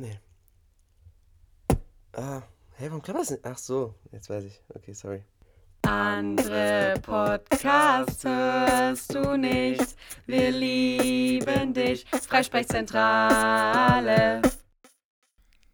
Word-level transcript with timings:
Nee. 0.00 0.18
Ah, 2.14 2.42
hey, 2.76 2.88
warum 2.88 3.02
klappt 3.02 3.20
das 3.20 3.30
nicht? 3.32 3.44
Ach 3.44 3.58
so, 3.58 3.94
jetzt 4.12 4.30
weiß 4.30 4.44
ich. 4.44 4.58
Okay, 4.74 4.94
sorry. 4.94 5.22
Andere 5.82 6.94
Podcasts 7.02 8.24
hörst 8.24 9.14
du 9.14 9.36
nicht. 9.36 9.94
Wir 10.24 10.52
lieben 10.52 11.74
dich. 11.74 12.06
Freisprechzentrale. 12.06 14.40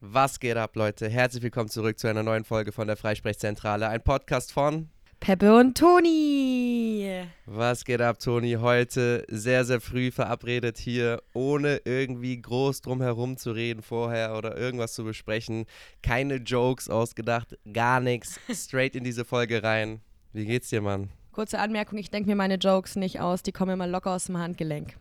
Was 0.01 0.41
geht 0.41 0.57
ab, 0.57 0.75
Leute? 0.75 1.09
Herzlich 1.09 1.45
willkommen 1.45 1.69
zurück 1.69 1.97
zu 1.97 2.09
einer 2.09 2.25
neuen 2.25 2.43
Folge 2.43 2.73
von 2.73 2.89
der 2.89 2.97
Freisprechzentrale. 2.97 3.89
Ein 3.89 4.03
Podcast 4.03 4.51
von 4.51 4.91
Peppe 5.21 5.57
und 5.57 5.77
Toni. 5.77 7.25
Was 7.47 7.85
geht 7.85 8.01
ab, 8.01 8.21
Toni? 8.21 8.59
Heute 8.61 9.25
sehr, 9.29 9.65
sehr 9.65 9.81
früh 9.81 10.11
verabredet 10.11 10.79
hier, 10.79 11.23
ohne 11.33 11.81
irgendwie 11.85 12.41
groß 12.41 12.83
drum 12.83 13.03
herum 13.03 13.37
zu 13.37 13.51
reden 13.51 13.83
vorher 13.83 14.37
oder 14.37 14.57
irgendwas 14.57 14.95
zu 14.95 15.05
besprechen. 15.05 15.67
Keine 16.03 16.37
Jokes 16.37 16.89
ausgedacht, 16.89 17.59
gar 17.73 18.01
nichts. 18.01 18.39
Straight 18.53 18.95
in 18.95 19.05
diese 19.05 19.25
Folge 19.25 19.63
rein. 19.63 20.01
Wie 20.33 20.45
geht's 20.45 20.69
dir, 20.69 20.83
Mann? 20.83 21.11
Kurze 21.33 21.59
Anmerkung, 21.59 21.99
ich 21.99 22.11
denke 22.11 22.29
mir 22.29 22.37
meine 22.37 22.57
Jokes 22.57 22.95
nicht 22.97 23.21
aus, 23.21 23.43
die 23.43 23.53
kommen 23.53 23.73
immer 23.73 23.87
locker 23.87 24.13
aus 24.13 24.27
dem 24.27 24.39
Handgelenk. 24.39 24.97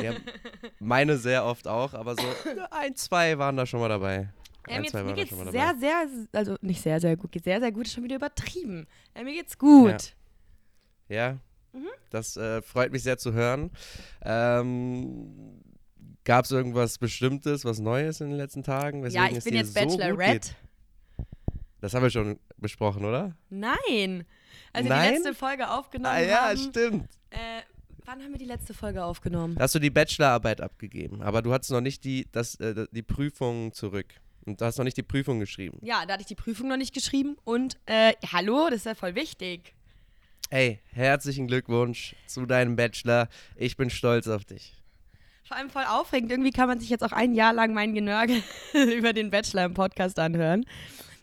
Ja, 0.00 0.12
meine 0.78 1.16
sehr 1.16 1.44
oft 1.44 1.66
auch, 1.66 1.94
aber 1.94 2.14
so 2.14 2.22
ein, 2.70 2.94
zwei 2.94 3.38
waren 3.38 3.56
da 3.56 3.66
schon 3.66 3.80
mal 3.80 3.88
dabei. 3.88 4.28
Ähm, 4.68 4.76
Ein, 4.76 4.84
jetzt, 4.84 4.94
mir 4.94 5.12
geht's 5.14 5.34
sehr, 5.50 5.74
sehr, 5.78 6.06
also 6.32 6.56
nicht 6.60 6.80
sehr, 6.80 7.00
sehr 7.00 7.16
gut, 7.16 7.32
geht 7.32 7.44
sehr, 7.44 7.60
sehr 7.60 7.72
gut, 7.72 7.86
ist 7.86 7.94
schon 7.94 8.04
wieder 8.04 8.16
übertrieben. 8.16 8.86
Äh, 9.14 9.24
mir 9.24 9.32
geht's 9.32 9.58
gut. 9.58 10.14
Ja, 11.08 11.38
Mhm. 11.74 11.88
das 12.10 12.36
äh, 12.36 12.60
freut 12.60 12.92
mich 12.92 13.02
sehr 13.02 13.16
zu 13.16 13.32
hören. 13.32 13.70
Ähm, 14.22 15.62
Gab 16.24 16.44
es 16.44 16.50
irgendwas 16.52 16.98
Bestimmtes, 16.98 17.64
was 17.64 17.80
Neues 17.80 18.20
in 18.20 18.28
den 18.28 18.36
letzten 18.36 18.62
Tagen? 18.62 19.04
Ja, 19.10 19.26
ich 19.28 19.42
bin 19.42 19.54
jetzt 19.54 19.74
so 19.74 19.80
Bachelorette. 19.80 20.50
geht? 20.50 20.56
Das 21.80 21.94
haben 21.94 22.02
wir 22.04 22.10
schon 22.10 22.38
besprochen, 22.58 23.04
oder? 23.04 23.34
Nein. 23.50 24.24
Als 24.72 24.84
wir 24.84 24.90
Nein? 24.90 25.08
die 25.08 25.14
letzte 25.16 25.34
Folge 25.34 25.68
aufgenommen 25.68 26.14
ah 26.14 26.20
ja, 26.20 26.48
haben. 26.50 26.58
stimmt. 26.58 27.08
Äh, 27.30 27.62
wann 28.04 28.22
haben 28.22 28.30
wir 28.30 28.38
die 28.38 28.44
letzte 28.44 28.72
Folge 28.72 29.02
aufgenommen? 29.02 29.56
Da 29.56 29.62
hast 29.64 29.74
du 29.74 29.80
die 29.80 29.90
Bachelorarbeit 29.90 30.60
abgegeben, 30.60 31.22
aber 31.22 31.42
du 31.42 31.52
hattest 31.52 31.72
noch 31.72 31.80
nicht 31.80 32.04
die, 32.04 32.28
das, 32.30 32.54
äh, 32.56 32.86
die 32.92 33.02
Prüfung 33.02 33.72
zurück. 33.72 34.14
Und 34.44 34.60
du 34.60 34.64
hast 34.64 34.76
noch 34.78 34.84
nicht 34.84 34.96
die 34.96 35.02
Prüfung 35.02 35.38
geschrieben. 35.40 35.78
Ja, 35.82 36.04
da 36.06 36.14
hatte 36.14 36.22
ich 36.22 36.26
die 36.26 36.34
Prüfung 36.34 36.68
noch 36.68 36.76
nicht 36.76 36.92
geschrieben 36.94 37.36
und 37.44 37.78
äh, 37.86 38.12
hallo, 38.32 38.66
das 38.70 38.78
ist 38.78 38.86
ja 38.86 38.94
voll 38.94 39.14
wichtig. 39.14 39.74
Ey, 40.50 40.80
herzlichen 40.92 41.46
Glückwunsch 41.46 42.14
zu 42.26 42.44
deinem 42.46 42.76
Bachelor. 42.76 43.28
Ich 43.56 43.76
bin 43.76 43.88
stolz 43.88 44.26
auf 44.28 44.44
dich. 44.44 44.74
Vor 45.44 45.56
allem 45.56 45.70
voll 45.70 45.84
aufregend. 45.88 46.30
Irgendwie 46.30 46.50
kann 46.50 46.68
man 46.68 46.80
sich 46.80 46.90
jetzt 46.90 47.02
auch 47.04 47.12
ein 47.12 47.34
Jahr 47.34 47.52
lang 47.52 47.72
mein 47.72 47.94
Genörgel 47.94 48.42
über 48.96 49.12
den 49.12 49.30
Bachelor 49.30 49.64
im 49.64 49.74
Podcast 49.74 50.18
anhören. 50.18 50.64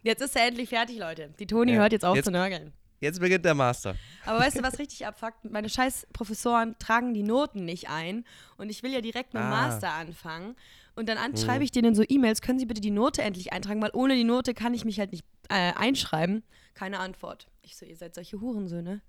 Jetzt 0.01 0.21
ist 0.21 0.35
er 0.35 0.47
endlich 0.47 0.69
fertig, 0.69 0.97
Leute. 0.97 1.33
Die 1.39 1.45
Toni 1.47 1.73
Ja, 1.73 1.79
hört 1.79 1.91
jetzt 1.91 2.05
auf 2.05 2.15
jetzt- 2.15 2.25
zu 2.25 2.31
nörgeln. 2.31 2.73
Jetzt 3.01 3.21
beginnt 3.21 3.45
der 3.45 3.53
Master. 3.55 3.95
Aber 4.25 4.39
weißt 4.39 4.57
du, 4.57 4.63
was 4.63 4.77
richtig 4.77 5.07
abfuckt? 5.07 5.45
Meine 5.49 5.69
scheiß 5.69 6.07
Professoren 6.11 6.75
tragen 6.79 7.13
die 7.13 7.23
Noten 7.23 7.63
nicht 7.63 7.89
ein 7.89 8.25
und 8.57 8.69
ich 8.69 8.83
will 8.83 8.91
ja 8.91 8.99
direkt 8.99 9.33
mit 9.33 9.41
dem 9.41 9.47
Ah. 9.47 9.67
Master 9.69 9.93
anfangen. 9.93 10.57
Und 10.99 11.07
dann 11.07 11.17
an, 11.17 11.37
schreibe 11.37 11.63
ich 11.63 11.71
denen 11.71 11.95
so 11.95 12.03
E-Mails, 12.05 12.41
können 12.41 12.59
Sie 12.59 12.65
bitte 12.65 12.81
die 12.81 12.91
Note 12.91 13.21
endlich 13.21 13.53
eintragen, 13.53 13.81
weil 13.81 13.91
ohne 13.93 14.15
die 14.15 14.25
Note 14.25 14.53
kann 14.53 14.73
ich 14.73 14.83
mich 14.83 14.99
halt 14.99 15.13
nicht 15.13 15.23
äh, 15.47 15.71
einschreiben. 15.71 16.43
Keine 16.73 16.99
Antwort. 16.99 17.47
Ich 17.61 17.77
so, 17.77 17.85
ihr 17.85 17.95
seid 17.95 18.13
solche 18.13 18.41
Hurensöhne. 18.41 18.99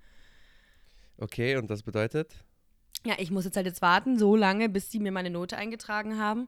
Okay, 1.19 1.57
und 1.57 1.69
das 1.69 1.83
bedeutet? 1.83 2.33
Ja, 3.05 3.15
ich 3.19 3.33
muss 3.33 3.45
jetzt 3.45 3.57
halt 3.57 3.67
jetzt 3.67 3.83
warten, 3.83 4.21
so 4.21 4.37
lange, 4.37 4.69
bis 4.69 4.93
sie 4.93 5.01
mir 5.01 5.11
meine 5.11 5.31
Note 5.31 5.57
eingetragen 5.57 6.17
haben, 6.17 6.47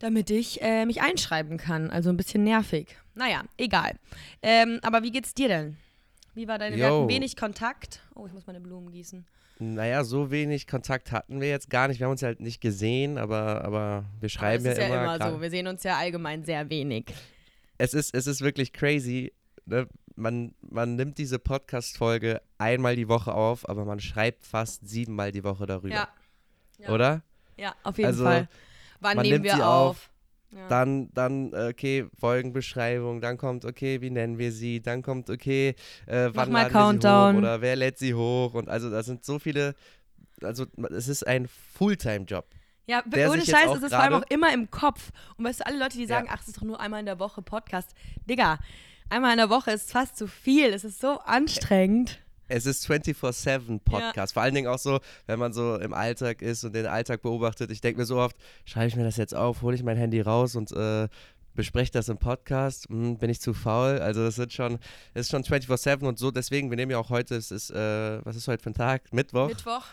damit 0.00 0.28
ich 0.28 0.60
äh, 0.60 0.84
mich 0.84 1.00
einschreiben 1.00 1.56
kann. 1.56 1.88
Also 1.88 2.10
ein 2.10 2.18
bisschen 2.18 2.44
nervig. 2.44 2.94
Naja, 3.14 3.44
egal. 3.56 3.98
Ähm, 4.42 4.80
aber 4.82 5.02
wie 5.02 5.12
geht's 5.12 5.32
dir 5.32 5.48
denn? 5.48 5.78
Wie 6.34 6.46
war 6.46 6.58
deine, 6.58 6.76
wir 6.76 6.88
Yo. 6.88 6.94
hatten 6.94 7.08
wenig 7.08 7.36
Kontakt. 7.36 8.02
Oh, 8.14 8.26
ich 8.26 8.34
muss 8.34 8.46
meine 8.46 8.60
Blumen 8.60 8.90
gießen. 8.92 9.24
Naja, 9.60 10.04
so 10.04 10.30
wenig 10.30 10.66
Kontakt 10.66 11.10
hatten 11.10 11.40
wir 11.40 11.48
jetzt 11.48 11.68
gar 11.68 11.88
nicht. 11.88 11.98
Wir 11.98 12.06
haben 12.06 12.12
uns 12.12 12.22
halt 12.22 12.40
nicht 12.40 12.60
gesehen, 12.60 13.18
aber, 13.18 13.64
aber 13.64 14.04
wir 14.20 14.26
Aber 14.26 14.28
schreiben 14.28 14.64
das 14.64 14.74
ist 14.74 14.78
ja, 14.78 14.88
ja 14.88 15.02
immer. 15.02 15.16
immer 15.16 15.30
so. 15.32 15.40
Wir 15.40 15.50
sehen 15.50 15.66
uns 15.66 15.82
ja 15.82 15.96
allgemein 15.96 16.44
sehr 16.44 16.68
wenig. 16.70 17.06
Es, 17.76 17.92
ist, 17.94 18.14
es 18.14 18.26
ist 18.26 18.40
wirklich 18.40 18.72
crazy. 18.72 19.32
Ne? 19.66 19.88
Man, 20.14 20.54
man 20.60 20.96
nimmt 20.96 21.18
diese 21.18 21.38
Podcast-Folge 21.38 22.40
einmal 22.58 22.96
die 22.96 23.08
Woche 23.08 23.34
auf, 23.34 23.68
aber 23.68 23.84
man 23.84 24.00
schreibt 24.00 24.44
fast 24.44 24.88
siebenmal 24.88 25.32
die 25.32 25.44
Woche 25.44 25.66
darüber. 25.66 25.94
Ja. 25.94 26.08
Ja. 26.78 26.88
Oder? 26.90 27.22
Ja, 27.56 27.74
auf 27.82 27.98
jeden 27.98 28.08
Also, 28.08 28.24
Fall. 28.24 28.48
Wann 29.00 29.18
nehmen 29.18 29.44
wir 29.44 29.54
auf, 29.56 29.90
auf? 29.90 30.10
Ja. 30.50 30.66
Dann, 30.68 31.10
dann, 31.12 31.52
äh, 31.52 31.68
okay, 31.70 32.06
Folgenbeschreibung, 32.18 33.20
dann 33.20 33.36
kommt, 33.36 33.64
okay, 33.66 34.00
wie 34.00 34.10
nennen 34.10 34.38
wir 34.38 34.50
sie, 34.50 34.80
dann 34.80 35.02
kommt, 35.02 35.28
okay, 35.28 35.74
äh, 36.06 36.30
wann 36.32 36.50
mal 36.50 36.62
laden 36.62 36.72
wir 36.74 36.80
sie 36.80 36.86
Countdown. 36.86 37.34
hoch 37.34 37.38
oder 37.38 37.60
wer 37.60 37.76
lädt 37.76 37.98
sie 37.98 38.14
hoch 38.14 38.54
und 38.54 38.68
also 38.68 38.90
da 38.90 39.02
sind 39.02 39.24
so 39.26 39.38
viele, 39.38 39.74
also 40.42 40.64
es 40.90 41.08
ist 41.08 41.26
ein 41.26 41.48
Fulltime-Job. 41.74 42.46
Ja, 42.86 43.02
der 43.02 43.30
ohne 43.30 43.44
Scheiß 43.44 43.68
auch 43.68 43.76
ist 43.76 43.82
es 43.82 43.90
vor 43.92 43.98
allem 44.02 44.14
auch 44.14 44.30
immer 44.30 44.50
im 44.54 44.70
Kopf. 44.70 45.10
Und 45.36 45.44
weißt 45.44 45.60
du, 45.60 45.66
alle 45.66 45.78
Leute, 45.78 45.98
die 45.98 46.04
Ja. 46.04 46.08
sagen, 46.08 46.28
ach, 46.30 46.40
es 46.40 46.48
ist 46.48 46.56
doch 46.56 46.62
nur 46.62 46.80
einmal 46.80 47.00
in 47.00 47.06
der 47.06 47.18
Woche 47.18 47.42
Podcast. 47.42 47.90
Digga, 48.24 48.58
einmal 49.10 49.32
in 49.32 49.36
der 49.36 49.50
Woche 49.50 49.72
ist 49.72 49.92
fast 49.92 50.16
zu 50.16 50.26
viel. 50.26 50.72
Es 50.72 50.84
ist 50.84 50.98
so 50.98 51.18
anstrengend. 51.20 52.20
Es 52.48 52.64
ist 52.64 52.90
24-7 52.90 53.80
Podcast. 53.80 54.32
Vor 54.32 54.42
allen 54.42 54.54
Dingen 54.54 54.68
auch 54.68 54.78
so, 54.78 55.00
wenn 55.26 55.38
man 55.38 55.52
so 55.52 55.76
im 55.76 55.92
Alltag 55.92 56.40
ist 56.40 56.64
und 56.64 56.74
den 56.74 56.86
Alltag 56.86 57.20
beobachtet. 57.20 57.70
Ich 57.70 57.82
denke 57.82 58.00
mir 58.00 58.06
so 58.06 58.16
oft, 58.16 58.36
schreibe 58.64 58.88
ich 58.88 58.96
mir 58.96 59.04
das 59.04 59.18
jetzt 59.18 59.34
auf, 59.34 59.60
hole 59.60 59.76
ich 59.76 59.82
mein 59.82 59.98
Handy 59.98 60.22
raus 60.22 60.56
und 60.56 60.72
äh, 60.72 61.08
bespreche 61.54 61.92
das 61.92 62.08
im 62.08 62.16
Podcast. 62.16 62.88
Hm, 62.88 63.18
bin 63.18 63.28
ich 63.28 63.42
zu 63.42 63.52
faul? 63.52 63.98
Also 63.98 64.24
das 64.24 64.36
sind 64.36 64.54
schon, 64.54 64.78
das 65.12 65.26
ist 65.26 65.30
schon 65.30 65.44
24-7 65.44 66.06
und 66.06 66.18
so. 66.18 66.30
Deswegen, 66.30 66.70
wir 66.70 66.76
nehmen 66.76 66.90
ja 66.90 66.98
auch 66.98 67.10
heute, 67.10 67.36
es 67.36 67.50
ist, 67.50 67.70
äh, 67.70 68.24
was 68.24 68.34
ist 68.34 68.48
heute 68.48 68.62
für 68.62 68.70
ein 68.70 68.74
Tag? 68.74 69.12
Mittwoch. 69.12 69.48
Mittwoch. 69.48 69.84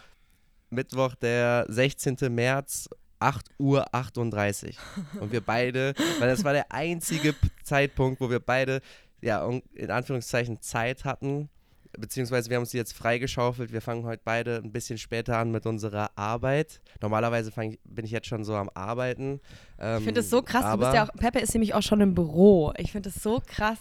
Mittwoch, 0.70 1.16
der 1.16 1.66
16. 1.68 2.18
März, 2.30 2.90
8 3.20 3.50
Uhr 3.60 3.94
38. 3.94 4.78
Und 5.20 5.34
wir 5.34 5.42
beide, 5.42 5.94
weil 6.20 6.30
das 6.30 6.46
war 6.46 6.54
der 6.54 6.72
einzige 6.72 7.36
Zeitpunkt, 7.64 8.22
wo 8.22 8.30
wir 8.30 8.40
beide, 8.40 8.82
ja, 9.22 9.46
in 9.74 9.92
Anführungszeichen 9.92 10.62
Zeit 10.62 11.04
hatten, 11.04 11.50
beziehungsweise 11.97 12.50
wir 12.50 12.56
haben 12.57 12.63
uns 12.63 12.72
die 12.72 12.78
jetzt 12.78 12.94
freigeschaufelt. 12.94 13.72
Wir 13.72 13.81
fangen 13.81 14.06
heute 14.06 14.22
beide 14.23 14.57
ein 14.57 14.72
bisschen 14.72 14.97
später 14.97 15.38
an 15.38 15.51
mit 15.51 15.66
unserer 15.66 16.11
Arbeit. 16.17 16.81
Normalerweise 17.01 17.50
ich, 17.50 17.79
bin 17.83 18.06
ich 18.06 18.11
jetzt 18.11 18.28
schon 18.28 18.44
so 18.44 18.56
am 18.56 18.69
Arbeiten. 18.73 19.39
Ähm, 19.79 19.97
Ich 20.00 20.03
finde 20.03 20.22
das 20.22 20.29
so 20.29 20.41
krass. 20.41 20.72
Du 20.72 20.78
bist 20.79 20.94
ja 20.94 21.07
auch, 21.07 21.13
Peppe 21.13 21.39
ist 21.39 21.53
nämlich 21.53 21.73
auch 21.73 21.81
schon 21.83 22.01
im 22.01 22.13
Büro. 22.16 22.73
Ich 22.78 22.91
finde 22.91 23.09
das 23.09 23.22
so 23.22 23.41
krass. 23.45 23.79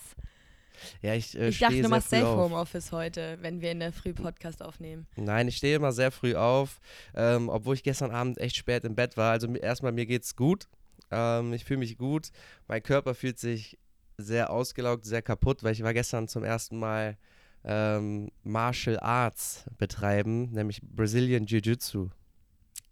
ja, 1.02 1.14
ich, 1.14 1.38
äh, 1.38 1.48
ich 1.48 1.58
dachte, 1.58 1.80
du 1.82 1.88
machst 1.88 2.10
Safe 2.10 2.26
auf. 2.26 2.36
Homeoffice 2.50 2.92
heute, 2.92 3.38
wenn 3.40 3.60
wir 3.60 3.70
in 3.70 3.80
der 3.80 3.92
Früh 3.92 4.12
Podcast 4.12 4.62
aufnehmen. 4.62 5.06
Nein, 5.16 5.48
ich 5.48 5.56
stehe 5.56 5.76
immer 5.76 5.92
sehr 5.92 6.10
früh 6.10 6.34
auf, 6.34 6.80
ähm, 7.14 7.48
obwohl 7.48 7.74
ich 7.74 7.82
gestern 7.82 8.10
Abend 8.10 8.38
echt 8.38 8.56
spät 8.56 8.84
im 8.84 8.94
Bett 8.94 9.16
war. 9.16 9.30
Also 9.32 9.46
erstmal, 9.54 9.92
mir 9.92 10.06
geht's 10.06 10.36
gut. 10.36 10.68
Ähm, 11.10 11.52
ich 11.52 11.64
fühle 11.64 11.78
mich 11.78 11.96
gut. 11.96 12.30
Mein 12.66 12.82
Körper 12.82 13.14
fühlt 13.14 13.38
sich 13.38 13.78
sehr 14.16 14.50
ausgelaugt, 14.50 15.04
sehr 15.04 15.22
kaputt, 15.22 15.62
weil 15.62 15.72
ich 15.72 15.82
war 15.82 15.92
gestern 15.94 16.28
zum 16.28 16.44
ersten 16.44 16.78
Mal 16.78 17.16
ähm, 17.64 18.30
Martial 18.42 18.98
Arts 19.00 19.64
betreiben, 19.78 20.50
nämlich 20.52 20.80
Brazilian 20.82 21.46
Jiu-Jitsu. 21.46 22.08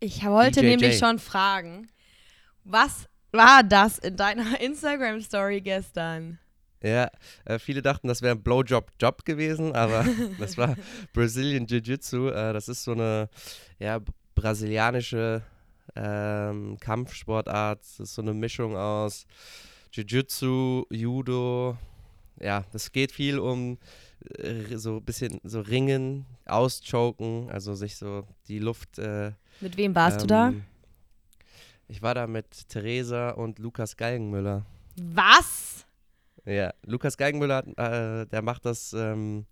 Ich 0.01 0.25
wollte 0.25 0.61
BJJ. 0.61 0.69
nämlich 0.69 0.99
schon 0.99 1.19
fragen, 1.19 1.89
was 2.65 3.09
war 3.33 3.63
das 3.63 3.99
in 3.99 4.17
deiner 4.17 4.61
Instagram-Story 4.61 5.61
gestern? 5.61 6.39
Ja, 6.83 7.11
äh, 7.45 7.59
viele 7.59 7.81
dachten, 7.81 8.09
das 8.09 8.23
wäre 8.23 8.35
ein 8.35 8.43
Blowjob-Job 8.43 9.25
gewesen, 9.25 9.75
aber 9.75 10.05
das 10.39 10.59
war 10.59 10.77
Brazilian 11.13 11.67
Jiu-Jitsu. 11.67 12.29
Äh, 12.29 12.53
das 12.53 12.69
ist 12.69 12.85
so 12.85 12.93
eine 12.93 13.29
ja, 13.79 14.01
brasilianische 14.35 15.43
ähm, 15.95 16.77
Kampfsportart. 16.81 17.81
Das 17.81 18.01
ist 18.01 18.15
so 18.15 18.23
eine 18.23 18.35
Mischung 18.35 18.77
aus 18.77 19.27
Jiu-Jitsu, 19.93 20.87
Judo. 20.91 21.77
Ja, 22.41 22.65
das 22.73 22.91
geht 22.91 23.13
viel 23.13 23.39
um 23.39 23.79
so 24.75 24.97
ein 24.97 25.05
bisschen 25.05 25.41
so 25.45 25.61
Ringen, 25.61 26.27
Auschoken, 26.47 27.51
also 27.51 27.75
sich 27.75 27.97
so 27.97 28.27
die 28.49 28.59
Luft. 28.59 28.99
Äh, 28.99 29.33
Mit 29.61 29.77
wem 29.77 29.95
warst 29.95 30.23
du 30.23 30.27
da? 30.27 30.49
ähm, 30.49 30.63
Ich 31.89 32.03
war 32.03 32.15
da 32.15 32.27
mit 32.27 32.69
Theresa 32.69 33.31
und 33.31 33.59
Lukas 33.59 33.97
Galgenmüller. 33.97 34.65
Was? 34.97 35.87
Ja, 36.45 36.73
Lukas 36.85 37.17
Geigenmüller, 37.17 37.63
äh, 37.79 38.27
der 38.27 38.43
macht 38.43 38.65
das, 38.67 38.93
ähm, 38.93 39.47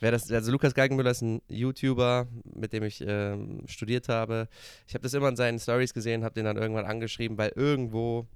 wer 0.00 0.10
das, 0.10 0.30
also 0.32 0.50
Lukas 0.50 0.74
Geigenmüller 0.74 1.12
ist 1.12 1.22
ein 1.22 1.40
YouTuber, 1.48 2.26
mit 2.54 2.72
dem 2.72 2.82
ich 2.82 3.04
ähm, 3.06 3.62
studiert 3.66 4.08
habe. 4.08 4.48
Ich 4.86 4.94
habe 4.94 5.02
das 5.02 5.14
immer 5.14 5.28
in 5.28 5.36
seinen 5.36 5.58
Stories 5.60 5.94
gesehen, 5.94 6.24
habe 6.24 6.34
den 6.34 6.44
dann 6.44 6.56
irgendwann 6.56 6.86
angeschrieben, 6.86 7.38
weil 7.38 7.52
irgendwo 7.54 8.26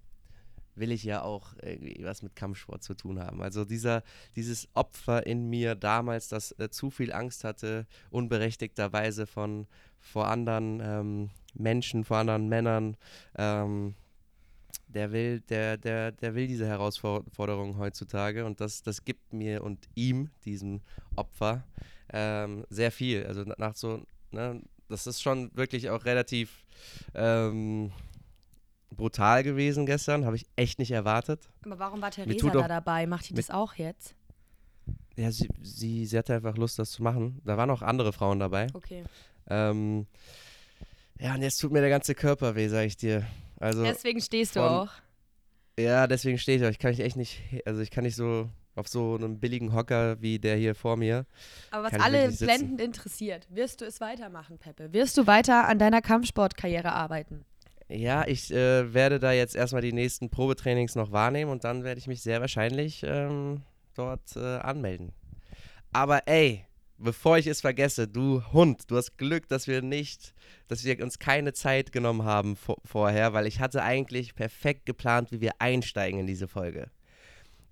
will 0.75 0.93
ich 0.93 1.05
ja 1.05 1.23
auch 1.23 1.55
irgendwie 1.63 2.03
was 2.03 2.23
mit 2.23 2.37
Kampfsport 2.37 2.83
zu 2.83 2.95
tun 2.95 3.21
haben. 3.21 3.43
Also 3.43 3.65
dieser, 3.65 4.03
dieses 4.37 4.69
Opfer 4.75 5.27
in 5.27 5.49
mir 5.49 5.75
damals, 5.75 6.29
das 6.29 6.53
äh, 6.59 6.71
zu 6.71 6.91
viel 6.91 7.13
Angst 7.13 7.45
hatte, 7.45 7.87
unberechtigterweise 8.11 9.27
von 9.27 9.67
vor 10.01 10.29
anderen 10.29 10.81
ähm, 10.83 11.31
Menschen, 11.55 12.05
vor 12.05 12.19
anderen 12.19 12.49
Männern, 12.49 12.97
ähm, 13.37 13.95
der 14.89 15.13
will, 15.13 15.41
der, 15.41 15.77
der, 15.77 16.13
der 16.13 16.35
will 16.35 16.47
diese 16.47 16.67
Herausforderung 16.67 17.79
heutzutage 17.79 18.45
und 18.45 18.61
das, 18.61 18.83
das 18.83 19.05
gibt 19.05 19.33
mir 19.33 19.63
und 19.63 19.89
ihm, 19.95 20.31
diesem 20.45 20.81
Opfer, 21.17 21.65
ähm, 22.13 22.65
sehr 22.69 22.93
viel. 22.93 23.25
Also 23.27 23.45
nach 23.57 23.75
so, 23.75 24.05
ne, 24.31 24.61
das 24.89 25.07
ist 25.07 25.23
schon 25.23 25.51
wirklich 25.57 25.89
auch 25.91 26.05
relativ 26.05 26.65
ähm, 27.15 27.93
brutal 28.97 29.43
gewesen 29.43 29.87
gestern, 29.87 30.25
habe 30.25 30.37
ich 30.37 30.47
echt 30.57 30.79
nicht 30.79 30.91
erwartet. 30.91 31.49
Aber 31.65 31.79
warum 31.79 32.03
war 32.03 32.11
Theresa 32.11 32.51
da 32.51 32.69
dabei? 32.69 33.07
Macht 33.07 33.31
die 33.31 33.35
das 33.35 33.51
auch 33.51 33.75
jetzt? 33.75 34.15
Ja, 35.17 35.31
sie, 35.31 35.49
sie, 35.61 36.07
sie 36.07 36.19
hatte 36.19 36.35
einfach 36.35 36.57
Lust, 36.57 36.79
das 36.79 36.91
zu 36.91 37.03
machen. 37.03 37.41
Da 37.45 37.57
waren 37.57 37.71
auch 37.71 37.83
andere 37.83 38.13
Frauen 38.13 38.39
dabei. 38.39 38.69
Okay. 38.75 39.05
Ähm, 39.49 40.07
ja, 41.21 41.35
und 41.35 41.43
jetzt 41.43 41.59
tut 41.59 41.73
mir 41.73 41.81
der 41.81 41.91
ganze 41.91 42.15
Körper 42.15 42.55
weh, 42.55 42.69
sag 42.69 42.87
ich 42.87 42.97
dir. 42.97 43.27
Also 43.61 43.83
deswegen 43.85 44.21
stehst 44.21 44.57
du 44.57 44.61
von, 44.61 44.69
auch. 44.69 44.93
Ja, 45.79 46.07
deswegen 46.07 46.39
stehe 46.39 46.59
ich 46.59 46.65
auch. 46.65 46.71
Ich 46.71 46.79
kann 46.79 46.91
mich 46.91 47.01
echt 47.01 47.17
nicht, 47.17 47.41
also 47.65 47.81
ich 47.81 47.91
kann 47.91 48.05
nicht 48.05 48.17
so 48.17 48.49
auf 48.75 48.89
so 48.89 49.17
einem 49.17 49.39
billigen 49.39 49.75
Hocker 49.75 50.21
wie 50.21 50.39
der 50.39 50.57
hier 50.57 50.75
vor 50.75 50.97
mir. 50.97 51.27
Aber 51.71 51.85
was 51.85 52.01
alle 52.01 52.31
blendend 52.33 52.81
interessiert, 52.81 53.47
wirst 53.51 53.81
du 53.81 53.85
es 53.85 54.01
weitermachen, 54.01 54.59
Peppe? 54.59 54.93
Wirst 54.93 55.17
du 55.19 55.27
weiter 55.27 55.69
an 55.69 55.79
deiner 55.79 56.01
Kampfsportkarriere 56.01 56.93
arbeiten? 56.93 57.45
Ja, 57.95 58.27
ich 58.27 58.51
äh, 58.51 58.95
werde 58.95 59.19
da 59.19 59.33
jetzt 59.33 59.55
erstmal 59.55 59.83
die 59.83 59.93
nächsten 59.93 60.31
Probetrainings 60.31 60.95
noch 60.95 61.13
wahrnehmen 61.13 61.51
und 61.51 61.65
dann 61.65 61.85
werde 61.85 61.99
ich 61.99 62.07
mich 62.07 62.23
sehr 62.23 62.41
wahrscheinlich 62.41 63.03
ähm, 63.07 63.63
dort 63.95 64.35
äh, 64.35 64.57
anmelden. 64.59 65.13
Aber 65.93 66.27
ey, 66.27 66.65
bevor 66.97 67.37
ich 67.37 67.47
es 67.47 67.61
vergesse, 67.61 68.09
du 68.09 68.43
Hund, 68.53 68.91
du 68.91 68.97
hast 68.97 69.19
Glück, 69.19 69.47
dass 69.49 69.67
wir 69.67 69.83
nicht, 69.83 70.33
dass 70.69 70.85
wir 70.85 71.03
uns 71.03 71.19
keine 71.19 71.53
Zeit 71.53 71.93
genommen 71.93 72.25
haben 72.25 72.57
vor, 72.57 72.77
vorher, 72.83 73.35
weil 73.35 73.47
ich 73.47 73.61
hatte 73.61 73.83
eigentlich 73.83 74.35
perfekt 74.35 74.87
geplant, 74.87 75.31
wie 75.31 75.43
wir 75.43 75.53
einsteigen 75.59 76.21
in 76.21 76.27
diese 76.27 76.49
Folge. 76.49 76.91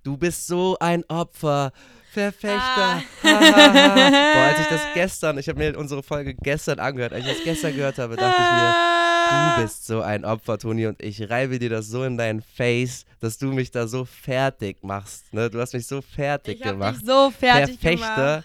Du 0.02 0.18
bist 0.18 0.46
so 0.46 0.76
ein 0.80 1.02
Opfer, 1.08 1.72
Verfechter. 2.10 2.58
Ah. 2.58 3.02
Boah, 3.22 4.42
als 4.48 4.60
ich 4.60 4.66
das 4.66 4.80
gestern, 4.94 5.38
ich 5.38 5.48
habe 5.48 5.58
mir 5.58 5.78
unsere 5.78 6.02
Folge 6.02 6.34
gestern 6.34 6.78
angehört, 6.78 7.12
als 7.12 7.24
ich 7.24 7.36
das 7.36 7.44
gestern 7.44 7.74
gehört 7.74 7.98
habe, 7.98 8.16
dachte 8.16 8.42
ich 8.42 8.50
mir, 8.50 9.09
du 9.30 9.36
ah. 9.36 9.60
bist 9.62 9.86
so 9.86 10.02
ein 10.02 10.24
Opfer, 10.24 10.58
Toni, 10.58 10.86
und 10.86 11.02
ich 11.02 11.30
reibe 11.30 11.58
dir 11.58 11.70
das 11.70 11.86
so 11.86 12.04
in 12.04 12.16
dein 12.16 12.42
Face, 12.42 13.04
dass 13.20 13.38
du 13.38 13.52
mich 13.52 13.70
da 13.70 13.86
so 13.86 14.04
fertig 14.04 14.82
machst. 14.82 15.32
Ne? 15.32 15.50
Du 15.50 15.60
hast 15.60 15.72
mich 15.74 15.86
so 15.86 16.02
fertig 16.02 16.56
ich 16.56 16.62
gemacht. 16.62 17.00
Dich 17.00 17.06
so 17.06 17.30
fertig 17.30 17.78
Verfechter 17.80 18.44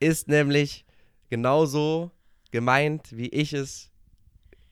ist 0.00 0.28
nämlich 0.28 0.84
genauso 1.30 2.10
gemeint, 2.50 3.08
wie 3.10 3.28
ich 3.28 3.52
es 3.52 3.90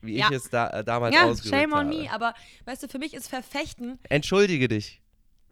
wie 0.03 0.17
ja. 0.17 0.29
ich 0.31 0.37
es 0.37 0.51
da, 0.51 0.69
äh, 0.69 0.85
damals 0.85 1.15
ja, 1.15 1.25
ausgedrückt 1.25 1.63
shame 1.63 1.73
on 1.73 1.87
habe. 1.87 2.03
me, 2.03 2.13
aber 2.13 2.35
weißt 2.65 2.83
du, 2.83 2.89
für 2.89 2.99
mich 2.99 3.15
ist 3.15 3.29
Verfechten. 3.29 3.99
Entschuldige 4.09 4.69
dich. 4.69 5.01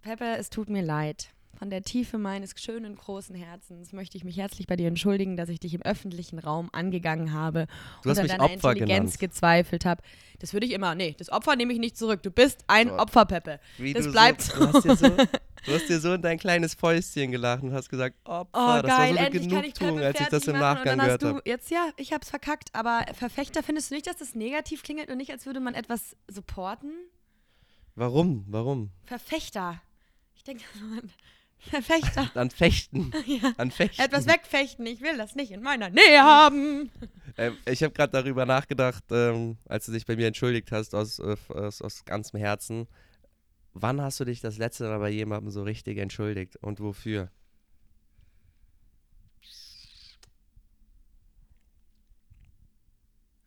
Pepe, 0.03 0.37
es 0.37 0.49
tut 0.49 0.71
mir 0.71 0.83
leid. 0.83 1.29
Von 1.59 1.71
der 1.71 1.83
Tiefe 1.83 2.19
meines 2.19 2.55
schönen 2.57 2.95
großen 2.95 3.35
Herzens 3.35 3.93
möchte 3.93 4.17
ich 4.17 4.23
mich 4.23 4.37
herzlich 4.37 4.69
bei 4.69 4.77
dir 4.77 4.87
entschuldigen, 4.87 5.37
dass 5.37 5.49
ich 5.49 5.59
dich 5.59 5.75
im 5.75 5.83
öffentlichen 5.83 6.39
Raum 6.39 6.69
angegangen 6.73 7.33
habe 7.33 7.67
du 8.05 8.11
und 8.11 8.19
an 8.19 8.29
deiner 8.29 8.45
Opfer 8.45 8.71
Intelligenz 8.71 9.19
genannt. 9.19 9.19
gezweifelt 9.19 9.85
habe. 9.85 10.01
Das 10.39 10.53
würde 10.53 10.67
ich 10.67 10.73
immer. 10.73 10.95
Nee, 10.95 11.17
das 11.19 11.31
Opfer 11.31 11.57
nehme 11.57 11.73
ich 11.73 11.81
nicht 11.81 11.97
zurück. 11.97 12.23
Du 12.23 12.31
bist 12.31 12.63
ein 12.69 12.89
so. 12.89 12.99
Opfer, 12.99 13.27
Peppe. 13.27 13.59
Wie 13.77 13.93
das 13.93 14.09
bleibt 14.09 14.43
so. 14.43 14.57
Du 14.57 14.73
hast, 14.73 14.85
dir 14.85 14.97
so, 14.97 15.09
du 15.09 15.75
hast 15.75 15.89
dir 15.89 15.99
so 15.99 16.15
in 16.15 16.23
dein 16.23 16.39
kleines 16.39 16.75
Fäustchen 16.75 17.33
gelacht 17.33 17.65
und 17.65 17.73
hast 17.73 17.89
gesagt, 17.89 18.15
Opfer, 18.23 18.49
oh, 18.53 18.81
das 18.81 18.83
geil, 18.83 18.91
war 18.91 18.97
so 18.97 19.03
eine 19.03 19.19
endlich 19.19 19.49
Genugtuung, 19.49 19.99
als 19.99 20.21
ich 20.21 20.29
das 20.29 20.47
im 20.47 20.59
Nachgang 20.61 20.99
gehört 20.99 21.25
habe. 21.25 21.43
Jetzt 21.45 21.73
ja, 21.73 21.89
ich 21.97 22.13
habe 22.13 22.23
es 22.23 22.31
verkackt, 22.31 22.69
aber 22.73 23.05
Verfechter, 23.15 23.65
findest 23.65 23.91
du 23.91 23.97
nicht, 23.97 24.07
dass 24.07 24.17
das 24.17 24.37
negativ 24.37 24.85
klingelt 24.85 25.11
und 25.11 25.17
nicht, 25.17 25.33
als 25.33 25.45
würde 25.45 25.59
man 25.59 25.75
etwas 25.75 26.15
supporten? 26.29 26.93
Warum? 27.97 28.45
Warum? 28.47 28.91
Verfechter. 29.03 29.83
Ich 30.37 30.45
denke, 30.45 30.63
Verfechter. 31.59 32.31
An 32.35 32.51
Fechten. 32.51 33.13
ja. 33.27 33.53
An 33.57 33.71
Fechten. 33.71 34.01
Etwas 34.01 34.27
wegfechten. 34.27 34.87
Ich 34.87 35.01
will 35.01 35.17
das 35.17 35.35
nicht 35.35 35.51
in 35.51 35.63
meiner 35.63 35.91
Nähe 35.91 36.23
haben. 36.23 36.91
Ähm, 37.37 37.57
ich 37.67 37.83
habe 37.83 37.93
gerade 37.93 38.13
darüber 38.13 38.47
nachgedacht, 38.47 39.05
ähm, 39.11 39.59
als 39.69 39.87
du 39.87 39.93
dich 39.93 40.07
bei 40.07 40.17
mir 40.17 40.27
entschuldigt 40.27 40.73
hast, 40.73 40.95
aus, 40.95 41.19
äh, 41.19 41.37
aus, 41.49 41.83
aus 41.83 42.05
ganzem 42.05 42.39
Herzen. 42.41 42.89
Wann 43.75 44.01
hast 44.01 44.19
du 44.21 44.25
dich 44.25 44.41
das 44.41 44.59
letzte 44.59 44.85
Mal 44.89 44.99
bei 44.99 45.11
jemandem 45.11 45.51
so 45.51 45.63
richtig 45.63 45.99
entschuldigt 45.99 46.57
und 46.57 46.81
wofür? 46.81 47.31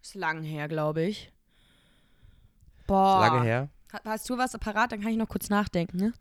Ist 0.01 0.15
lang 0.15 0.43
her, 0.43 0.67
glaube 0.67 1.03
ich. 1.03 1.31
Boah. 2.87 3.23
Ist 3.23 3.31
lange 3.31 3.45
her? 3.45 3.69
Hast 4.05 4.29
du 4.29 4.37
was 4.37 4.57
parat? 4.57 4.91
Dann 4.91 5.01
kann 5.01 5.11
ich 5.11 5.17
noch 5.17 5.27
kurz 5.27 5.49
nachdenken, 5.49 5.97
ne? 5.97 6.13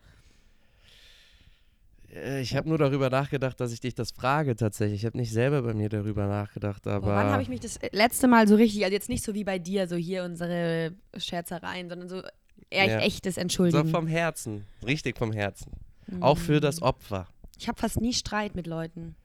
Äh, 2.14 2.40
ich 2.40 2.56
habe 2.56 2.68
nur 2.68 2.78
darüber 2.78 3.10
nachgedacht, 3.10 3.60
dass 3.60 3.72
ich 3.72 3.80
dich 3.80 3.94
das 3.94 4.10
frage 4.10 4.56
tatsächlich. 4.56 5.00
Ich 5.00 5.06
habe 5.06 5.16
nicht 5.16 5.32
selber 5.32 5.62
bei 5.62 5.74
mir 5.74 5.88
darüber 5.88 6.26
nachgedacht, 6.26 6.86
aber. 6.86 7.06
Wann 7.06 7.30
habe 7.30 7.42
ich 7.42 7.48
mich 7.48 7.60
das 7.60 7.78
letzte 7.92 8.28
Mal 8.28 8.48
so 8.48 8.54
richtig, 8.54 8.84
also 8.84 8.92
jetzt 8.92 9.08
nicht 9.08 9.24
so 9.24 9.34
wie 9.34 9.44
bei 9.44 9.58
dir, 9.58 9.86
so 9.88 9.96
hier 9.96 10.24
unsere 10.24 10.92
Scherzereien, 11.16 11.88
sondern 11.88 12.08
so 12.08 12.22
eher 12.70 12.86
ja. 12.86 12.98
echtes 13.00 13.36
Entschuldigen. 13.36 13.86
So 13.86 13.90
vom 13.90 14.06
Herzen, 14.06 14.66
richtig 14.86 15.18
vom 15.18 15.32
Herzen. 15.32 15.72
Mhm. 16.06 16.22
Auch 16.22 16.38
für 16.38 16.60
das 16.60 16.82
Opfer. 16.82 17.28
Ich 17.58 17.68
habe 17.68 17.78
fast 17.78 18.00
nie 18.00 18.12
Streit 18.12 18.54
mit 18.54 18.66
Leuten 18.66 19.16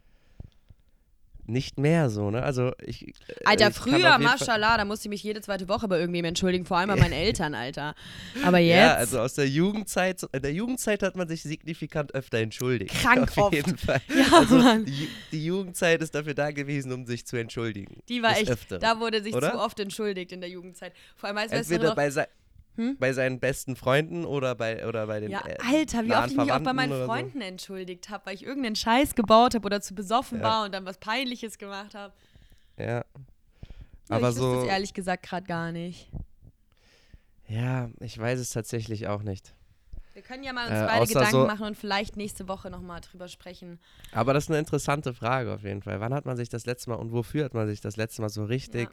nicht 1.48 1.78
mehr 1.78 2.10
so, 2.10 2.32
ne? 2.32 2.44
Also 2.44 2.72
ich. 2.82 3.08
Äh, 3.08 3.14
Alter, 3.46 3.70
ich 3.70 3.76
früher, 3.76 4.18
mashallah, 4.20 4.78
da 4.78 4.86
musste 4.86 5.08
ich 5.08 5.10
mich 5.10 5.24
jede 5.24 5.42
zweite 5.42 5.68
Woche 5.68 5.88
bei 5.88 6.00
irgendwem 6.00 6.26
entschuldigen, 6.26 6.66
vor 6.66 6.78
allem 6.78 6.90
bei 6.90 6.96
meinen 6.96 7.14
Eltern, 7.14 7.54
Alter. 7.54 7.96
Aber 8.44 8.60
jetzt. 8.60 8.78
Ja, 8.78 8.94
also 8.96 9.20
aus 9.20 9.34
der 9.36 9.48
Jugendzeit, 9.48 10.24
in 10.32 10.42
der 10.42 10.54
Jugendzeit 10.54 11.04
hat 11.04 11.16
man 11.16 11.28
sich 11.28 11.44
signifikant 11.44 12.14
öfter 12.14 12.40
entschuldigt. 12.40 12.94
Krank 12.94 13.32
Auf 13.38 13.54
jeden 13.54 13.78
Fall. 13.78 14.02
Ja, 14.16 14.38
also 14.38 14.58
Mann. 14.58 14.86
Die, 14.86 15.10
die, 15.32 15.46
Jugendzeit 15.46 16.02
ist 16.02 16.16
dafür 16.16 16.34
da 16.34 16.52
gewesen, 16.52 16.92
um 16.94 17.06
sich 17.06 17.26
zu 17.26 17.38
entschuldigen. 17.38 18.02
Die 18.08 18.22
war 18.22 18.38
echt. 18.38 18.50
Öfter. 18.50 18.80
Da 18.80 19.00
wurde 19.00 19.22
sich 19.22 19.34
Oder? 19.34 19.52
zu 19.52 19.60
oft 19.60 19.80
entschuldigt 19.80 20.32
in 20.32 20.42
der 20.42 20.50
Jugendzeit. 20.50 20.94
Vor 21.16 21.28
allem 21.28 21.38
als 21.38 21.52
Entweder 21.52 21.90
noch, 21.90 21.96
bei, 21.96 22.10
hm? 22.76 22.98
Bei 22.98 23.14
seinen 23.14 23.40
besten 23.40 23.76
Freunden 23.76 24.26
oder 24.26 24.56
bei, 24.56 24.88
oder 24.88 25.08
bei 25.08 25.20
den. 25.20 25.32
Ja, 25.32 25.46
äh, 25.46 25.58
Alter, 25.66 26.06
wie 26.06 26.14
oft 26.14 26.32
ich 26.32 26.38
mich 26.38 26.52
auch 26.52 26.60
bei 26.60 26.74
meinen 26.74 27.06
Freunden 27.06 27.40
so. 27.40 27.46
entschuldigt 27.46 28.10
habe, 28.10 28.26
weil 28.28 28.36
ich 28.36 28.46
irgendeinen 28.46 28.76
Scheiß 28.76 29.16
gebaut 29.16 29.56
habe 29.56 29.66
oder 29.66 29.82
zu 29.82 29.96
besoffen 29.96 30.40
ja. 30.40 30.44
war 30.44 30.66
und 30.66 30.74
dann 30.74 30.86
was 30.86 30.98
Peinliches 30.98 31.58
gemacht 31.58 31.96
habe. 31.96 32.14
Ja. 32.78 32.86
ja. 32.86 33.06
Aber 34.10 34.30
ich 34.30 34.36
so. 34.36 34.56
das 34.56 34.66
ehrlich 34.66 34.94
gesagt 34.94 35.24
gerade 35.24 35.46
gar 35.46 35.72
nicht. 35.72 36.10
Ja, 37.48 37.90
ich 38.00 38.18
weiß 38.18 38.40
es 38.40 38.50
tatsächlich 38.50 39.08
auch 39.08 39.22
nicht. 39.22 39.54
Wir 40.14 40.22
können 40.22 40.44
ja 40.44 40.54
mal 40.54 40.68
uns 40.68 40.80
äh, 40.80 40.86
beide 40.88 41.08
Gedanken 41.08 41.32
so 41.32 41.46
machen 41.46 41.66
und 41.68 41.76
vielleicht 41.78 42.16
nächste 42.16 42.48
Woche 42.48 42.70
nochmal 42.70 43.02
drüber 43.02 43.28
sprechen. 43.28 43.80
Aber 44.14 44.34
das 44.34 44.46
ist 44.46 44.50
eine 44.50 44.60
interessante 44.60 45.14
Frage 45.14 45.54
auf 45.54 45.64
jeden 45.64 45.82
Fall. 45.82 46.00
Wann 46.00 46.14
hat 46.14 46.26
man 46.26 46.38
sich 46.38 46.48
das 46.48 46.66
letzte 46.66 46.90
Mal 46.90 46.96
und 46.96 47.12
wofür 47.12 47.44
hat 47.44 47.54
man 47.54 47.68
sich 47.68 47.82
das 47.82 47.98
letzte 47.98 48.22
Mal 48.22 48.30
so 48.30 48.46
richtig, 48.46 48.90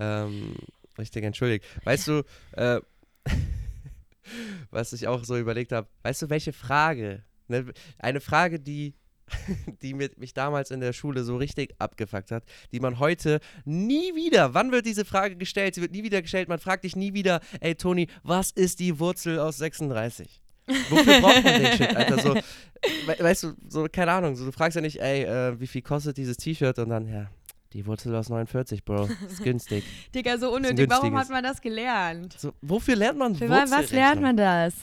ja. 0.00 0.24
ähm, 0.24 0.56
richtig 0.96 1.24
entschuldigt? 1.24 1.66
Weißt 1.84 2.08
du, 2.08 2.22
äh, 2.52 2.80
was 4.70 4.92
ich 4.92 5.08
auch 5.08 5.24
so 5.24 5.36
überlegt 5.36 5.72
habe. 5.72 5.88
Weißt 6.02 6.22
du, 6.22 6.30
welche 6.30 6.52
Frage? 6.52 7.22
Ne, 7.48 7.72
eine 7.98 8.20
Frage, 8.20 8.60
die, 8.60 8.94
die 9.82 9.94
mich 9.94 10.34
damals 10.34 10.70
in 10.70 10.80
der 10.80 10.92
Schule 10.92 11.24
so 11.24 11.36
richtig 11.36 11.74
abgefuckt 11.78 12.30
hat, 12.30 12.44
die 12.72 12.80
man 12.80 12.98
heute 12.98 13.40
nie 13.64 14.14
wieder, 14.14 14.54
wann 14.54 14.72
wird 14.72 14.86
diese 14.86 15.04
Frage 15.04 15.36
gestellt? 15.36 15.74
Sie 15.74 15.80
wird 15.80 15.92
nie 15.92 16.02
wieder 16.02 16.22
gestellt. 16.22 16.48
Man 16.48 16.58
fragt 16.58 16.84
dich 16.84 16.96
nie 16.96 17.14
wieder, 17.14 17.40
ey 17.60 17.74
Toni, 17.74 18.08
was 18.22 18.50
ist 18.50 18.80
die 18.80 18.98
Wurzel 18.98 19.38
aus 19.38 19.58
36? 19.58 20.42
Wofür 20.66 21.20
braucht 21.20 21.42
man 21.42 21.60
den 21.60 21.76
Shit, 21.76 21.96
Alter? 21.96 22.18
So, 22.18 22.34
we 22.34 23.16
weißt 23.18 23.42
du, 23.42 23.54
so, 23.68 23.86
keine 23.90 24.12
Ahnung, 24.12 24.36
so, 24.36 24.44
du 24.44 24.52
fragst 24.52 24.76
ja 24.76 24.80
nicht, 24.80 25.00
ey, 25.00 25.24
äh, 25.24 25.58
wie 25.58 25.66
viel 25.66 25.82
kostet 25.82 26.16
dieses 26.16 26.36
T-Shirt? 26.36 26.78
Und 26.78 26.90
dann, 26.90 27.08
ja, 27.08 27.30
die 27.72 27.86
Wurzel 27.86 28.14
aus 28.14 28.28
49, 28.28 28.84
Bro. 28.84 29.08
Ist 29.26 29.42
günstig. 29.44 29.84
Digga, 30.14 30.38
so 30.38 30.54
unnötig. 30.54 30.88
Warum 30.88 31.16
hat 31.16 31.28
man 31.30 31.42
das 31.42 31.60
gelernt? 31.60 32.34
So, 32.38 32.52
wofür 32.60 32.96
lernt 32.96 33.18
man 33.18 33.34
Für 33.34 33.48
Was 33.48 33.90
lernt 33.90 34.20
man 34.20 34.36
das? 34.36 34.74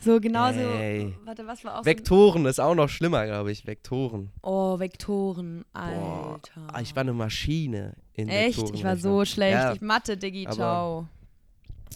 So 0.00 0.20
genauso. 0.20 0.60
Ey. 0.60 1.12
Warte, 1.24 1.44
was 1.46 1.64
war 1.64 1.80
auch 1.80 1.84
Vektoren 1.84 2.44
so 2.44 2.48
ist 2.48 2.60
auch 2.60 2.74
noch 2.74 2.88
schlimmer, 2.88 3.26
glaube 3.26 3.50
ich. 3.50 3.66
Vektoren. 3.66 4.30
Oh, 4.42 4.78
Vektoren, 4.78 5.64
Alter. 5.72 6.60
Boah, 6.68 6.80
ich 6.80 6.94
war 6.94 7.00
eine 7.00 7.12
Maschine 7.12 7.94
in 8.12 8.28
Echt? 8.28 8.58
Vektoren. 8.58 8.74
Ich 8.76 8.84
war 8.84 8.96
so 8.96 9.24
schlecht. 9.24 9.54
Ja, 9.54 9.72
ich 9.72 9.80
Mathe, 9.80 10.16
Diggi, 10.16 10.46
ciao. 10.48 11.08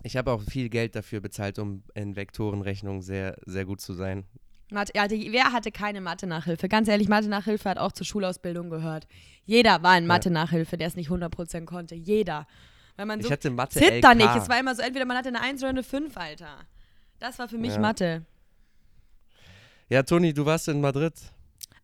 Ich 0.03 0.17
habe 0.17 0.33
auch 0.33 0.43
viel 0.43 0.69
Geld 0.69 0.97
dafür 0.97 1.21
bezahlt, 1.21 1.61
um 1.61 1.85
in 1.95 2.17
Vektorenrechnung 2.17 3.03
sehr, 3.03 3.37
sehr 3.47 3.65
gut 3.65 3.81
zu 3.81 3.93
sein. 3.95 4.25
Mathe, 4.73 4.93
die, 5.09 5.33
wer 5.33 5.53
hatte 5.53 5.71
keine 5.71 6.01
Mathe-Nachhilfe? 6.01 6.69
Ganz 6.69 6.89
ehrlich, 6.89 7.09
Mathe-Nachhilfe 7.09 7.69
hat 7.69 7.79
auch 7.79 7.93
zur 7.93 8.07
Schulausbildung 8.07 8.71
gehört. 8.71 9.07
Jeder 9.45 9.83
war 9.83 9.97
in 9.97 10.07
Mathe-Nachhilfe, 10.07 10.77
der 10.77 10.89
es 10.89 10.97
nicht 10.97 11.11
100% 11.11 11.65
konnte. 11.65 11.95
Jeder. 11.95 12.47
Weil 12.97 13.07
man 13.07 13.21
so 13.21 13.27
ich 13.27 13.33
hatte 13.33 13.51
Mathe 13.51 13.79
zit 13.79 14.05
da 14.05 14.15
nicht. 14.15 14.35
Es 14.37 14.49
war 14.49 14.59
immer 14.59 14.75
so, 14.75 14.83
entweder 14.83 15.05
man 15.05 15.17
hatte 15.17 15.29
eine 15.29 15.41
1 15.41 15.63
oder 15.63 15.71
eine 15.71 15.83
5, 15.83 16.17
Alter. 16.17 16.59
Das 17.19 17.39
war 17.39 17.49
für 17.49 17.59
mich 17.59 17.75
ja. 17.75 17.79
Mathe. 17.81 18.25
Ja, 19.89 20.03
Toni, 20.03 20.33
du 20.33 20.45
warst 20.47 20.69
in 20.69 20.81
Madrid. 20.81 21.15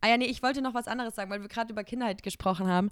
Ah 0.00 0.09
ja, 0.09 0.16
nee, 0.16 0.26
ich 0.26 0.42
wollte 0.42 0.62
noch 0.62 0.75
was 0.75 0.87
anderes 0.87 1.14
sagen, 1.14 1.30
weil 1.30 1.40
wir 1.40 1.49
gerade 1.49 1.73
über 1.73 1.85
Kindheit 1.85 2.23
gesprochen 2.23 2.66
haben. 2.66 2.90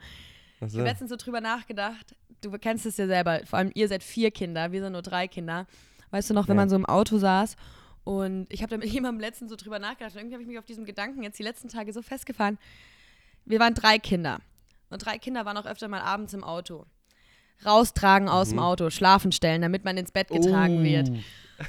So. 0.61 0.67
Ich 0.67 0.75
habe 0.75 0.85
letztens 0.85 1.11
so 1.11 1.17
drüber 1.17 1.41
nachgedacht. 1.41 2.15
Du 2.41 2.51
kennst 2.53 2.87
es 2.87 2.97
ja 2.97 3.07
selber. 3.07 3.41
Vor 3.45 3.59
allem 3.59 3.71
ihr 3.75 3.89
seid 3.89 4.03
vier 4.03 4.31
Kinder, 4.31 4.73
wir 4.73 4.81
sind 4.81 4.93
nur 4.93 5.03
drei 5.03 5.29
Kinder. 5.29 5.67
Weißt 6.11 6.31
du 6.31 6.35
noch, 6.35 6.49
wenn 6.49 6.57
Ja. 6.57 6.63
man 6.63 6.69
so 6.69 6.77
im 6.77 6.87
Auto 6.87 7.19
saß 7.19 7.57
und 8.07 8.47
ich 8.51 8.63
habe 8.63 8.71
da 8.71 8.77
mit 8.79 8.89
jemandem 8.93 9.21
letztens 9.21 9.51
so 9.51 9.57
drüber 9.57 9.79
nachgedacht 9.79 10.15
und 10.15 10.21
irgendwie 10.21 10.35
habe 10.37 10.43
ich 10.43 10.49
mich 10.49 10.59
auf 10.59 10.65
diesem 10.65 10.85
Gedanken 10.87 11.23
jetzt 11.23 11.39
die 11.39 11.43
letzten 11.43 11.69
Tage 11.69 11.93
so 11.93 12.01
festgefahren. 12.03 12.57
Wir 13.45 13.59
waren 13.61 13.75
drei 13.75 13.99
Kinder 13.99 14.41
und 14.91 15.05
drei 15.05 15.19
Kinder 15.19 15.45
waren 15.45 15.57
auch 15.57 15.67
öfter 15.67 15.89
mal 15.89 16.01
abends 16.01 16.33
im 16.33 16.45
Auto. 16.45 16.87
Raustragen 17.65 18.29
aus 18.29 18.49
dem 18.51 18.59
Mhm. 18.59 18.65
Auto, 18.65 18.91
schlafen 18.91 19.33
stellen, 19.33 19.63
damit 19.63 19.85
man 19.85 19.97
ins 19.97 20.13
Bett 20.13 20.29
getragen 20.29 20.81
Oh. 20.81 20.83
wird. 20.85 21.09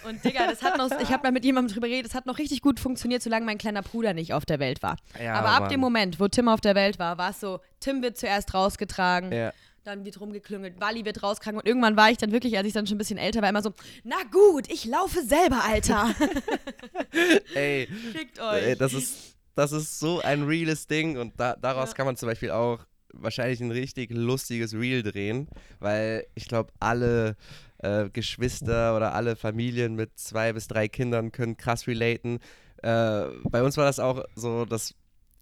Und 0.05 0.23
Digga, 0.25 0.45
das 0.47 0.61
hat 0.61 0.77
noch, 0.77 0.91
ich 0.99 1.09
habe 1.13 1.23
da 1.23 1.31
mit 1.31 1.45
jemandem 1.45 1.73
drüber 1.73 1.87
geredet, 1.87 2.07
das 2.11 2.13
hat 2.15 2.25
noch 2.25 2.39
richtig 2.39 2.61
gut 2.61 2.77
funktioniert, 2.77 3.23
solange 3.23 3.45
mein 3.45 3.57
kleiner 3.57 3.81
Bruder 3.81 4.13
nicht 4.13 4.33
auf 4.33 4.45
der 4.45 4.59
Welt 4.59 4.83
war. 4.83 4.97
Ja, 5.21 5.35
Aber 5.35 5.49
ab 5.51 5.59
Mann. 5.61 5.69
dem 5.69 5.79
Moment, 5.79 6.19
wo 6.19 6.27
Tim 6.27 6.49
auf 6.49 6.59
der 6.59 6.75
Welt 6.75 6.99
war, 6.99 7.17
war 7.17 7.29
es 7.29 7.39
so, 7.39 7.61
Tim 7.79 8.01
wird 8.01 8.17
zuerst 8.17 8.53
rausgetragen, 8.53 9.31
Ja. 9.31 9.53
Dann 9.87 10.05
wird 10.05 10.19
rumgeklüngelt, 10.19 10.79
Wally 10.81 11.05
wird 11.05 11.23
rausgetragen 11.23 11.59
und 11.59 11.65
irgendwann 11.65 11.95
war 11.95 12.11
ich 12.11 12.17
dann 12.17 12.31
wirklich, 12.31 12.57
als 12.57 12.67
ich 12.67 12.73
dann 12.73 12.85
schon 12.85 12.95
ein 12.95 12.97
bisschen 12.99 13.17
älter 13.17 13.41
war, 13.41 13.49
immer 13.49 13.61
so, 13.63 13.73
na 14.03 14.17
gut, 14.31 14.69
ich 14.69 14.85
laufe 14.85 15.21
selber, 15.23 15.63
Alter. 15.63 16.13
Ey, 17.55 17.87
ey, 18.13 18.71
euch. 18.71 18.77
das 18.77 18.93
ist, 18.93 19.35
das 19.55 19.71
ist 19.71 19.99
so 19.99 20.21
ein 20.21 20.43
reales 20.43 20.87
Ding 20.87 21.17
und 21.17 21.39
da, 21.39 21.55
daraus 21.55 21.89
Ja. 21.89 21.95
kann 21.95 22.05
man 22.05 22.17
zum 22.17 22.27
Beispiel 22.27 22.51
auch 22.51 22.85
wahrscheinlich 23.13 23.61
ein 23.61 23.71
richtig 23.71 24.11
lustiges 24.11 24.73
Reel 24.73 25.01
drehen, 25.03 25.47
weil 25.79 26.27
ich 26.35 26.47
glaube, 26.47 26.71
alle 26.79 27.35
äh, 27.79 28.09
Geschwister 28.09 28.95
oder 28.95 29.13
alle 29.15 29.35
Familien 29.35 29.95
mit 29.95 30.17
zwei 30.19 30.53
bis 30.53 30.67
drei 30.67 30.87
Kindern 30.87 31.31
können 31.31 31.57
krass 31.57 31.87
relaten. 31.87 32.39
Äh, 32.83 33.25
bei 33.49 33.63
uns 33.63 33.77
war 33.77 33.85
das 33.85 33.99
auch 33.99 34.23
so, 34.35 34.65
dass 34.65 34.93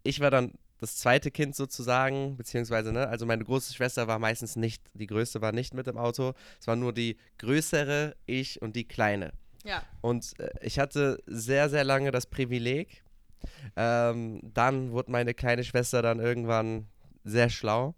ich 0.03 0.19
war 0.19 0.29
dann 0.31 0.51
das 0.85 0.97
zweite 0.97 1.31
Kind 1.31 1.55
sozusagen, 1.55 2.37
beziehungsweise, 2.37 2.91
ne, 2.91 3.07
also 3.07 3.25
meine 3.25 3.43
große 3.43 3.73
Schwester 3.73 4.07
war 4.07 4.19
meistens 4.19 4.55
nicht, 4.55 4.83
die 4.93 5.07
größte 5.07 5.41
war 5.41 5.51
nicht 5.51 5.73
mit 5.73 5.87
im 5.87 5.97
Auto, 5.97 6.33
es 6.59 6.67
war 6.67 6.75
nur 6.75 6.93
die 6.93 7.17
größere, 7.39 8.15
ich 8.27 8.61
und 8.61 8.75
die 8.75 8.87
kleine. 8.87 9.33
ja. 9.63 9.81
Und 10.01 10.39
äh, 10.39 10.49
ich 10.61 10.77
hatte 10.77 11.21
sehr, 11.25 11.69
sehr 11.69 11.83
lange 11.83 12.11
das 12.11 12.27
Privileg. 12.27 13.03
Ähm, 13.75 14.41
dann 14.53 14.91
wurde 14.91 15.11
meine 15.11 15.33
kleine 15.33 15.63
Schwester 15.63 16.01
dann 16.01 16.19
irgendwann 16.19 16.87
sehr 17.23 17.49
schlau. 17.49 17.95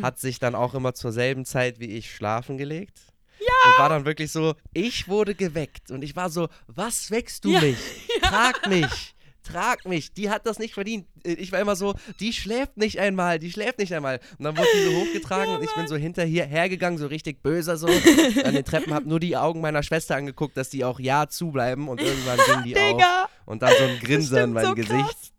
Hat 0.00 0.18
sich 0.18 0.38
dann 0.38 0.54
auch 0.54 0.74
immer 0.74 0.94
zur 0.94 1.12
selben 1.12 1.44
Zeit 1.44 1.78
wie 1.80 1.90
ich 1.96 2.14
schlafen 2.14 2.56
gelegt. 2.56 2.98
Ja! 3.40 3.70
Und 3.70 3.78
war 3.78 3.88
dann 3.88 4.04
wirklich 4.04 4.30
so, 4.30 4.54
ich 4.72 5.08
wurde 5.08 5.34
geweckt. 5.34 5.90
Und 5.90 6.02
ich 6.02 6.14
war 6.16 6.30
so, 6.30 6.48
was 6.68 7.10
weckst 7.10 7.44
du 7.44 7.50
Ja. 7.50 7.60
mich? 7.60 7.78
Trag 8.22 8.68
mich. 8.68 9.11
Trag 9.42 9.84
mich, 9.86 10.12
die 10.12 10.30
hat 10.30 10.46
das 10.46 10.58
nicht 10.58 10.74
verdient. 10.74 11.06
Äh, 11.24 11.32
Ich 11.34 11.52
war 11.52 11.60
immer 11.60 11.76
so, 11.76 11.94
die 12.20 12.32
schläft 12.32 12.76
nicht 12.76 12.98
einmal, 12.98 13.38
die 13.38 13.50
schläft 13.50 13.78
nicht 13.78 13.92
einmal. 13.94 14.20
Und 14.38 14.44
dann 14.44 14.56
wurde 14.56 14.68
die 14.74 14.84
so 14.84 14.92
hochgetragen 15.00 15.54
und 15.56 15.62
ich 15.64 15.74
bin 15.74 15.88
so 15.88 15.96
hinterher 15.96 16.46
hergegangen, 16.46 16.98
so 16.98 17.06
richtig 17.06 17.42
böse 17.42 17.76
so 17.76 17.86
an 18.44 18.54
den 18.54 18.64
Treppen, 18.64 18.94
hab 18.94 19.04
nur 19.04 19.20
die 19.20 19.36
Augen 19.36 19.60
meiner 19.60 19.82
Schwester 19.82 20.16
angeguckt, 20.16 20.56
dass 20.56 20.70
die 20.70 20.84
auch 20.84 21.00
ja 21.00 21.28
zubleiben 21.28 21.88
und 21.88 22.00
irgendwann 22.00 22.38
ging 22.46 22.62
die 22.64 22.76
auf. 22.80 22.96
Digga. 22.96 23.28
Und 23.44 23.62
dann 23.62 23.72
so 23.76 23.84
ein 23.84 23.98
Grinsen 23.98 24.36
in 24.36 24.42
stimmt 24.42 24.54
mein 24.54 24.66
so 24.66 24.74
Gesicht. 24.74 24.92
krass. 24.92 25.31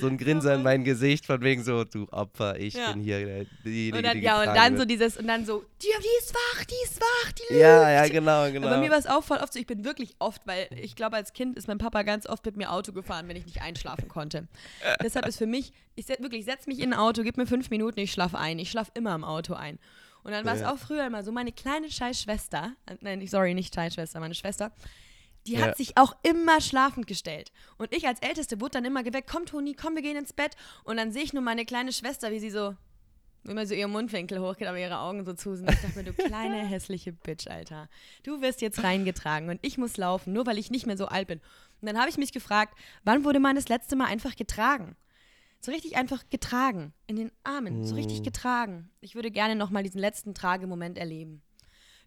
So 0.00 0.06
ein 0.06 0.16
Grinsen 0.18 0.52
in 0.52 0.62
mein 0.62 0.84
Gesicht 0.84 1.26
von 1.26 1.40
wegen 1.42 1.64
so, 1.64 1.82
du 1.84 2.06
Opfer, 2.10 2.58
ich 2.58 2.74
Ja. 2.74 2.92
bin 2.92 3.00
hier 3.02 3.46
diejenige, 3.64 3.96
Und 3.96 4.02
dann, 4.04 4.16
die 4.18 4.22
ja, 4.24 4.40
und 4.40 4.46
dann 4.54 4.72
so 4.74 4.78
wird. 4.80 4.90
dieses, 4.90 5.16
und 5.16 5.26
dann 5.26 5.44
so, 5.44 5.64
die, 5.82 5.86
die 5.86 6.18
ist 6.24 6.34
wach, 6.34 6.64
die 6.64 6.74
ist 6.84 7.00
wach, 7.00 7.32
die 7.32 7.42
lügt. 7.54 7.60
Ja, 7.62 7.90
ja, 7.90 8.08
genau, 8.08 8.50
genau. 8.52 8.66
Aber 8.68 8.76
bei 8.76 8.82
mir 8.82 8.90
war 8.90 8.98
es 8.98 9.06
auch 9.06 9.24
voll 9.24 9.38
oft 9.38 9.52
so, 9.52 9.58
ich 9.58 9.66
bin 9.66 9.84
wirklich 9.84 10.14
oft, 10.18 10.46
weil 10.46 10.68
ich 10.80 10.94
glaube, 10.94 11.16
als 11.16 11.32
Kind 11.32 11.56
ist 11.56 11.66
mein 11.66 11.78
Papa 11.78 12.02
ganz 12.02 12.26
oft 12.26 12.44
mit 12.46 12.56
mir 12.56 12.70
Auto 12.70 12.92
gefahren, 12.92 13.26
wenn 13.28 13.36
ich 13.36 13.46
nicht 13.46 13.62
einschlafen 13.62 14.08
konnte. 14.08 14.46
Deshalb 15.02 15.26
ist 15.26 15.38
für 15.38 15.46
mich, 15.46 15.72
ich 15.96 16.08
wirklich, 16.08 16.44
setz 16.44 16.66
mich 16.66 16.78
in 16.80 16.92
ein 16.92 16.98
Auto, 16.98 17.22
gib 17.22 17.36
mir 17.36 17.46
fünf 17.46 17.70
Minuten, 17.70 17.98
ich 18.00 18.12
schlafe 18.12 18.38
ein. 18.38 18.58
Ich 18.58 18.70
schlafe 18.70 18.92
immer 18.94 19.14
im 19.14 19.24
Auto 19.24 19.54
ein. 19.54 19.78
Und 20.22 20.32
dann 20.32 20.44
war 20.44 20.54
es 20.54 20.60
Ja. 20.60 20.72
auch 20.72 20.78
früher 20.78 21.06
immer 21.06 21.24
so, 21.24 21.32
meine 21.32 21.52
kleine 21.52 21.90
Scheißschwester, 21.90 22.72
äh, 22.86 22.96
nein, 23.00 23.26
sorry, 23.26 23.54
nicht 23.54 23.74
Scheißschwester, 23.74 24.20
meine 24.20 24.34
Schwester, 24.34 24.72
die 25.48 25.54
Ja. 25.60 25.66
hat 25.66 25.76
sich 25.76 25.96
auch 25.96 26.16
immer 26.22 26.60
schlafend 26.60 27.06
gestellt. 27.06 27.52
Und 27.76 27.94
ich 27.94 28.06
als 28.06 28.20
Älteste 28.20 28.60
wurde 28.60 28.72
dann 28.72 28.84
immer 28.84 29.02
geweckt, 29.02 29.28
komm 29.30 29.46
Toni, 29.46 29.74
komm, 29.74 29.94
wir 29.94 30.02
gehen 30.02 30.16
ins 30.16 30.32
Bett. 30.32 30.54
Und 30.84 30.96
dann 30.96 31.12
sehe 31.12 31.22
ich 31.22 31.32
nur 31.32 31.42
meine 31.42 31.64
kleine 31.64 31.92
Schwester, 31.92 32.30
wie 32.30 32.38
sie 32.40 32.50
so, 32.50 32.74
immer 33.44 33.66
so 33.66 33.74
ihr 33.74 33.88
Mundwinkel 33.88 34.40
hochgeht, 34.40 34.68
aber 34.68 34.78
ihre 34.78 34.98
Augen 34.98 35.24
so 35.24 35.32
zu 35.32 35.56
sind. 35.56 35.70
Ich 35.70 35.80
dachte 35.80 35.96
mir, 35.98 36.04
du 36.04 36.12
kleine 36.12 36.56
hässliche 36.68 37.12
Bitch, 37.12 37.46
Alter. 37.46 37.88
Du 38.22 38.40
wirst 38.42 38.60
jetzt 38.60 38.82
reingetragen 38.82 39.48
und 39.48 39.58
ich 39.62 39.78
muss 39.78 39.96
laufen, 39.96 40.32
nur 40.32 40.44
weil 40.46 40.58
ich 40.58 40.70
nicht 40.70 40.86
mehr 40.86 40.96
so 40.96 41.06
alt 41.06 41.28
bin. 41.28 41.40
Und 41.80 41.86
dann 41.88 41.98
habe 41.98 42.10
ich 42.10 42.18
mich 42.18 42.32
gefragt, 42.32 42.76
wann 43.04 43.24
wurde 43.24 43.40
man 43.40 43.56
das 43.56 43.68
letzte 43.68 43.96
Mal 43.96 44.06
einfach 44.06 44.36
getragen? 44.36 44.96
So 45.60 45.72
richtig 45.72 45.96
einfach 45.96 46.22
getragen, 46.30 46.92
in 47.08 47.16
den 47.16 47.32
Armen, 47.42 47.84
so 47.84 47.94
richtig 47.96 48.20
Mm. 48.20 48.24
getragen. 48.24 48.90
Ich 49.00 49.14
würde 49.16 49.30
gerne 49.32 49.56
nochmal 49.56 49.82
diesen 49.82 50.00
letzten 50.00 50.32
Tragemoment 50.34 50.98
erleben. 50.98 51.42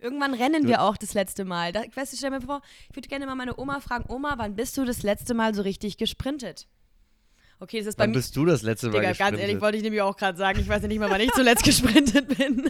Irgendwann 0.02 0.34
rennen 0.34 0.68
wir 0.68 0.82
auch 0.82 0.98
das 0.98 1.14
letzte 1.14 1.46
Mal. 1.46 1.72
Da, 1.72 1.84
weißt 1.94 2.12
du, 2.12 2.18
stell 2.18 2.32
mir 2.32 2.42
vor, 2.42 2.62
ich 2.90 2.96
würde 2.96 3.08
gerne 3.08 3.26
mal 3.28 3.36
meine 3.36 3.58
Oma 3.60 3.80
fragen, 3.80 4.06
Oma, 4.12 4.34
wann 4.38 4.56
bist 4.56 4.76
du 4.78 4.84
das 4.84 5.04
letzte 5.04 5.34
Mal 5.34 5.54
so 5.54 5.62
richtig 5.62 5.98
gesprintet? 5.98 6.68
Okay, 7.60 7.78
das 7.78 7.90
ist 7.90 7.98
bei 7.98 8.06
Wann 8.06 8.10
mir. 8.10 8.16
bist 8.16 8.36
du 8.36 8.44
das 8.44 8.64
letzte 8.64 8.88
Mal 8.88 8.94
Digga, 8.94 9.04
ganz 9.10 9.18
gesprintet? 9.20 9.42
ehrlich, 9.42 9.62
wollte 9.62 9.78
ich 9.78 9.84
nämlich 9.84 10.02
auch 10.02 10.18
gerade 10.18 10.36
sagen. 10.36 10.60
Ich 10.60 10.68
weiß 10.68 10.82
ja 10.82 10.88
nicht 10.88 10.98
mal, 10.98 11.12
wann 11.12 11.22
ich 11.22 11.30
zuletzt 11.34 11.64
gesprintet 11.64 12.36
bin. 12.36 12.68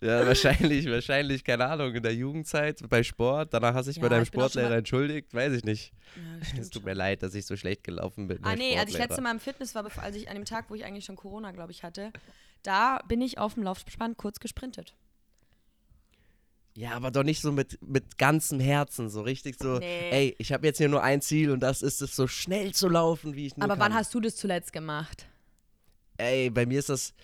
Ja, 0.00 0.24
wahrscheinlich, 0.24 0.88
wahrscheinlich, 0.88 1.42
keine 1.42 1.66
Ahnung, 1.66 1.92
in 1.92 2.02
der 2.04 2.14
Jugendzeit, 2.14 2.88
bei 2.88 3.02
Sport. 3.02 3.52
Danach 3.52 3.74
hast 3.74 3.86
du 3.86 3.90
dich 3.90 3.96
Ja, 3.96 4.02
bei 4.02 4.08
deinem 4.10 4.24
Sportlehrer 4.24 4.76
entschuldigt, 4.76 5.34
weiß 5.34 5.54
ich 5.54 5.64
nicht. 5.64 5.92
Ja, 6.14 6.58
Es 6.60 6.70
tut 6.70 6.84
mir 6.84 6.94
leid, 6.94 7.24
dass 7.24 7.34
ich 7.34 7.44
so 7.44 7.56
schlecht 7.56 7.82
gelaufen 7.82 8.28
bin. 8.28 8.38
Ah, 8.42 8.54
nee, 8.54 8.78
als 8.78 8.92
ich 8.92 8.98
letzte 8.98 9.20
Mal 9.20 9.32
im 9.32 9.40
Fitness 9.40 9.74
war, 9.74 9.82
bevor, 9.82 10.04
als 10.04 10.14
ich 10.14 10.28
an 10.28 10.36
dem 10.36 10.44
Tag, 10.44 10.66
wo 10.68 10.76
ich 10.76 10.84
eigentlich 10.84 11.04
schon 11.06 11.16
Corona, 11.16 11.50
glaube 11.50 11.72
ich, 11.72 11.82
hatte, 11.82 12.12
da 12.62 13.00
bin 13.08 13.20
ich 13.20 13.38
auf 13.38 13.54
dem 13.54 13.64
Laufspann 13.64 14.16
kurz 14.16 14.38
gesprintet. 14.38 14.94
Ja, 16.76 16.92
aber 16.92 17.10
doch 17.12 17.22
nicht 17.22 17.40
so 17.40 17.52
mit, 17.52 17.78
mit 17.86 18.18
ganzem 18.18 18.58
Herzen, 18.58 19.08
so 19.08 19.22
richtig 19.22 19.56
so, 19.60 19.78
Nee. 19.78 20.10
ey, 20.10 20.34
ich 20.38 20.52
habe 20.52 20.66
jetzt 20.66 20.78
hier 20.78 20.88
nur 20.88 21.02
ein 21.04 21.20
Ziel 21.20 21.50
und 21.52 21.60
das 21.60 21.82
ist 21.82 22.02
es, 22.02 22.16
so 22.16 22.26
schnell 22.26 22.72
zu 22.74 22.88
laufen, 22.88 23.34
wie 23.36 23.46
ich 23.46 23.56
nur 23.56 23.64
Aber 23.64 23.74
kann. 23.74 23.92
wann 23.92 23.94
hast 23.94 24.12
du 24.12 24.20
das 24.20 24.34
zuletzt 24.34 24.72
gemacht? 24.72 25.26
Ey, 26.16 26.50
bei 26.50 26.66
mir 26.66 26.80
ist 26.80 26.88
das, 26.88 27.14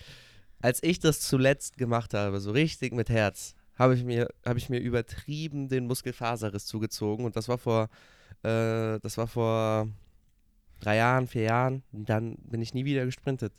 als 0.61 0.81
ich 0.83 1.01
das 1.01 1.21
zuletzt 1.21 1.79
gemacht 1.79 2.15
habe, 2.15 2.41
so 2.41 2.53
richtig 2.53 2.93
mit 2.93 3.09
Herz, 3.09 3.55
habe 3.77 3.95
ich 3.97 4.05
mir, 4.05 4.29
habe 4.45 4.59
ich 4.59 4.69
mir 4.69 4.79
übertrieben 4.79 5.69
den 5.69 5.87
Muskelfaserriss 5.87 6.67
zugezogen 6.67 7.25
und 7.25 7.35
das 7.35 7.49
war 7.49 7.59
vor, 7.59 7.89
äh, 8.43 9.01
das 9.01 9.17
war 9.17 9.27
vor 9.27 9.89
drei 10.81 10.97
Jahren, 10.97 11.27
vier 11.27 11.43
Jahren. 11.43 11.83
Dann 11.91 12.37
bin 12.43 12.63
ich 12.63 12.73
nie 12.75 12.85
wieder 12.85 13.05
gesprintet. 13.05 13.53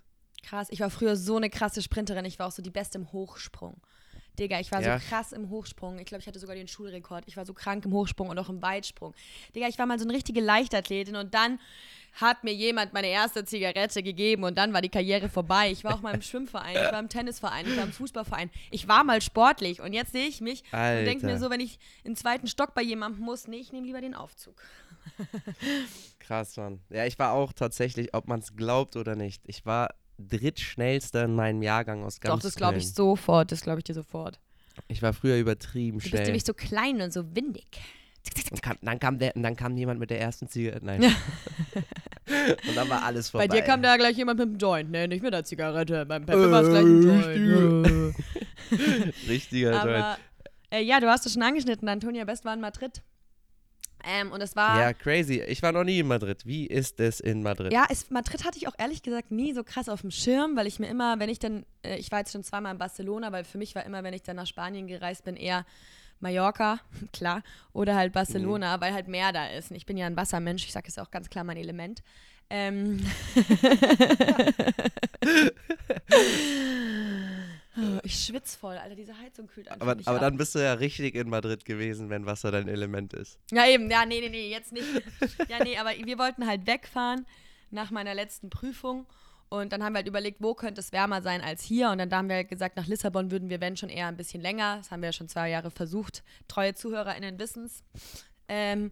Krass, 0.43 0.67
ich 0.71 0.79
war 0.79 0.89
früher 0.89 1.15
so 1.17 1.35
eine 1.37 1.49
krasse 1.49 1.81
Sprinterin. 1.81 2.23
Ich 2.25 2.39
war 2.39 2.47
auch 2.47 2.51
so 2.51 2.61
die 2.61 2.69
Beste 2.71 2.97
im 2.97 3.11
Hochsprung. 3.11 3.81
Digga, 4.39 4.59
ich 4.59 4.71
war 4.71 4.81
Ja. 4.81 4.99
so 4.99 5.05
krass 5.09 5.31
im 5.33 5.49
Hochsprung. 5.49 5.99
Ich 5.99 6.05
glaube, 6.05 6.21
ich 6.21 6.27
hatte 6.27 6.39
sogar 6.39 6.55
den 6.55 6.67
Schulrekord. 6.67 7.25
Ich 7.27 7.37
war 7.37 7.45
so 7.45 7.53
krank 7.53 7.85
im 7.85 7.93
Hochsprung 7.93 8.29
und 8.29 8.39
auch 8.39 8.49
im 8.49 8.61
Weitsprung. 8.61 9.13
Digga, 9.55 9.67
ich 9.67 9.77
war 9.77 9.85
mal 9.85 9.99
so 9.99 10.05
eine 10.05 10.13
richtige 10.13 10.41
Leichtathletin 10.41 11.15
und 11.15 11.33
dann 11.33 11.59
hat 12.13 12.43
mir 12.43 12.53
jemand 12.53 12.91
meine 12.91 13.07
erste 13.07 13.45
Zigarette 13.45 14.03
gegeben 14.03 14.43
und 14.43 14.57
dann 14.57 14.73
war 14.73 14.81
die 14.81 14.89
Karriere 14.89 15.29
vorbei. 15.29 15.71
Ich 15.71 15.83
war 15.85 15.93
auch 15.95 16.01
mal 16.01 16.13
im 16.13 16.21
Schwimmverein, 16.21 16.75
ich 16.75 16.91
war 16.91 16.99
im 16.99 17.07
Tennisverein, 17.07 17.65
ich 17.67 17.77
war 17.77 17.83
im 17.85 17.93
Fußballverein. 17.93 18.49
Ich 18.69 18.87
war 18.87 19.03
mal 19.05 19.21
sportlich 19.21 19.79
und 19.81 19.93
jetzt 19.93 20.11
sehe 20.11 20.27
ich 20.27 20.41
mich 20.41 20.63
und 20.73 20.79
denke 21.05 21.25
mir 21.25 21.33
Alter. 21.33 21.45
so, 21.45 21.49
wenn 21.49 21.61
ich 21.61 21.79
in 22.03 22.11
den 22.11 22.15
zweiten 22.17 22.47
Stock 22.47 22.73
bei 22.73 22.81
jemandem 22.81 23.23
muss, 23.23 23.47
nee, 23.47 23.57
ich 23.57 23.71
nehme 23.71 23.85
lieber 23.87 24.01
den 24.01 24.13
Aufzug. 24.13 24.61
Krass, 26.19 26.57
Mann. 26.57 26.81
Ja, 26.89 27.05
ich 27.05 27.17
war 27.19 27.31
auch 27.33 27.53
tatsächlich, 27.53 28.13
ob 28.13 28.27
man 28.27 28.39
es 28.39 28.55
glaubt 28.55 28.95
oder 28.95 29.15
nicht, 29.15 29.41
ich 29.45 29.65
war 29.65 29.89
drittschnellster 30.21 31.25
in 31.25 31.35
meinem 31.35 31.61
Jahrgang 31.61 32.03
aus 32.03 32.19
ganz 32.19 32.35
Doch, 32.35 32.41
das 32.41 32.55
glaube 32.55 32.77
ich 32.77 32.93
sofort, 32.93 33.51
das 33.51 33.61
glaube 33.61 33.79
ich 33.79 33.83
dir 33.83 33.93
sofort. 33.93 34.39
Ich 34.87 35.01
war 35.01 35.13
früher 35.13 35.37
übertrieben 35.37 35.97
Du 35.97 36.03
bist 36.03 36.09
schnell. 36.09 36.23
nämlich 36.23 36.45
so 36.45 36.53
klein 36.53 37.01
und 37.01 37.11
so 37.11 37.35
windig. 37.35 37.67
Und 38.51 38.61
kam, 38.61 38.77
dann, 38.81 38.99
kam 38.99 39.19
der, 39.19 39.33
dann 39.35 39.55
kam 39.55 39.75
jemand 39.75 39.99
mit 39.99 40.09
der 40.09 40.21
ersten 40.21 40.47
Zigarette. 40.47 40.85
Nein. 40.85 41.03
und 42.67 42.75
dann 42.75 42.89
war 42.89 43.03
alles 43.03 43.29
vorbei. 43.29 43.47
Bei 43.47 43.55
dir 43.55 43.63
kam 43.63 43.81
da 43.81 43.97
gleich 43.97 44.15
jemand 44.15 44.39
mit 44.39 44.49
dem 44.49 44.57
Joint, 44.57 44.91
ne? 44.91 45.07
Nicht 45.07 45.23
mit 45.23 45.33
der 45.33 45.43
Zigarette. 45.43 46.05
Beim 46.05 46.25
Peppe 46.25 46.51
war 46.51 46.61
es 46.61 46.69
gleich 46.69 46.83
ein 46.83 47.03
Joint. 47.03 48.15
Richtiger 49.27 49.71
Joint. 49.71 49.83
Aber 49.83 50.17
äh, 50.71 50.83
ja, 50.83 50.99
du 50.99 51.07
hast 51.07 51.25
es 51.25 51.33
schon 51.33 51.41
angeschnitten. 51.41 51.89
Antonia 51.89 52.23
Best 52.23 52.45
war 52.45 52.53
in 52.53 52.61
Madrid. 52.61 53.01
Ähm, 54.03 54.31
und 54.31 54.41
es 54.41 54.55
war. 54.55 54.79
Ja, 54.79 54.93
crazy. 54.93 55.41
Ich 55.41 55.61
war 55.61 55.71
noch 55.71 55.83
nie 55.83 55.99
in 55.99 56.07
Madrid. 56.07 56.45
Wie 56.45 56.65
ist 56.65 56.99
es 56.99 57.19
in 57.19 57.43
Madrid? 57.43 57.71
Ja, 57.71 57.85
es, 57.89 58.09
Madrid 58.09 58.45
hatte 58.45 58.57
ich 58.57 58.67
auch 58.67 58.75
ehrlich 58.77 59.03
gesagt 59.03 59.31
nie 59.31 59.53
so 59.53 59.63
krass 59.63 59.89
auf 59.89 60.01
dem 60.01 60.11
Schirm, 60.11 60.55
weil 60.55 60.67
ich 60.67 60.79
mir 60.79 60.87
immer, 60.87 61.19
wenn 61.19 61.29
ich 61.29 61.39
dann, 61.39 61.65
äh, 61.83 61.97
ich 61.97 62.11
war 62.11 62.19
jetzt 62.19 62.31
schon 62.31 62.43
zweimal 62.43 62.73
in 62.73 62.77
Barcelona, 62.77 63.31
weil 63.31 63.43
für 63.43 63.57
mich 63.57 63.75
war 63.75 63.85
immer, 63.85 64.03
wenn 64.03 64.13
ich 64.13 64.23
dann 64.23 64.35
nach 64.35 64.47
Spanien 64.47 64.87
gereist 64.87 65.23
bin, 65.23 65.35
eher 65.35 65.65
Mallorca, 66.19 66.79
klar, 67.13 67.43
oder 67.73 67.95
halt 67.95 68.13
Barcelona, 68.13 68.79
weil 68.81 68.93
halt 68.93 69.07
Meer 69.07 69.33
da 69.33 69.47
ist. 69.47 69.71
Und 69.71 69.77
ich 69.77 69.85
bin 69.85 69.97
ja 69.97 70.07
ein 70.07 70.17
Wassermensch, 70.17 70.65
ich 70.65 70.71
sage 70.71 70.87
es 70.87 70.97
auch 70.97 71.11
ganz 71.11 71.29
klar 71.29 71.43
mein 71.43 71.57
Element. 71.57 72.01
Ähm 72.49 72.99
Oh, 77.77 77.99
ich 78.03 78.25
schwitze 78.25 78.57
voll, 78.57 78.77
Alter, 78.77 78.95
diese 78.95 79.17
Heizung 79.17 79.47
kühlt 79.47 79.67
einfach 79.69 79.81
aber 79.81 79.95
nicht 79.95 80.07
aber 80.07 80.17
ab. 80.17 80.21
dann 80.23 80.37
bist 80.37 80.55
du 80.55 80.59
ja 80.59 80.73
richtig 80.73 81.15
in 81.15 81.29
Madrid 81.29 81.63
gewesen, 81.65 82.09
wenn 82.09 82.25
Wasser 82.25 82.51
dein 82.51 82.67
Element 82.67 83.13
ist. 83.13 83.39
Ja, 83.51 83.65
eben, 83.67 83.89
ja, 83.89 84.05
nee, 84.05 84.19
nee, 84.21 84.29
nee, 84.29 84.49
jetzt 84.49 84.71
nicht. 84.73 84.87
Ja, 85.47 85.63
nee, 85.63 85.77
aber 85.77 85.91
wir 85.91 86.17
wollten 86.17 86.45
halt 86.47 86.67
wegfahren 86.67 87.25
nach 87.69 87.89
meiner 87.91 88.13
letzten 88.13 88.49
Prüfung 88.49 89.05
Und 89.49 89.71
dann 89.73 89.83
haben 89.83 89.93
wir 89.93 89.97
halt 89.99 90.07
überlegt, 90.07 90.37
wo 90.41 90.53
könnte 90.53 90.79
es 90.81 90.91
wärmer 90.91 91.21
sein 91.21 91.41
als 91.41 91.61
hier. 91.63 91.89
Und 91.89 91.97
dann 91.99 92.13
haben 92.13 92.27
wir 92.29 92.35
halt 92.37 92.49
gesagt, 92.49 92.75
nach 92.77 92.87
Lissabon 92.87 93.31
würden 93.31 93.49
wir, 93.49 93.59
wenn 93.61 93.75
schon 93.77 93.89
eher 93.89 94.07
ein 94.07 94.15
bisschen 94.17 94.41
länger. 94.41 94.77
Das 94.77 94.91
haben 94.91 95.01
wir 95.01 95.07
ja 95.09 95.13
schon 95.13 95.27
zwei 95.29 95.49
Jahre 95.49 95.71
versucht. 95.71 96.23
Treue 96.47 96.73
ZuhörerInnen 96.73 97.37
wissen 97.39 97.65
es. 97.65 97.83
Ähm, 98.47 98.91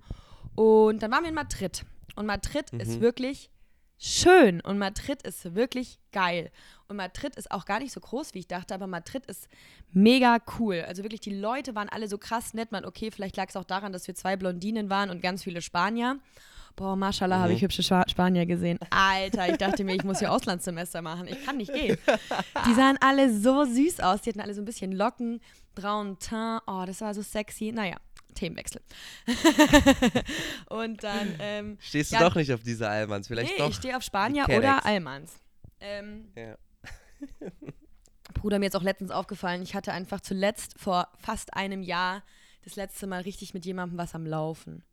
und 0.55 1.01
dann 1.03 1.12
waren 1.12 1.24
wir 1.24 1.29
in 1.29 1.36
Madrid. 1.36 1.83
Und 2.15 2.25
Madrid 2.25 2.71
Mhm. 2.74 2.79
ist 2.81 3.00
wirklich 3.01 3.50
schön. 3.99 4.61
Und 4.61 4.77
Madrid 4.77 5.21
ist 5.23 5.53
wirklich 5.55 5.99
geil. 6.11 6.51
Und 6.87 6.95
Madrid 6.95 7.35
ist 7.35 7.51
auch 7.51 7.65
gar 7.65 7.79
nicht 7.79 7.91
so 7.93 7.99
groß, 7.99 8.33
wie 8.33 8.39
ich 8.39 8.47
dachte, 8.47 8.73
aber 8.73 8.87
Madrid 8.87 9.25
ist 9.27 9.47
mega 9.91 10.37
cool. 10.57 10.83
Also 10.87 11.03
wirklich, 11.03 11.21
die 11.21 11.35
Leute 11.35 11.75
waren 11.75 11.89
alle 11.89 12.07
so 12.07 12.17
krass 12.17 12.53
nett. 12.55 12.71
Man, 12.71 12.85
okay, 12.85 13.11
vielleicht 13.11 13.37
lag 13.37 13.49
es 13.49 13.55
auch 13.55 13.63
daran, 13.65 13.93
dass 13.93 14.07
wir 14.07 14.15
zwei 14.15 14.35
Blondinen 14.37 14.89
waren 14.89 15.09
und 15.11 15.21
ganz 15.21 15.43
viele 15.43 15.61
Spanier. 15.61 16.17
Boah, 16.75 16.95
Mashallah, 16.95 17.39
habe 17.39 17.49
Mhm. 17.49 17.55
ich 17.57 17.61
hübsche 17.61 17.83
Spa 17.83 18.05
Spanier 18.07 18.45
gesehen. 18.45 18.79
Alter, 18.89 19.49
ich 19.49 19.57
dachte 19.57 19.83
mir, 19.83 19.95
ich 19.95 20.03
muss 20.03 20.19
hier 20.19 20.31
Auslandssemester 20.31 21.01
machen. 21.01 21.27
Ich 21.27 21.45
kann 21.45 21.57
nicht 21.57 21.73
gehen. 21.73 21.97
Die 22.67 22.73
sahen 22.73 22.97
alle 23.01 23.31
so 23.37 23.65
süß 23.65 23.99
aus. 23.99 24.21
Die 24.21 24.29
hatten 24.29 24.39
alle 24.39 24.53
so 24.53 24.61
ein 24.61 24.65
bisschen 24.65 24.93
Locken, 24.93 25.41
braunen 25.75 26.17
Teint. 26.19 26.61
Oh, 26.67 26.83
das 26.87 27.01
war 27.01 27.13
so 27.13 27.21
sexy. 27.21 27.71
Naja, 27.73 27.97
Themenwechsel. 28.36 28.81
und 30.69 31.03
dann, 31.03 31.36
ähm, 31.39 31.77
Stehst 31.81 32.12
du 32.12 32.15
Ja. 32.15 32.21
doch 32.27 32.36
nicht 32.36 32.51
auf 32.53 32.62
diese 32.62 32.88
Almans? 32.89 33.27
Vielleicht 33.27 33.51
nee, 33.51 33.57
doch. 33.57 33.69
ich 33.69 33.75
stehe 33.75 33.95
auf 33.98 34.03
Spanier 34.03 34.45
oder. 34.50 34.86
Almans. 34.86 35.33
Ähm, 35.79 36.31
Ja. 36.36 36.55
Bruder, 38.33 38.59
mir 38.59 38.67
ist 38.67 38.75
auch 38.75 38.83
letztens 38.83 39.12
aufgefallen, 39.12 39.62
ich 39.62 39.75
hatte 39.75 39.91
einfach 39.91 40.21
zuletzt 40.21 40.79
vor 40.79 41.07
fast 41.17 41.53
einem 41.55 41.81
Jahr 41.83 42.24
das 42.63 42.75
letzte 42.75 43.07
Mal 43.07 43.21
richtig 43.21 43.53
mit 43.53 43.65
jemandem 43.65 43.98
was 43.98 44.15
am 44.15 44.25
Laufen. 44.25 44.83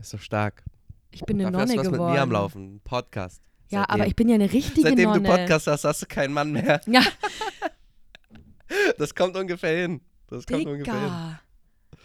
Ist 0.00 0.14
doch 0.14 0.20
stark. 0.20 0.64
Ich 1.10 1.22
bin 1.22 1.40
eine 1.40 1.50
Dafür 1.52 1.60
hast 1.62 1.68
Nonne 1.68 1.74
du 1.74 1.78
was 1.80 1.92
geworden. 1.92 2.10
mit 2.10 2.16
mir 2.16 2.22
am 2.22 2.32
Laufen. 2.32 2.80
Podcast. 2.82 3.42
Ja, 3.70 3.80
Seitdem- 3.80 3.94
aber 3.94 4.06
ich 4.06 4.16
bin 4.16 4.28
ja 4.28 4.34
eine 4.36 4.52
richtige 4.52 4.88
Seitdem 4.88 5.10
Nonne. 5.10 5.22
du 5.22 5.28
Podcast 5.28 5.66
hast, 5.66 5.84
hast 5.84 6.02
du 6.02 6.06
keinen 6.06 6.32
Mann 6.32 6.52
mehr. 6.52 6.80
Ja, 6.86 7.02
Das 8.98 9.14
kommt 9.14 9.36
ungefähr 9.36 9.76
hin. 9.82 10.00
Das 10.28 10.46
kommt 10.46 10.66
ungefähr 10.66 11.00
hin. 11.00 11.38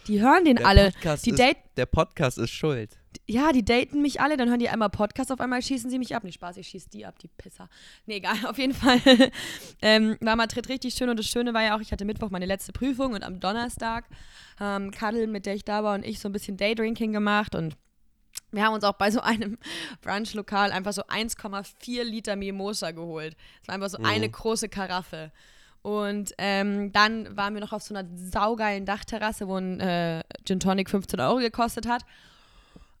Die 0.06 0.20
hören 0.20 0.44
den 0.44 0.56
Der 0.56 0.66
alle. 0.66 0.90
Podcast 0.92 1.26
Die 1.26 1.30
ist, 1.30 1.38
date, 1.38 1.56
der 1.76 1.86
Podcast 1.86 2.38
ist 2.38 2.50
schuld. 2.50 2.98
ja, 3.26 3.52
die 3.52 3.64
daten 3.64 4.02
mich 4.02 4.20
alle, 4.20 4.36
dann 4.36 4.48
hören 4.48 4.58
die 4.58 4.68
einmal 4.68 4.90
Podcast, 4.90 5.32
auf 5.32 5.40
einmal 5.40 5.62
schießen 5.62 5.88
sie 5.90 5.98
mich 5.98 6.14
ab. 6.14 6.24
Nee, 6.24 6.32
Spaß, 6.32 6.56
ich 6.58 6.68
schieße 6.68 6.90
die 6.90 7.06
ab, 7.06 7.18
die 7.18 7.28
Pisser. 7.28 7.68
Nee, 8.06 8.16
egal, 8.16 8.36
auf 8.46 8.58
jeden 8.58 8.74
Fall. 8.74 9.00
ähm, 9.82 10.16
war 10.20 10.36
Madrid 10.36 10.68
richtig 10.68 10.94
schön 10.94 11.08
und 11.08 11.18
das 11.18 11.26
Schöne 11.26 11.54
war 11.54 11.62
ja 11.62 11.76
auch, 11.76 11.80
ich 11.80 11.92
hatte 11.92 12.04
Mittwoch 12.04 12.30
meine 12.30 12.46
letzte 12.46 12.72
Prüfung 12.72 13.12
und 13.14 13.22
am 13.24 13.40
Donnerstag 13.40 14.04
haben 14.58 14.90
Kadel, 14.90 15.26
mit 15.26 15.46
der 15.46 15.54
ich 15.54 15.64
da 15.64 15.82
war, 15.84 15.94
und 15.94 16.04
ich 16.04 16.20
so 16.20 16.28
ein 16.28 16.32
bisschen 16.32 16.56
Daydrinking 16.56 17.12
gemacht 17.12 17.54
und 17.54 17.76
wir 18.50 18.64
haben 18.64 18.74
uns 18.74 18.84
auch 18.84 18.94
bei 18.94 19.10
so 19.10 19.20
einem 19.20 19.58
Brunch-Lokal 20.02 20.70
einfach 20.72 20.92
so 20.92 21.02
1,4 21.02 22.02
Liter 22.04 22.36
Mimosa 22.36 22.90
geholt. 22.90 23.36
Das 23.60 23.68
war 23.68 23.74
einfach 23.76 23.88
so 23.90 23.98
Mhm. 23.98 24.04
eine 24.06 24.28
große 24.28 24.68
Karaffe. 24.68 25.32
Und 25.84 26.32
ähm, 26.38 26.92
dann 26.92 27.36
waren 27.36 27.52
wir 27.52 27.60
noch 27.60 27.74
auf 27.74 27.82
so 27.82 27.94
einer 27.94 28.08
saugeilen 28.14 28.86
Dachterrasse, 28.86 29.46
wo 29.48 29.58
ein 29.58 29.80
äh, 29.80 30.22
Gin 30.46 30.58
Tonic 30.58 30.88
15 30.88 31.20
Euro 31.20 31.36
gekostet 31.36 31.86
hat. 31.86 32.06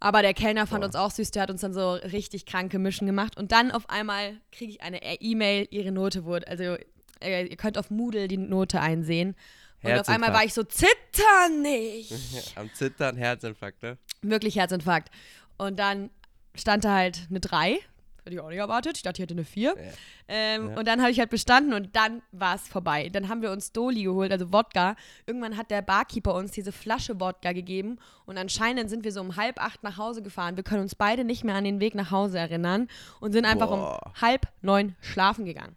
Aber 0.00 0.20
der 0.20 0.34
Kellner 0.34 0.66
fand 0.66 0.82
Boah. 0.82 0.88
uns 0.88 0.94
auch 0.94 1.10
süß, 1.10 1.30
der 1.30 1.44
hat 1.44 1.50
uns 1.50 1.62
dann 1.62 1.72
so 1.72 1.94
richtig 1.94 2.44
kranke 2.44 2.78
Mischen 2.78 3.06
gemacht. 3.06 3.38
Und 3.38 3.52
dann 3.52 3.70
auf 3.70 3.88
einmal 3.88 4.36
kriege 4.52 4.72
ich 4.72 4.82
eine 4.82 5.00
E-Mail, 5.02 5.66
ihre 5.70 5.92
Note 5.92 6.26
wurde. 6.26 6.46
Also 6.46 6.76
äh, 7.22 7.46
ihr 7.46 7.56
könnt 7.56 7.78
auf 7.78 7.90
Moodle 7.90 8.28
die 8.28 8.36
Note 8.36 8.82
einsehen. 8.82 9.34
Und 9.82 9.98
auf 9.98 10.08
einmal 10.10 10.34
war 10.34 10.44
ich 10.44 10.52
so, 10.52 10.62
zitter 10.62 11.48
nicht. 11.62 12.12
Am 12.54 12.70
Zittern, 12.74 13.16
Herzinfarkt, 13.16 13.82
ne? 13.82 13.96
Wirklich 14.20 14.56
Herzinfarkt. 14.56 15.10
Und 15.56 15.78
dann 15.78 16.10
stand 16.54 16.84
da 16.84 16.92
halt 16.92 17.28
eine 17.30 17.40
3. 17.40 17.78
Hätte 18.24 18.36
ich 18.36 18.40
auch 18.40 18.48
nicht 18.48 18.58
erwartet. 18.58 18.96
Ich 18.96 19.02
dachte, 19.02 19.20
ich 19.20 19.22
hätte 19.24 19.34
eine 19.34 19.44
4. 19.44 19.74
Ja. 19.76 19.82
Ähm, 20.28 20.70
Ja. 20.70 20.78
Und 20.78 20.88
dann 20.88 21.02
habe 21.02 21.10
ich 21.10 21.18
halt 21.18 21.28
bestanden 21.28 21.74
und 21.74 21.94
dann 21.94 22.22
war 22.32 22.54
es 22.54 22.66
vorbei. 22.66 23.10
Dann 23.10 23.28
haben 23.28 23.42
wir 23.42 23.50
uns 23.50 23.72
Doli 23.72 24.04
geholt, 24.04 24.32
also 24.32 24.50
Wodka. 24.50 24.96
Irgendwann 25.26 25.56
hat 25.58 25.70
der 25.70 25.82
Barkeeper 25.82 26.34
uns 26.34 26.52
diese 26.52 26.72
Flasche 26.72 27.20
Wodka 27.20 27.52
gegeben 27.52 27.98
und 28.24 28.38
anscheinend 28.38 28.88
sind 28.88 29.04
wir 29.04 29.12
so 29.12 29.20
um 29.20 29.36
halb 29.36 29.60
acht 29.62 29.82
nach 29.82 29.98
Hause 29.98 30.22
gefahren. 30.22 30.56
Wir 30.56 30.64
können 30.64 30.80
uns 30.82 30.94
beide 30.94 31.24
nicht 31.24 31.44
mehr 31.44 31.54
an 31.54 31.64
den 31.64 31.80
Weg 31.80 31.94
nach 31.94 32.10
Hause 32.10 32.38
erinnern 32.38 32.88
und 33.20 33.32
sind 33.32 33.44
einfach 33.44 33.68
Boah. 33.68 34.00
um 34.06 34.20
halb 34.22 34.48
neun 34.62 34.96
schlafen 35.02 35.44
gegangen. 35.44 35.76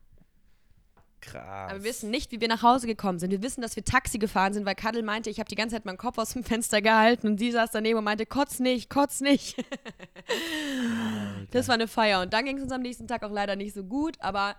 Krass. 1.28 1.72
Aber 1.72 1.84
wir 1.84 1.84
wissen 1.84 2.10
nicht, 2.10 2.32
wie 2.32 2.42
wir 2.42 2.48
nach 2.48 2.64
Hause 2.64 2.88
gekommen 2.88 3.20
sind. 3.20 3.32
Wir 3.32 3.44
wissen, 3.44 3.62
dass 3.62 3.76
wir 3.76 3.84
Taxi 3.84 4.18
gefahren 4.18 4.54
sind, 4.54 4.66
weil 4.66 4.76
Kadel 4.76 5.04
meinte, 5.04 5.30
ich 5.30 5.40
habe 5.40 5.50
die 5.50 5.56
ganze 5.56 5.76
Zeit 5.76 5.86
meinen 5.86 5.98
Kopf 5.98 6.18
aus 6.18 6.34
dem 6.34 6.44
Fenster 6.44 6.82
gehalten 6.82 7.28
und 7.28 7.38
sie 7.38 7.52
saß 7.52 7.72
daneben 7.72 8.00
und 8.00 8.06
meinte, 8.06 8.26
kotz 8.26 8.60
nicht, 8.60 8.90
kotz 8.90 9.20
nicht. 9.20 9.64
das 11.52 11.68
war 11.68 11.76
eine 11.76 11.88
Feier. 11.88 12.22
Und 12.22 12.34
dann 12.34 12.46
ging 12.46 12.58
es 12.58 12.64
uns 12.64 12.72
am 12.72 12.82
nächsten 12.82 13.08
Tag 13.08 13.24
auch 13.24 13.32
leider 13.32 13.56
nicht 13.56 13.74
so 13.74 13.84
gut, 13.84 14.16
aber 14.20 14.56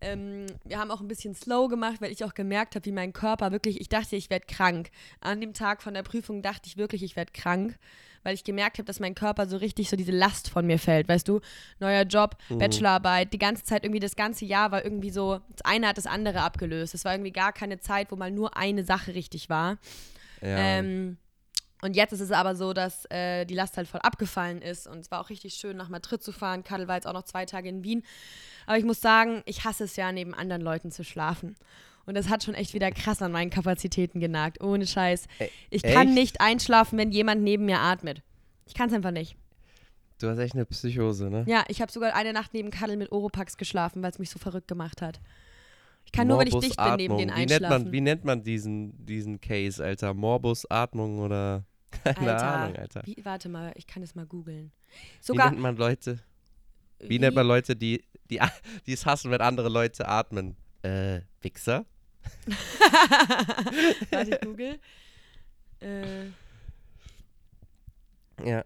ähm, 0.00 0.46
wir 0.64 0.78
haben 0.78 0.90
auch 0.90 1.00
ein 1.00 1.08
bisschen 1.08 1.34
slow 1.34 1.68
gemacht, 1.68 2.00
weil 2.00 2.12
ich 2.12 2.24
auch 2.24 2.34
gemerkt 2.34 2.74
habe, 2.74 2.84
wie 2.84 2.92
mein 2.92 3.12
Körper 3.12 3.52
wirklich, 3.52 3.80
ich 3.80 3.88
dachte, 3.88 4.16
ich 4.16 4.30
werde 4.30 4.46
krank. 4.46 4.90
An 5.20 5.40
dem 5.40 5.54
Tag 5.54 5.82
von 5.82 5.94
der 5.94 6.02
Prüfung 6.02 6.42
dachte 6.42 6.66
ich 6.66 6.76
wirklich, 6.76 7.02
ich 7.02 7.16
werde 7.16 7.32
krank, 7.32 7.78
weil 8.22 8.34
ich 8.34 8.44
gemerkt 8.44 8.78
habe, 8.78 8.86
dass 8.86 9.00
mein 9.00 9.14
Körper 9.14 9.46
so 9.46 9.56
richtig 9.56 9.90
so 9.90 9.96
diese 9.96 10.12
Last 10.12 10.48
von 10.48 10.66
mir 10.66 10.78
fällt, 10.78 11.08
weißt 11.08 11.28
du? 11.28 11.40
Neuer 11.80 12.02
Job, 12.02 12.36
Bachelorarbeit, 12.48 13.32
die 13.32 13.38
ganze 13.38 13.64
Zeit 13.64 13.84
irgendwie 13.84 14.00
das 14.00 14.16
ganze 14.16 14.44
Jahr 14.44 14.70
war 14.70 14.84
irgendwie 14.84 15.10
so, 15.10 15.40
das 15.50 15.64
eine 15.64 15.88
hat 15.88 15.98
das 15.98 16.06
andere 16.06 16.40
abgelöst. 16.40 16.94
Es 16.94 17.04
war 17.04 17.12
irgendwie 17.12 17.32
gar 17.32 17.52
keine 17.52 17.80
Zeit, 17.80 18.10
wo 18.10 18.16
mal 18.16 18.30
nur 18.30 18.56
eine 18.56 18.84
Sache 18.84 19.14
richtig 19.14 19.48
war. 19.48 19.78
Ja. 20.40 20.56
Ähm, 20.56 21.18
und 21.82 21.96
jetzt 21.96 22.12
ist 22.12 22.20
es 22.20 22.30
aber 22.30 22.54
so, 22.54 22.72
dass 22.72 23.06
äh, 23.10 23.44
die 23.44 23.54
Last 23.54 23.76
halt 23.76 23.88
voll 23.88 24.00
abgefallen 24.00 24.62
ist. 24.62 24.86
Und 24.86 25.00
es 25.00 25.10
war 25.10 25.20
auch 25.20 25.30
richtig 25.30 25.54
schön, 25.54 25.76
nach 25.76 25.88
Madrid 25.88 26.22
zu 26.22 26.30
fahren. 26.30 26.62
Kadel 26.62 26.86
war 26.86 26.94
jetzt 26.94 27.08
auch 27.08 27.12
noch 27.12 27.24
zwei 27.24 27.44
Tage 27.44 27.68
in 27.68 27.82
Wien. 27.82 28.04
Aber 28.66 28.78
ich 28.78 28.84
muss 28.84 29.00
sagen, 29.00 29.42
ich 29.46 29.64
hasse 29.64 29.84
es 29.84 29.96
ja, 29.96 30.12
neben 30.12 30.32
anderen 30.32 30.62
Leuten 30.62 30.92
zu 30.92 31.02
schlafen. 31.02 31.56
Und 32.06 32.16
das 32.16 32.28
hat 32.28 32.42
schon 32.42 32.54
echt 32.54 32.74
wieder 32.74 32.90
krass 32.90 33.22
an 33.22 33.32
meinen 33.32 33.50
Kapazitäten 33.50 34.20
genagt. 34.20 34.62
Ohne 34.62 34.86
Scheiß. 34.86 35.26
Ich 35.70 35.82
kann 35.82 36.08
echt? 36.08 36.14
nicht 36.14 36.40
einschlafen, 36.40 36.98
wenn 36.98 37.12
jemand 37.12 37.42
neben 37.42 37.64
mir 37.64 37.78
atmet. 37.78 38.22
Ich 38.66 38.74
kann 38.74 38.88
es 38.88 38.94
einfach 38.94 39.10
nicht. 39.10 39.36
du 40.18 40.28
hast 40.28 40.38
echt 40.38 40.54
eine 40.54 40.64
Psychose, 40.64 41.30
ne? 41.30 41.44
Ja, 41.46 41.64
ich 41.68 41.80
habe 41.80 41.92
sogar 41.92 42.14
eine 42.14 42.32
Nacht 42.32 42.54
neben 42.54 42.70
Kadel 42.70 42.96
mit 42.96 43.12
Oropax 43.12 43.56
geschlafen, 43.56 44.02
weil 44.02 44.10
es 44.10 44.18
mich 44.18 44.30
so 44.30 44.38
verrückt 44.38 44.68
gemacht 44.68 45.02
hat. 45.02 45.20
Ich 46.04 46.12
kann 46.12 46.26
nur, 46.26 46.38
wenn 46.38 46.48
ich 46.48 46.54
dicht 46.54 46.76
bin, 46.76 46.96
neben 46.96 47.16
den 47.16 47.28
wie 47.28 47.34
nennt, 47.34 47.52
einschlafen. 47.52 47.84
man, 47.84 47.92
wie 47.92 48.00
nennt 48.00 48.24
man 48.24 48.42
diesen, 48.42 49.04
diesen 49.04 49.40
Case, 49.40 49.82
Alter? 49.82 50.14
Morbusatmung 50.14 51.20
oder. 51.20 51.64
Keine 52.04 52.32
Alter, 52.32 52.46
Ahnung, 52.46 52.76
Alter. 52.76 53.02
Wie, 53.04 53.16
warte 53.22 53.48
mal, 53.48 53.72
ich 53.76 53.86
kann 53.86 54.02
es 54.02 54.14
mal 54.14 54.26
googeln. 54.26 54.72
Wie 55.26 55.36
nennt 55.36 55.58
man 55.58 55.76
Leute? 55.76 56.18
Wie, 57.00 57.18
nennt 57.18 57.34
man 57.34 57.46
Leute, 57.46 57.76
die, 57.76 58.02
die, 58.30 58.40
die 58.86 58.92
es 58.92 59.04
hassen, 59.04 59.30
wenn 59.30 59.40
andere 59.40 59.68
Leute 59.68 60.08
atmen? 60.08 60.56
Äh, 60.82 61.20
Wichser? 61.40 61.84
Warte, 64.10 64.30
ich 64.30 64.40
google. 64.40 64.78
Äh, 65.80 66.26
Ja. 68.44 68.64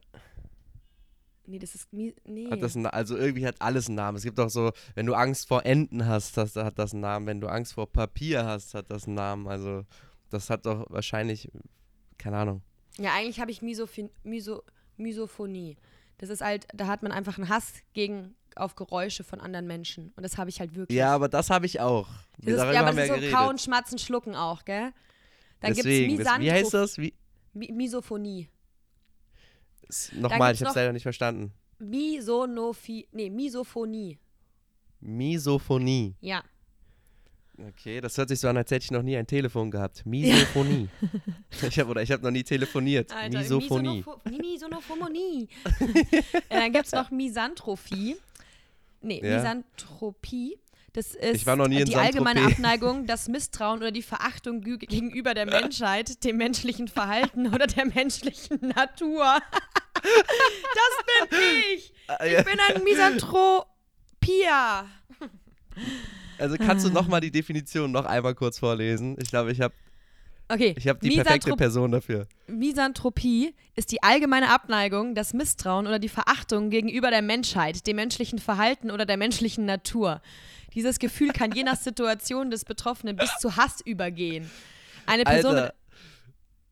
nee, 1.46 1.58
das 1.58 1.74
ist. 1.74 1.92
Nee. 1.92 2.14
Das 2.60 2.76
also 2.76 3.16
irgendwie 3.16 3.46
hat 3.46 3.56
alles 3.60 3.88
einen 3.88 3.96
Namen. 3.96 4.16
Es 4.16 4.22
gibt 4.24 4.40
auch 4.40 4.48
so, 4.48 4.72
wenn 4.94 5.06
du 5.06 5.14
Angst 5.14 5.48
vor 5.48 5.66
Enten 5.66 6.06
hast, 6.06 6.36
das, 6.36 6.56
hat 6.56 6.78
das 6.78 6.92
einen 6.92 7.02
Namen. 7.02 7.26
Wenn 7.26 7.40
du 7.40 7.48
Angst 7.48 7.74
vor 7.74 7.90
Papier 7.90 8.44
hast, 8.44 8.74
hat 8.74 8.90
das 8.90 9.06
einen 9.06 9.14
Namen. 9.14 9.46
Also 9.48 9.84
das 10.30 10.50
hat 10.50 10.66
doch 10.66 10.86
wahrscheinlich, 10.90 11.50
keine 12.18 12.38
Ahnung. 12.38 12.62
ja, 12.98 13.14
eigentlich 13.14 13.40
habe 13.40 13.50
ich 13.50 13.62
Misophin 13.62 14.10
Miso 14.24 14.62
Misophonie. 14.96 15.76
Das 16.18 16.30
ist 16.30 16.40
halt, 16.40 16.66
da 16.74 16.86
hat 16.86 17.02
man 17.02 17.12
einfach 17.12 17.36
einen 17.36 17.50
Hass 17.50 17.74
gegen 17.92 18.34
auf 18.56 18.74
Geräusche 18.74 19.24
von 19.24 19.40
anderen 19.40 19.66
Menschen. 19.66 20.12
Und 20.16 20.22
das 20.22 20.38
habe 20.38 20.50
ich 20.50 20.60
halt 20.60 20.74
wirklich. 20.74 20.96
Ja, 20.96 21.14
aber 21.14 21.28
das 21.28 21.50
habe 21.50 21.66
ich 21.66 21.80
auch. 21.80 22.08
das 22.38 22.54
ist, 22.54 22.58
ja, 22.58 22.80
aber 22.80 22.92
das 22.92 22.96
ist 22.96 23.08
so 23.08 23.14
geredet. 23.14 23.32
Kauen, 23.34 23.58
Schmatzen, 23.58 23.98
Schlucken 23.98 24.34
auch, 24.34 24.64
gell? 24.64 24.92
Dann 25.60 25.72
gibt 25.72 25.86
es 25.86 26.40
wie 26.40 26.52
heißt 26.52 26.74
das? 26.74 26.98
Wie, 26.98 27.14
Mi 27.52 27.72
Misophonie. 27.72 28.48
Nochmal, 30.12 30.52
ich 30.54 30.60
habe 30.60 30.70
es 30.70 30.76
leider 30.76 30.92
nicht 30.92 31.04
verstanden. 31.04 31.52
Misonophi. 31.78 33.08
Nee, 33.12 33.30
Misophonie. 33.30 34.18
Misophonie. 35.00 36.14
Ja. 36.20 36.42
Okay, 37.58 38.02
das 38.02 38.18
hört 38.18 38.28
sich 38.28 38.38
so 38.40 38.48
an, 38.48 38.56
als 38.58 38.70
hätte 38.70 38.84
ich 38.84 38.90
noch 38.90 39.02
nie 39.02 39.16
ein 39.16 39.26
Telefon 39.26 39.70
gehabt. 39.70 40.04
Misophonie. 40.04 40.88
ich 41.62 41.78
habe 41.78 41.90
oder 41.90 42.02
ich 42.02 42.10
habe 42.12 42.22
noch 42.22 42.30
nie 42.30 42.44
telefoniert. 42.44 43.10
Alter, 43.12 43.38
Misophonie. 43.38 44.02
Misonopho- 44.02 44.42
Misonophonie. 44.42 45.48
äh, 46.04 46.22
dann 46.50 46.72
gibt 46.72 46.86
es 46.86 46.92
noch 46.92 47.10
Misanthropie. 47.10 48.16
Nee, 49.06 49.20
Ja. 49.24 49.36
Misanthropie. 49.38 50.58
Das 50.92 51.14
ist 51.14 51.46
die 51.46 51.96
allgemeine. 51.96 52.46
Abneigung, 52.46 53.06
das 53.06 53.28
Misstrauen 53.28 53.78
oder 53.80 53.90
die 53.92 54.00
Verachtung 54.02 54.62
gegenüber 54.62 55.34
der 55.34 55.44
Menschheit, 55.44 56.24
dem 56.24 56.38
menschlichen 56.38 56.88
Verhalten 56.88 57.48
oder 57.54 57.66
der 57.66 57.84
menschlichen 57.84 58.58
Natur. 58.74 59.38
das 59.94 61.28
bin 61.28 61.38
ich. 61.74 61.92
Ah, 62.08 62.24
Ich 62.24 62.44
bin 62.44 62.58
ein 62.70 62.82
Misanthropia. 62.82 64.86
Also 66.38 66.56
kannst 66.56 66.86
du 66.86 66.90
Ah. 66.90 66.94
noch 66.94 67.08
mal 67.08 67.20
die 67.20 67.30
Definition 67.30 67.92
noch 67.92 68.06
einmal 68.06 68.34
kurz 68.34 68.58
vorlesen? 68.58 69.18
Ich 69.20 69.28
glaube, 69.28 69.52
ich 69.52 69.60
habe 69.60 69.74
Okay. 70.48 70.74
Ich 70.78 70.86
habe 70.86 71.00
die 71.00 71.10
perfekte 71.16 71.50
Misanthrop- 71.50 71.56
Person 71.56 71.92
dafür. 71.92 72.26
Misanthropie 72.46 73.54
ist 73.74 73.90
die 73.90 74.02
allgemeine 74.02 74.50
Abneigung, 74.50 75.14
das 75.14 75.34
Misstrauen 75.34 75.86
oder 75.86 75.98
die 75.98 76.08
Verachtung 76.08 76.70
gegenüber 76.70 77.10
der 77.10 77.22
Menschheit, 77.22 77.86
dem 77.86 77.96
menschlichen 77.96 78.38
Verhalten 78.38 78.90
oder 78.90 79.06
der 79.06 79.16
menschlichen 79.16 79.64
Natur. 79.64 80.22
Dieses 80.74 80.98
Gefühl 80.98 81.32
kann 81.32 81.52
je 81.52 81.64
nach 81.64 81.76
Situation 81.76 82.50
des 82.50 82.64
Betroffenen 82.64 83.16
bis 83.16 83.30
zu 83.38 83.56
Hass 83.56 83.80
übergehen. 83.84 84.50
Eine 85.06 85.24
Person. 85.24 85.56
Alter. 85.56 85.74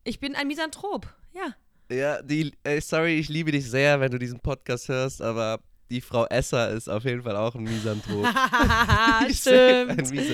Ich 0.03 0.19
bin 0.19 0.35
ein 0.35 0.47
Misanthrop. 0.47 1.07
Ja. 1.33 1.55
Ja, 1.95 2.21
die, 2.21 2.53
ey, 2.63 2.79
sorry, 2.81 3.17
ich 3.17 3.29
liebe 3.29 3.51
dich 3.51 3.69
sehr, 3.69 3.99
wenn 3.99 4.11
du 4.11 4.17
diesen 4.19 4.39
Podcast 4.39 4.89
hörst, 4.89 5.21
aber 5.21 5.59
die 5.89 6.01
Frau 6.01 6.25
Esser 6.25 6.71
ist 6.71 6.89
auf 6.89 7.03
jeden 7.03 7.21
Fall 7.21 7.35
auch 7.35 7.55
ein 7.55 7.63
Misanthrop. 7.63 8.25
Die 9.27 9.31
ist 9.31 9.43
safe 9.43 9.85
ein 9.89 10.05
Stimmt. 10.05 10.11
Misa 10.11 10.33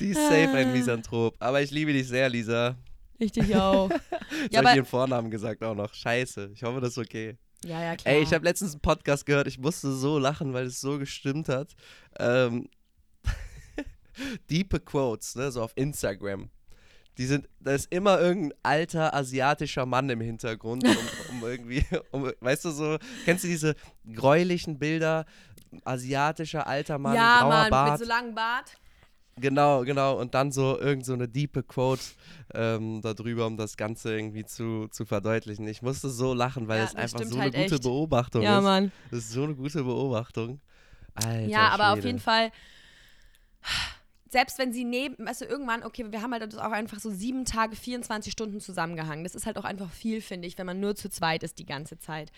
die 0.00 0.10
ist 0.10 0.16
safe 0.16 0.50
ein 0.50 0.72
Misanthrop. 0.72 1.36
Aber 1.38 1.62
ich 1.62 1.70
liebe 1.70 1.92
dich 1.92 2.06
sehr, 2.08 2.28
Lisa. 2.28 2.76
Ich 3.18 3.32
dich 3.32 3.54
auch. 3.56 3.90
Jetzt 4.42 4.52
Ja, 4.52 4.58
habe 4.58 4.70
ich 4.70 4.76
ihren 4.76 4.84
Vornamen 4.86 5.30
gesagt 5.30 5.62
auch 5.62 5.74
noch. 5.74 5.92
Scheiße. 5.92 6.50
Ich 6.52 6.62
hoffe, 6.62 6.80
das 6.80 6.90
ist 6.90 6.98
okay. 6.98 7.36
ja, 7.64 7.82
ja, 7.82 7.96
klar. 7.96 8.14
Ey, 8.14 8.22
ich 8.22 8.32
habe 8.32 8.44
letztens 8.44 8.72
einen 8.72 8.80
Podcast 8.80 9.26
gehört, 9.26 9.46
ich 9.48 9.58
musste 9.58 9.92
so 9.92 10.18
lachen, 10.18 10.52
weil 10.52 10.66
es 10.66 10.80
so 10.80 10.98
gestimmt 10.98 11.48
hat. 11.48 11.74
Ähm, 12.18 12.68
Diepe 14.50 14.80
Quotes, 14.80 15.34
ne, 15.36 15.50
so 15.50 15.62
auf 15.62 15.72
Instagram. 15.76 16.50
Die 17.18 17.26
sind, 17.26 17.48
da 17.60 17.72
ist 17.72 17.92
immer 17.92 18.20
irgendein 18.20 18.56
alter 18.62 19.12
asiatischer 19.12 19.84
Mann 19.86 20.08
im 20.08 20.20
Hintergrund, 20.20 20.84
um, 20.84 20.96
um 21.28 21.44
irgendwie, 21.48 21.84
um, 22.12 22.30
weißt 22.40 22.64
du 22.66 22.70
so, 22.70 22.98
kennst 23.24 23.44
du 23.44 23.48
diese 23.48 23.74
gräulichen 24.14 24.78
Bilder, 24.78 25.26
asiatischer 25.84 26.66
alter 26.66 26.98
Mann, 26.98 27.14
ja, 27.16 27.38
grauer 27.38 27.50
Mann, 27.50 27.70
Bart? 27.70 27.90
mit 27.90 27.98
so 28.00 28.06
langem 28.08 28.34
Bart. 28.34 28.72
Genau, 29.40 29.84
genau. 29.84 30.18
Und 30.18 30.34
dann 30.34 30.50
so 30.50 30.78
irgend 30.80 31.04
so 31.06 31.12
eine 31.12 31.28
diepe 31.28 31.62
Quote 31.62 32.02
ähm, 32.54 33.00
darüber, 33.02 33.46
um 33.46 33.56
das 33.56 33.76
Ganze 33.76 34.12
irgendwie 34.12 34.44
zu, 34.44 34.88
zu 34.88 35.04
verdeutlichen. 35.06 35.66
Ich 35.68 35.80
musste 35.80 36.08
so 36.10 36.34
lachen, 36.34 36.66
weil 36.66 36.80
Ja, 36.80 36.84
es 36.86 36.94
einfach 36.96 37.20
so 37.24 37.34
eine 37.34 37.42
halt 37.42 37.54
gute 37.54 37.74
echt. 37.74 37.82
Beobachtung 37.84 38.42
Ja, 38.42 38.58
ist. 38.58 38.64
Mann. 38.64 38.92
Das 39.10 39.20
ist 39.20 39.30
so 39.30 39.44
eine 39.44 39.54
gute 39.54 39.84
Beobachtung. 39.84 40.60
Alter, 41.14 41.48
Ja, 41.48 41.68
aber 41.68 41.90
auf 41.90 41.94
Schwede. 41.96 42.08
jeden 42.08 42.18
Fall, 42.20 42.50
selbst 44.30 44.58
wenn 44.58 44.72
sie 44.72 44.84
neben, 44.84 45.24
weißt 45.26 45.40
du, 45.42 45.44
irgendwann, 45.46 45.82
okay, 45.84 46.04
wir 46.10 46.22
haben 46.22 46.32
halt 46.32 46.42
das 46.52 46.58
auch 46.58 46.72
einfach 46.72 47.00
so 47.00 47.10
sieben 47.10 47.44
Tage, 47.44 47.76
24 47.76 48.32
Stunden 48.32 48.60
zusammengehangen. 48.60 49.24
Das 49.24 49.34
ist 49.34 49.46
halt 49.46 49.56
auch 49.58 49.64
einfach 49.64 49.90
viel, 49.90 50.20
finde 50.20 50.46
ich, 50.48 50.58
wenn 50.58 50.66
man 50.66 50.80
nur 50.80 50.94
zu 50.96 51.08
zweit 51.08 51.42
ist 51.42 51.58
die 51.58 51.66
ganze 51.66 51.98
Zeit. 51.98 52.30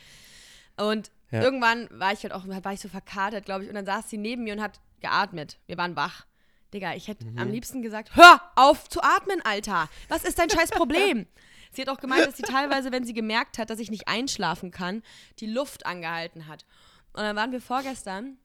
Und 0.77 1.11
Ja. 1.31 1.43
irgendwann 1.43 1.89
war 1.93 2.13
ich 2.13 2.23
halt 2.23 2.33
auch, 2.33 2.47
war 2.47 2.73
ich 2.73 2.81
so 2.81 2.89
verkatert, 2.89 3.45
glaube 3.45 3.65
ich, 3.65 3.69
und 3.69 3.75
dann 3.75 3.87
saß 3.87 4.09
sie 4.09 4.19
neben 4.19 4.45
mir 4.45 4.55
und 4.55 4.61
hat 4.63 4.81
geatmet. 5.01 5.59
Wir 5.67 5.77
waren 5.77 5.97
wach. 5.97 6.27
Digga, 6.73 6.95
ich 6.95 7.09
hätte 7.09 7.25
Mhm. 7.27 7.39
am 7.39 7.51
liebsten 7.51 7.83
gesagt, 7.83 8.15
hör 8.15 8.41
auf 8.55 8.89
zu 8.89 9.03
atmen, 9.03 9.41
Alter. 9.45 9.89
Was 10.09 10.25
ist 10.25 10.39
dein 10.39 10.49
scheiß 10.51 10.71
Problem? 10.71 11.27
sie 11.73 11.83
hat 11.83 11.89
auch 11.89 11.99
gemeint, 12.01 12.27
dass 12.27 12.37
sie 12.37 12.43
teilweise, 12.45 12.93
wenn 12.93 13.05
sie 13.05 13.13
gemerkt 13.15 13.59
hat, 13.59 13.71
dass 13.71 13.81
ich 13.81 13.91
nicht 13.91 14.07
einschlafen 14.09 14.71
kann, 14.71 15.03
die 15.41 15.47
Luft 15.47 15.87
angehalten 15.87 16.47
hat. 16.47 16.65
Und 17.13 17.23
dann 17.23 17.35
waren 17.37 17.51
wir 17.53 17.61
vorgestern 17.61 18.39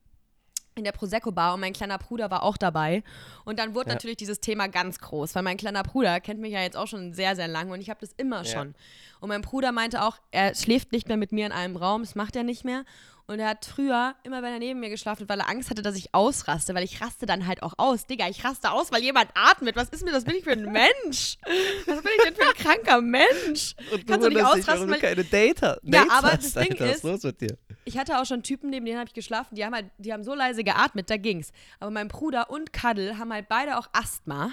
in 0.76 0.84
der 0.84 0.92
Prosecco-Bar 0.92 1.54
und 1.54 1.60
mein 1.60 1.72
kleiner 1.72 1.96
Bruder 1.98 2.30
war 2.30 2.42
auch 2.42 2.58
dabei. 2.58 3.02
Und 3.46 3.58
dann 3.58 3.74
wurde 3.74 3.88
Ja. 3.88 3.94
natürlich 3.94 4.18
dieses 4.18 4.40
Thema 4.40 4.68
ganz 4.68 4.98
groß, 4.98 5.34
weil 5.34 5.42
mein 5.42 5.56
kleiner 5.56 5.82
Bruder 5.82 6.20
kennt 6.20 6.38
mich 6.40 6.52
ja 6.52 6.60
jetzt 6.60 6.76
auch 6.76 6.86
schon 6.86 7.14
sehr, 7.14 7.34
sehr 7.34 7.48
lange 7.48 7.72
und 7.72 7.80
ich 7.80 7.88
habe 7.88 8.00
das 8.00 8.12
immer 8.18 8.44
Ja. 8.44 8.44
schon. 8.44 8.74
Und 9.20 9.30
mein 9.30 9.40
Bruder 9.40 9.72
meinte 9.72 10.02
auch, 10.02 10.18
er 10.30 10.54
schläft 10.54 10.92
nicht 10.92 11.08
mehr 11.08 11.16
mit 11.16 11.32
mir 11.32 11.46
in 11.46 11.52
einem 11.52 11.76
Raum, 11.76 12.02
das 12.02 12.14
macht 12.14 12.36
er 12.36 12.42
nicht 12.44 12.64
mehr. 12.64 12.84
Und 13.28 13.40
er 13.40 13.48
hat 13.48 13.64
früher, 13.64 14.14
immer 14.22 14.40
wenn 14.42 14.52
er 14.52 14.60
neben 14.60 14.78
mir 14.78 14.88
geschlafen 14.88 15.22
hat, 15.22 15.28
weil 15.28 15.40
er 15.40 15.48
Angst 15.48 15.68
hatte, 15.70 15.82
dass 15.82 15.96
ich 15.96 16.14
ausraste, 16.14 16.74
weil 16.76 16.84
ich 16.84 17.00
raste 17.00 17.26
dann 17.26 17.48
halt 17.48 17.60
auch 17.64 17.74
aus. 17.76 18.06
Digga, 18.06 18.28
ich 18.28 18.44
raste 18.44 18.70
aus, 18.70 18.92
weil 18.92 19.02
jemand 19.02 19.30
atmet. 19.34 19.74
Was 19.74 19.88
ist 19.88 20.04
mir, 20.04 20.12
was 20.12 20.22
bin 20.24 20.36
ich 20.36 20.44
für 20.44 20.52
ein 20.52 20.62
Mensch? 20.72 21.36
Was 21.86 22.02
bin 22.02 22.12
ich 22.18 22.22
denn 22.24 22.34
für 22.36 22.46
ein 22.48 22.54
kranker 22.54 23.00
Mensch? 23.00 23.74
Und 23.92 24.06
Kannst 24.06 24.26
du 24.26 24.30
nicht 24.30 24.44
ausrasten, 24.44 24.74
warum 24.74 24.88
du 24.92 24.98
keine 25.00 25.24
Data, 25.24 25.76
Ja, 25.82 26.04
Dates 26.04 26.12
aber 26.12 26.28
hast, 26.32 26.44
das 26.56 26.62
Ding 26.62 26.72
Alter. 26.72 26.84
Was 26.88 26.96
ist- 26.96 27.02
los 27.04 27.22
mit 27.24 27.40
dir? 27.40 27.58
Ich 27.84 27.98
hatte 27.98 28.20
auch 28.20 28.26
schon 28.26 28.42
Typen, 28.44 28.70
neben 28.70 28.86
denen 28.86 28.98
habe 28.98 29.08
ich 29.08 29.14
geschlafen, 29.14 29.54
die 29.56 29.64
haben 29.64 29.74
halt, 29.74 29.86
die 29.98 30.12
haben 30.12 30.22
so 30.24 30.34
leise 30.34 30.62
geatmet, 30.64 31.08
da 31.10 31.16
ging's. 31.16 31.52
Aber 31.80 31.90
mein 31.90 32.08
Bruder 32.08 32.50
und 32.50 32.72
Cuddle 32.72 33.18
haben 33.18 33.32
halt 33.32 33.48
beide 33.48 33.76
auch 33.78 33.88
Asthma 33.92 34.50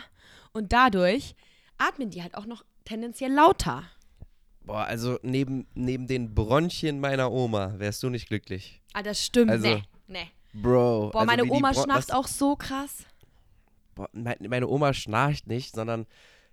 und 0.51 0.71
dadurch 0.73 1.35
atmen 1.79 2.09
die 2.11 2.21
halt 2.23 2.35
auch 2.35 2.45
noch 2.45 2.63
tendenziell 2.85 3.31
lauter. 3.31 3.83
Boah, 4.65 4.85
also 4.85 5.19
neben, 5.23 5.67
neben 5.73 6.07
den 6.07 6.33
Bronchien 6.33 6.99
meiner 6.99 7.31
Oma 7.31 7.73
wärst 7.77 8.01
du 8.03 8.09
nicht 8.09 8.27
glücklich. 8.29 8.81
Ah, 8.93 9.03
das 9.03 9.23
stimmt. 9.23 9.51
Also, 9.51 9.67
nee, 9.67 9.83
nee. 10.07 10.27
Bro. 10.53 11.09
Boah, 11.11 11.21
also 11.21 11.25
meine 11.25 11.45
Oma 11.51 11.73
schnarcht 11.73 12.09
was- 12.09 12.11
auch 12.11 12.27
so 12.27 12.55
krass. 12.55 13.05
Boah, 13.95 14.09
mein, 14.13 14.37
meine 14.47 14.67
Oma 14.67 14.93
schnarcht 14.93 15.47
nicht, 15.47 15.75
sondern 15.75 16.05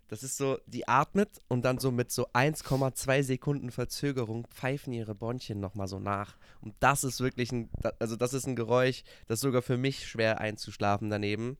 das 0.09 0.25
ist 0.25 0.37
so, 0.37 0.59
die 0.67 0.89
atmet 0.89 1.39
und 1.47 1.65
dann 1.65 1.79
so 1.79 1.93
mit 1.93 2.11
so 2.11 2.27
1,2 2.33 3.23
Sekunden 3.23 3.71
Verzögerung 3.71 4.47
pfeifen 4.49 4.93
ihre 4.93 5.15
Bronchien 5.15 5.61
nochmal 5.61 5.87
so 5.87 6.01
nach. 6.01 6.37
Und 6.61 6.75
das 6.81 7.05
ist 7.05 7.21
wirklich 7.21 7.53
ein, 7.53 7.71
also 8.01 8.17
das 8.17 8.35
ist 8.35 8.47
ein 8.47 8.57
Geräusch, 8.57 9.05
das 9.29 9.37
ist 9.37 9.43
sogar 9.43 9.63
für 9.63 9.77
mich 9.77 10.09
schwer 10.09 10.41
einzuschlafen 10.41 11.11
daneben. 11.11 11.59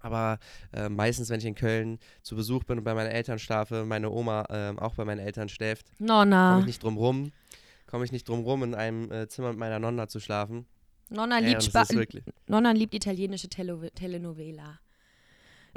Aber 0.00 0.38
äh, 0.72 0.88
meistens, 0.88 1.28
wenn 1.28 1.40
ich 1.40 1.46
in 1.46 1.54
Köln 1.54 1.98
zu 2.22 2.34
Besuch 2.36 2.64
bin 2.64 2.78
und 2.78 2.84
bei 2.84 2.94
meinen 2.94 3.10
Eltern 3.10 3.38
schlafe, 3.38 3.84
meine 3.84 4.10
Oma 4.10 4.46
ähm, 4.50 4.78
auch 4.78 4.94
bei 4.94 5.04
meinen 5.04 5.18
Eltern 5.20 5.48
schläft, 5.48 5.86
komme 5.98 6.60
ich 6.60 6.66
nicht 6.66 6.82
drum 6.82 6.96
rum, 6.96 7.32
komme 7.86 8.04
ich 8.04 8.12
nicht 8.12 8.28
drum 8.28 8.40
rum, 8.40 8.62
in 8.62 8.74
einem 8.74 9.10
äh, 9.12 9.28
Zimmer 9.28 9.50
mit 9.50 9.58
meiner 9.58 9.78
Nonna 9.78 10.08
zu 10.08 10.20
schlafen. 10.20 10.66
Nonna 11.10 11.38
liebt, 11.38 11.62
Nonna 12.46 12.70
liebt 12.72 12.94
italienische 12.94 13.48
Tele 13.48 13.90
Telenovela. 13.94 14.78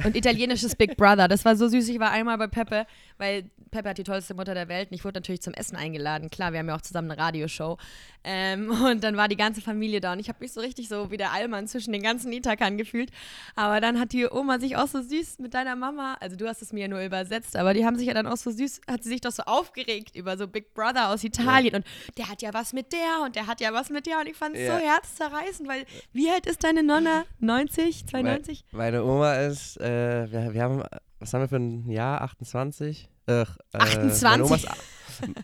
Und 0.04 0.16
italienisches 0.16 0.76
Big 0.76 0.98
Brother. 0.98 1.28
Das 1.28 1.46
war 1.46 1.56
so 1.56 1.68
süß. 1.68 1.88
Ich 1.90 2.00
war 2.00 2.12
einmal 2.12 2.38
bei 2.38 2.48
Peppe, 2.48 2.86
weil 3.18 3.44
Peppe 3.72 3.90
hat 3.90 3.98
die 3.98 4.04
tollste 4.04 4.34
Mutter 4.34 4.54
der 4.54 4.68
Welt 4.68 4.90
und 4.92 4.96
ich 4.96 5.04
wurde 5.04 5.18
natürlich 5.20 5.42
zum 5.42 5.54
Essen 5.54 5.76
eingeladen. 5.76 6.30
Klar, 6.30 6.52
wir 6.52 6.60
haben 6.60 6.68
ja 6.68 6.76
auch 6.76 6.82
zusammen 6.82 7.12
eine 7.12 7.22
Radioshow. 7.22 7.78
Ähm, 8.24 8.70
und 8.86 9.04
dann 9.04 9.18
war 9.18 9.28
die 9.28 9.36
ganze 9.36 9.62
Familie 9.62 10.00
da 10.00 10.14
und 10.14 10.20
ich 10.20 10.30
habe 10.30 10.40
mich 10.42 10.52
so 10.54 10.62
richtig 10.62 10.88
so 10.88 11.12
wie 11.12 11.18
der 11.18 11.32
Allmann 11.32 11.68
zwischen 11.68 11.92
den 11.92 12.02
ganzen 12.02 12.32
Itakern 12.32 12.78
gefühlt. 12.78 13.10
Aber 13.56 13.82
dann 13.82 14.00
hat 14.00 14.14
die 14.14 14.26
Oma 14.30 14.60
sich 14.60 14.78
auch 14.78 14.88
so 14.88 15.02
süß 15.02 15.40
mit 15.40 15.54
deiner 15.54 15.76
Mama, 15.76 16.18
also 16.20 16.36
du 16.36 16.48
hast 16.48 16.62
es 16.62 16.72
mir 16.72 16.82
ja 16.82 16.88
nur 16.88 17.02
übersetzt, 17.04 17.56
aber 17.56 17.74
die 17.74 17.86
haben 17.86 17.98
sich 17.98 18.08
ja 18.08 18.14
dann 18.14 18.28
auch 18.28 18.38
so 18.38 18.52
süß, 18.52 18.82
hat 18.90 19.04
sie 19.04 19.10
sich 19.10 19.22
doch 19.22 19.32
so 19.32 19.44
aufgeregt 19.44 20.16
über 20.16 20.38
so 20.38 20.48
Big 20.48 20.74
Brother 20.74 21.10
aus 21.10 21.24
Italien 21.24 21.76
und 21.76 21.86
der 22.18 22.30
hat 22.30 22.42
ja 22.42 22.54
was 22.54 22.74
mit 22.74 22.94
der 22.94 23.24
und 23.26 23.36
der 23.36 23.48
hat 23.48 23.60
ja 23.62 23.74
was 23.74 23.90
mit 23.90 24.06
der 24.06 24.20
und 24.20 24.28
ich 24.28 24.36
fand 24.38 24.56
es 24.56 24.62
Ja. 24.68 24.80
so 24.80 24.86
herzzerreißend, 24.86 25.68
weil 25.68 25.86
wie 26.14 26.30
alt 26.30 26.46
ist 26.46 26.64
deine 26.64 26.84
Nonna? 26.84 27.26
90, 27.40 28.06
92? 28.08 28.66
Meine 28.72 29.04
Oma 29.04 29.36
ist, 29.36 29.78
äh, 29.78 29.93
wir, 30.32 30.54
wir 30.54 30.64
haben, 30.64 30.84
was 31.20 31.34
haben 31.34 31.42
wir 31.42 31.48
für 31.48 31.58
ein 31.58 31.90
Jahr? 31.90 32.22
28? 32.22 33.10
Äh, 33.28 33.42
äh, 33.42 33.46
28? 33.72 34.24
Meine 34.24 34.44
Oma, 34.46 34.56
ist, 34.56 34.68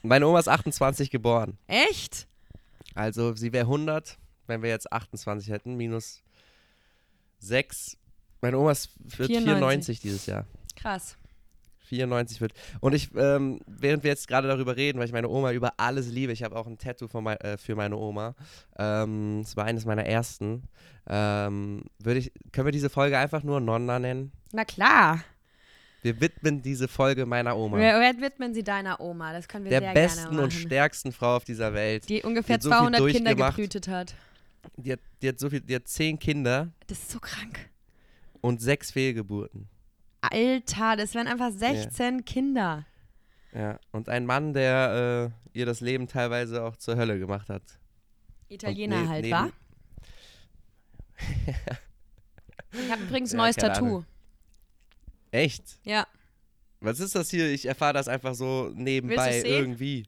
meine 0.03 0.27
Oma 0.27 0.39
ist 0.39 0.47
28 0.49 1.11
geboren. 1.11 1.57
Echt? 1.67 2.27
Also 2.95 3.33
sie 3.35 3.53
wäre 3.53 3.65
100, 3.65 4.17
wenn 4.47 4.61
wir 4.61 4.69
jetzt 4.69 4.91
28 4.91 5.49
hätten, 5.49 5.75
minus 5.75 6.21
6. 7.39 7.97
Meine 8.41 8.57
Oma 8.57 8.71
ist, 8.71 8.91
wird 8.99 9.27
94. 9.27 9.43
94 9.45 9.99
dieses 9.99 10.25
Jahr. 10.25 10.45
Krass. 10.75 11.17
94 11.89 12.39
wird. 12.41 12.53
Und 12.79 12.93
ich, 12.93 13.09
ähm, 13.15 13.59
während 13.67 14.03
wir 14.03 14.11
jetzt 14.11 14.27
gerade 14.27 14.47
darüber 14.47 14.77
reden, 14.77 14.99
weil 14.99 15.07
ich 15.07 15.11
meine 15.13 15.27
Oma 15.29 15.51
über 15.51 15.73
alles 15.77 16.09
liebe, 16.09 16.31
ich 16.31 16.43
habe 16.43 16.55
auch 16.55 16.67
ein 16.67 16.77
Tattoo 16.77 17.07
von 17.07 17.23
mei 17.23 17.35
äh, 17.35 17.57
für 17.57 17.75
meine 17.75 17.97
Oma. 17.97 18.35
Ähm, 18.77 19.41
es 19.41 19.57
war 19.57 19.65
eines 19.65 19.85
meiner 19.85 20.05
ersten. 20.05 20.63
Ähm, 21.07 21.83
würde 21.99 22.19
ich, 22.19 22.31
können 22.51 22.65
wir 22.67 22.71
diese 22.71 22.89
Folge 22.89 23.17
einfach 23.17 23.43
nur 23.43 23.59
Nonna 23.59 23.99
nennen? 23.99 24.31
Na 24.53 24.63
klar. 24.63 25.23
Wir 26.01 26.21
widmen 26.21 26.61
diese 26.61 26.87
Folge 26.87 27.25
meiner 27.25 27.57
Oma. 27.57 27.77
Wer, 27.77 27.99
wer 27.99 28.21
widmen 28.21 28.53
Sie 28.53 28.63
deiner 28.63 29.01
Oma? 29.01 29.33
Das 29.33 29.47
können 29.49 29.65
wir 29.65 29.69
der 29.71 29.81
sehr 29.81 29.93
besten 29.93 30.21
gerne 30.21 30.35
machen. 30.35 30.43
und 30.45 30.51
stärksten 30.53 31.11
Frau 31.11 31.35
auf 31.35 31.43
dieser 31.43 31.73
Welt. 31.73 32.07
die 32.07 32.21
ungefähr 32.21 32.53
hat 32.55 32.63
so 32.63 32.69
viel 32.69 32.77
200 32.79 33.07
Kinder 33.09 33.35
gebrütet 33.35 33.87
hat. 33.89 34.15
Die 34.77 34.93
hat, 34.93 34.99
die 35.21 35.27
hat 35.29 35.39
so 35.39 35.49
viel, 35.49 35.59
die 35.61 35.75
hat 35.75 35.87
zehn 35.87 36.17
Kinder 36.19 36.69
Das 36.87 36.99
ist 36.99 37.11
so 37.11 37.19
krank. 37.19 37.69
und 38.41 38.61
sechs 38.61 38.91
Fehlgeburten. 38.91 39.67
Alter, 40.21 40.95
das 40.95 41.13
wären 41.15 41.27
einfach 41.27 41.51
16 41.51 42.25
Kinder. 42.25 42.85
Ja. 43.53 43.79
Und 43.91 44.09
ein 44.09 44.25
Mann, 44.25 44.53
der 44.53 45.31
äh, 45.53 45.57
ihr 45.57 45.65
das 45.65 45.81
Leben 45.81 46.07
teilweise 46.07 46.63
auch 46.63 46.75
zur 46.75 46.95
Hölle 46.97 47.17
gemacht 47.19 47.49
hat. 47.49 47.63
Italiener 48.49 49.01
ne- 49.03 49.09
halt, 49.09 49.31
wa? 49.31 49.49
Ich 52.71 52.91
habe 52.91 53.01
übrigens 53.01 53.33
ein 53.33 53.37
Ja, 53.37 53.43
neues 53.45 53.55
Tattoo. 53.55 53.85
Ahnung. 53.85 54.05
Echt? 55.31 55.79
Ja. 55.83 56.05
Was 56.81 56.99
ist 56.99 57.15
das 57.15 57.29
hier? 57.31 57.49
Ich 57.51 57.65
erfahre 57.65 57.93
das 57.93 58.07
einfach 58.07 58.35
so 58.35 58.71
nebenbei 58.75 59.41
irgendwie. 59.43 60.05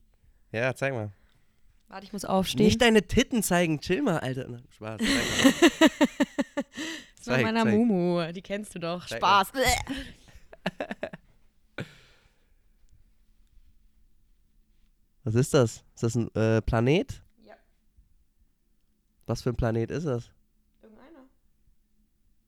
Ja, 0.51 0.73
zeig 0.75 0.93
mal. 0.93 1.11
Warte, 1.87 2.05
ich 2.05 2.13
muss 2.13 2.23
aufstehen. 2.23 2.65
Nicht 2.65 2.81
deine 2.81 3.01
Titten 3.07 3.41
zeigen, 3.43 3.79
chill 3.81 4.01
mal, 4.03 4.19
Alter. 4.19 4.47
Spaß. 4.69 5.01
War 7.27 7.35
zeig, 7.35 7.43
meiner 7.45 7.63
zeig. 7.63 7.73
Mumu. 7.73 8.31
Die 8.31 8.41
kennst 8.41 8.73
du 8.75 8.79
doch. 8.79 9.05
Zeig 9.07 9.17
Spaß. 9.19 9.51
Was 15.23 15.35
ist 15.35 15.53
das? 15.53 15.83
Ist 15.93 16.03
das 16.03 16.15
ein 16.15 16.33
äh, 16.35 16.61
Planet? 16.61 17.21
Ja. 17.45 17.53
Was 19.27 19.43
für 19.43 19.49
ein 19.49 19.55
Planet 19.55 19.91
ist 19.91 20.05
das? 20.05 20.31
Irgendeiner. 20.81 21.29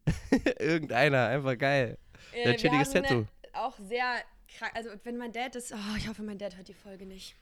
Irgendeiner, 0.60 1.28
einfach 1.28 1.58
geil. 1.58 2.00
Äh, 2.34 2.50
Ja, 2.52 2.56
chilliges 2.58 2.90
Tattoo. 2.90 3.14
Eine, 3.14 3.28
auch 3.54 3.78
sehr 3.78 4.22
krank. 4.58 4.72
Also, 4.76 4.90
wenn 5.04 5.18
mein 5.18 5.32
Dad 5.32 5.56
ist. 5.56 5.72
Oh, 5.72 5.96
ich 5.98 6.08
hoffe, 6.08 6.24
mein 6.24 6.40
Dad 6.40 6.58
hört 6.58 6.68
die 6.68 6.74
Folge 6.74 7.06
nicht. 7.06 7.36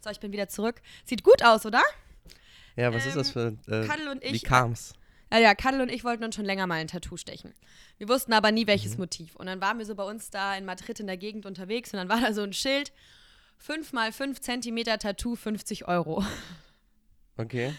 So, 0.00 0.10
ich 0.10 0.18
bin 0.18 0.32
wieder 0.32 0.48
zurück. 0.48 0.82
Sieht 1.04 1.22
gut 1.22 1.44
aus, 1.44 1.64
oder? 1.64 1.82
Ja, 2.74 2.92
was 2.92 3.06
ist 3.06 3.16
das 3.16 3.30
für. 3.30 3.56
Äh, 3.68 4.08
und 4.10 4.22
wie 4.24 4.28
ich. 4.28 4.42
kam's? 4.42 4.94
Ja, 5.32 5.38
ja, 5.38 5.54
Kadel 5.54 5.80
und 5.80 5.90
ich 5.90 6.04
wollten 6.04 6.22
uns 6.24 6.34
schon 6.34 6.44
länger 6.44 6.66
mal 6.66 6.74
ein 6.74 6.88
Tattoo 6.88 7.16
stechen. 7.16 7.54
Wir 7.98 8.08
wussten 8.08 8.32
aber 8.32 8.52
nie, 8.52 8.62
Mhm. 8.64 8.68
welches 8.68 8.98
Motiv. 8.98 9.34
Und 9.36 9.46
dann 9.46 9.60
waren 9.60 9.78
wir 9.78 9.86
so 9.86 9.94
bei 9.94 10.04
uns 10.04 10.30
da 10.30 10.54
in 10.56 10.64
Madrid 10.64 11.00
in 11.00 11.06
der 11.06 11.16
Gegend 11.16 11.46
unterwegs 11.46 11.92
und 11.92 11.98
dann 11.98 12.08
war 12.08 12.20
da 12.20 12.32
so 12.34 12.42
ein 12.42 12.52
Schild: 12.52 12.92
5 13.58 13.92
mal 13.92 14.12
5 14.12 14.40
Zentimeter 14.40 14.98
Tattoo, 14.98 15.34
50 15.36 15.88
Euro. 15.88 16.24
Okay. 17.36 17.72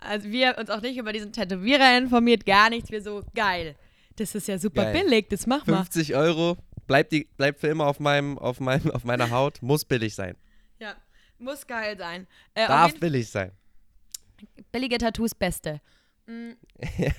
Also 0.00 0.30
wir 0.30 0.56
uns 0.58 0.70
auch 0.70 0.80
nicht 0.80 0.96
über 0.96 1.12
diesen 1.12 1.32
Tätowierer 1.32 1.96
informiert, 1.98 2.46
gar 2.46 2.70
nichts. 2.70 2.90
Wir 2.90 3.02
so, 3.02 3.22
geil. 3.34 3.76
Das 4.16 4.34
ist 4.34 4.48
ja 4.48 4.58
super 4.58 4.84
Geil. 4.84 5.02
billig, 5.04 5.28
das 5.28 5.46
machen 5.46 5.68
wir. 5.68 5.76
50 5.76 6.14
Euro, 6.16 6.56
bleibt, 6.86 7.12
die, 7.12 7.24
bleibt 7.36 7.60
für 7.60 7.68
immer 7.68 7.86
auf, 7.86 8.00
meinem, 8.00 8.38
auf, 8.38 8.60
meinem, 8.60 8.90
auf 8.90 9.04
meiner 9.04 9.30
Haut, 9.30 9.62
muss 9.62 9.84
billig 9.84 10.14
sein. 10.14 10.36
Ja, 10.78 10.96
muss 11.38 11.66
geil 11.66 11.96
sein. 11.96 12.26
Äh, 12.54 12.66
Darf 12.66 12.98
billig 12.98 13.28
sein. 13.30 13.52
billige 14.72 14.98
Tattoos 14.98 15.34
beste. 15.34 15.80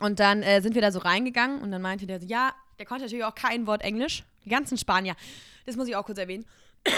Und 0.00 0.20
dann 0.20 0.42
äh, 0.42 0.60
sind 0.60 0.74
wir 0.74 0.82
da 0.82 0.92
so 0.92 0.98
reingegangen 0.98 1.62
und 1.62 1.70
dann 1.70 1.80
meinte 1.82 2.06
der 2.06 2.20
so, 2.20 2.26
ja, 2.26 2.54
der 2.78 2.86
konnte 2.86 3.04
natürlich 3.04 3.24
auch 3.24 3.34
kein 3.34 3.66
Wort 3.66 3.82
Englisch. 3.82 4.24
Die 4.44 4.50
ganzen 4.50 4.76
Spanier. 4.76 5.16
Das 5.64 5.76
muss 5.76 5.88
ich 5.88 5.96
auch 5.96 6.04
kurz 6.04 6.18
erwähnen. 6.18 6.44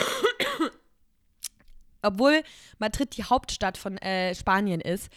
Obwohl 2.02 2.42
Madrid 2.78 3.16
die 3.16 3.24
Hauptstadt 3.24 3.78
von 3.78 3.98
äh, 3.98 4.34
Spanien 4.34 4.80
ist, 4.80 5.10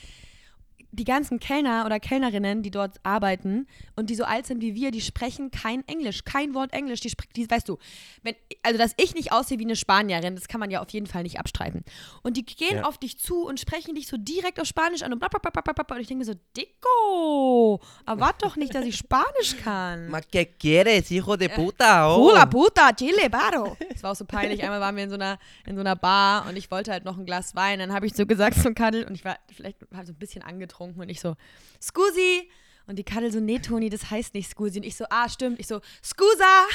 die 0.94 1.04
ganzen 1.06 1.40
Kellner 1.40 1.86
oder 1.86 2.00
Kellnerinnen, 2.00 2.64
die 2.64 2.72
dort 2.72 2.98
arbeiten 3.04 3.68
und 3.96 4.10
die 4.10 4.16
so 4.16 4.24
alt 4.26 4.46
sind 4.46 4.62
wie 4.62 4.76
wir, 4.76 4.92
die 4.92 5.02
sprechen 5.02 5.50
kein 5.52 5.88
Englisch, 5.88 6.24
kein 6.26 6.54
Wort 6.54 6.74
Englisch. 6.74 7.00
Die, 7.00 7.10
spre- 7.10 7.32
die 7.36 7.50
weißt 7.50 7.68
du, 7.70 7.78
wenn, 8.24 8.36
also 8.64 8.78
dass 8.78 8.94
ich 8.98 9.16
nicht 9.16 9.32
aussehe 9.32 9.58
wie 9.60 9.64
eine 9.64 9.76
Spanierin, 9.76 10.36
das 10.36 10.48
kann 10.48 10.60
man 10.60 10.70
ja 10.70 10.82
auf 10.82 10.90
jeden 10.90 11.08
Fall 11.08 11.24
nicht 11.24 11.40
abstreiten. 11.40 11.84
Und 12.24 12.38
die 12.38 12.46
gehen 12.46 12.78
Ja. 12.78 12.84
auf 12.84 12.98
dich 12.98 13.18
zu 13.20 13.46
und 13.46 13.60
sprechen 13.60 13.96
dich 13.96 14.08
so 14.08 14.18
direkt 14.18 14.60
auf 14.60 14.68
Spanisch 14.68 15.02
an 15.04 15.14
und 15.14 15.20
bla 15.20 15.28
bla 15.30 15.40
bla 15.40 15.62
bla 15.62 15.72
bla. 15.72 15.96
Und 15.96 16.02
ich 16.02 16.08
denke 16.08 16.26
mir 16.26 16.32
so, 16.34 16.40
Dico, 16.58 17.80
erwart 18.06 18.42
doch 18.44 18.56
nicht, 18.56 18.74
dass 18.76 18.86
ich 18.86 18.98
Spanisch 18.98 19.56
kann. 19.64 20.10
Ma 20.10 20.22
que 20.22 20.46
quieres, 20.46 21.08
hijo 21.08 21.38
de 21.38 21.50
puta? 21.50 22.14
Oh. 22.16 22.30
Hola 22.32 22.46
puta, 22.46 22.92
chile, 22.94 23.30
baro. 23.30 23.78
Das 23.90 24.04
war 24.04 24.12
auch 24.12 24.16
so 24.16 24.26
peinlich. 24.26 24.62
Einmal 24.64 24.80
waren 24.82 24.96
wir 24.96 25.04
in 25.04 25.10
so 25.10 25.16
einer, 25.16 25.40
in 25.66 25.76
so 25.76 25.82
einer 25.82 25.96
Bar 25.96 26.48
und 26.48 26.56
ich 26.58 26.70
wollte 26.72 26.92
halt 26.92 27.06
noch 27.06 27.18
ein 27.18 27.26
Glas 27.26 27.56
Wein. 27.56 27.80
Dann 27.80 27.94
habe 27.94 28.06
ich 28.06 28.14
so 28.14 28.26
gesagt 28.26 28.58
zum 28.62 28.76
Kadel 28.76 29.06
und 29.06 29.14
ich 29.16 29.24
war 29.26 29.38
vielleicht 29.56 29.80
so 29.80 30.12
ein 30.12 30.16
bisschen 30.16 30.42
angetrunken 30.82 31.02
und 31.02 31.10
ich 31.10 31.20
so, 31.20 31.36
Scusi. 31.82 32.50
Und 32.88 32.98
die 32.98 33.04
Kadel 33.04 33.32
so, 33.32 33.40
nee, 33.40 33.60
Toni, 33.60 33.90
das 33.90 34.10
heißt 34.10 34.34
nicht 34.34 34.50
Scusi. 34.50 34.80
Und 34.80 34.86
ich 34.86 34.96
so, 34.96 35.06
ah, 35.10 35.30
stimmt. 35.30 35.60
Ich 35.60 35.68
so, 35.68 35.82
Scusa. 36.04 36.66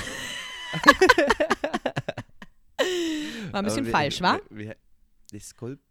War 3.51 3.61
ein 3.61 3.65
bisschen 3.65 3.87
wie- 3.87 3.91
falsch, 3.91 4.21
wa? 4.23 4.39
Wie, 4.51 4.71
wie, 5.33 5.43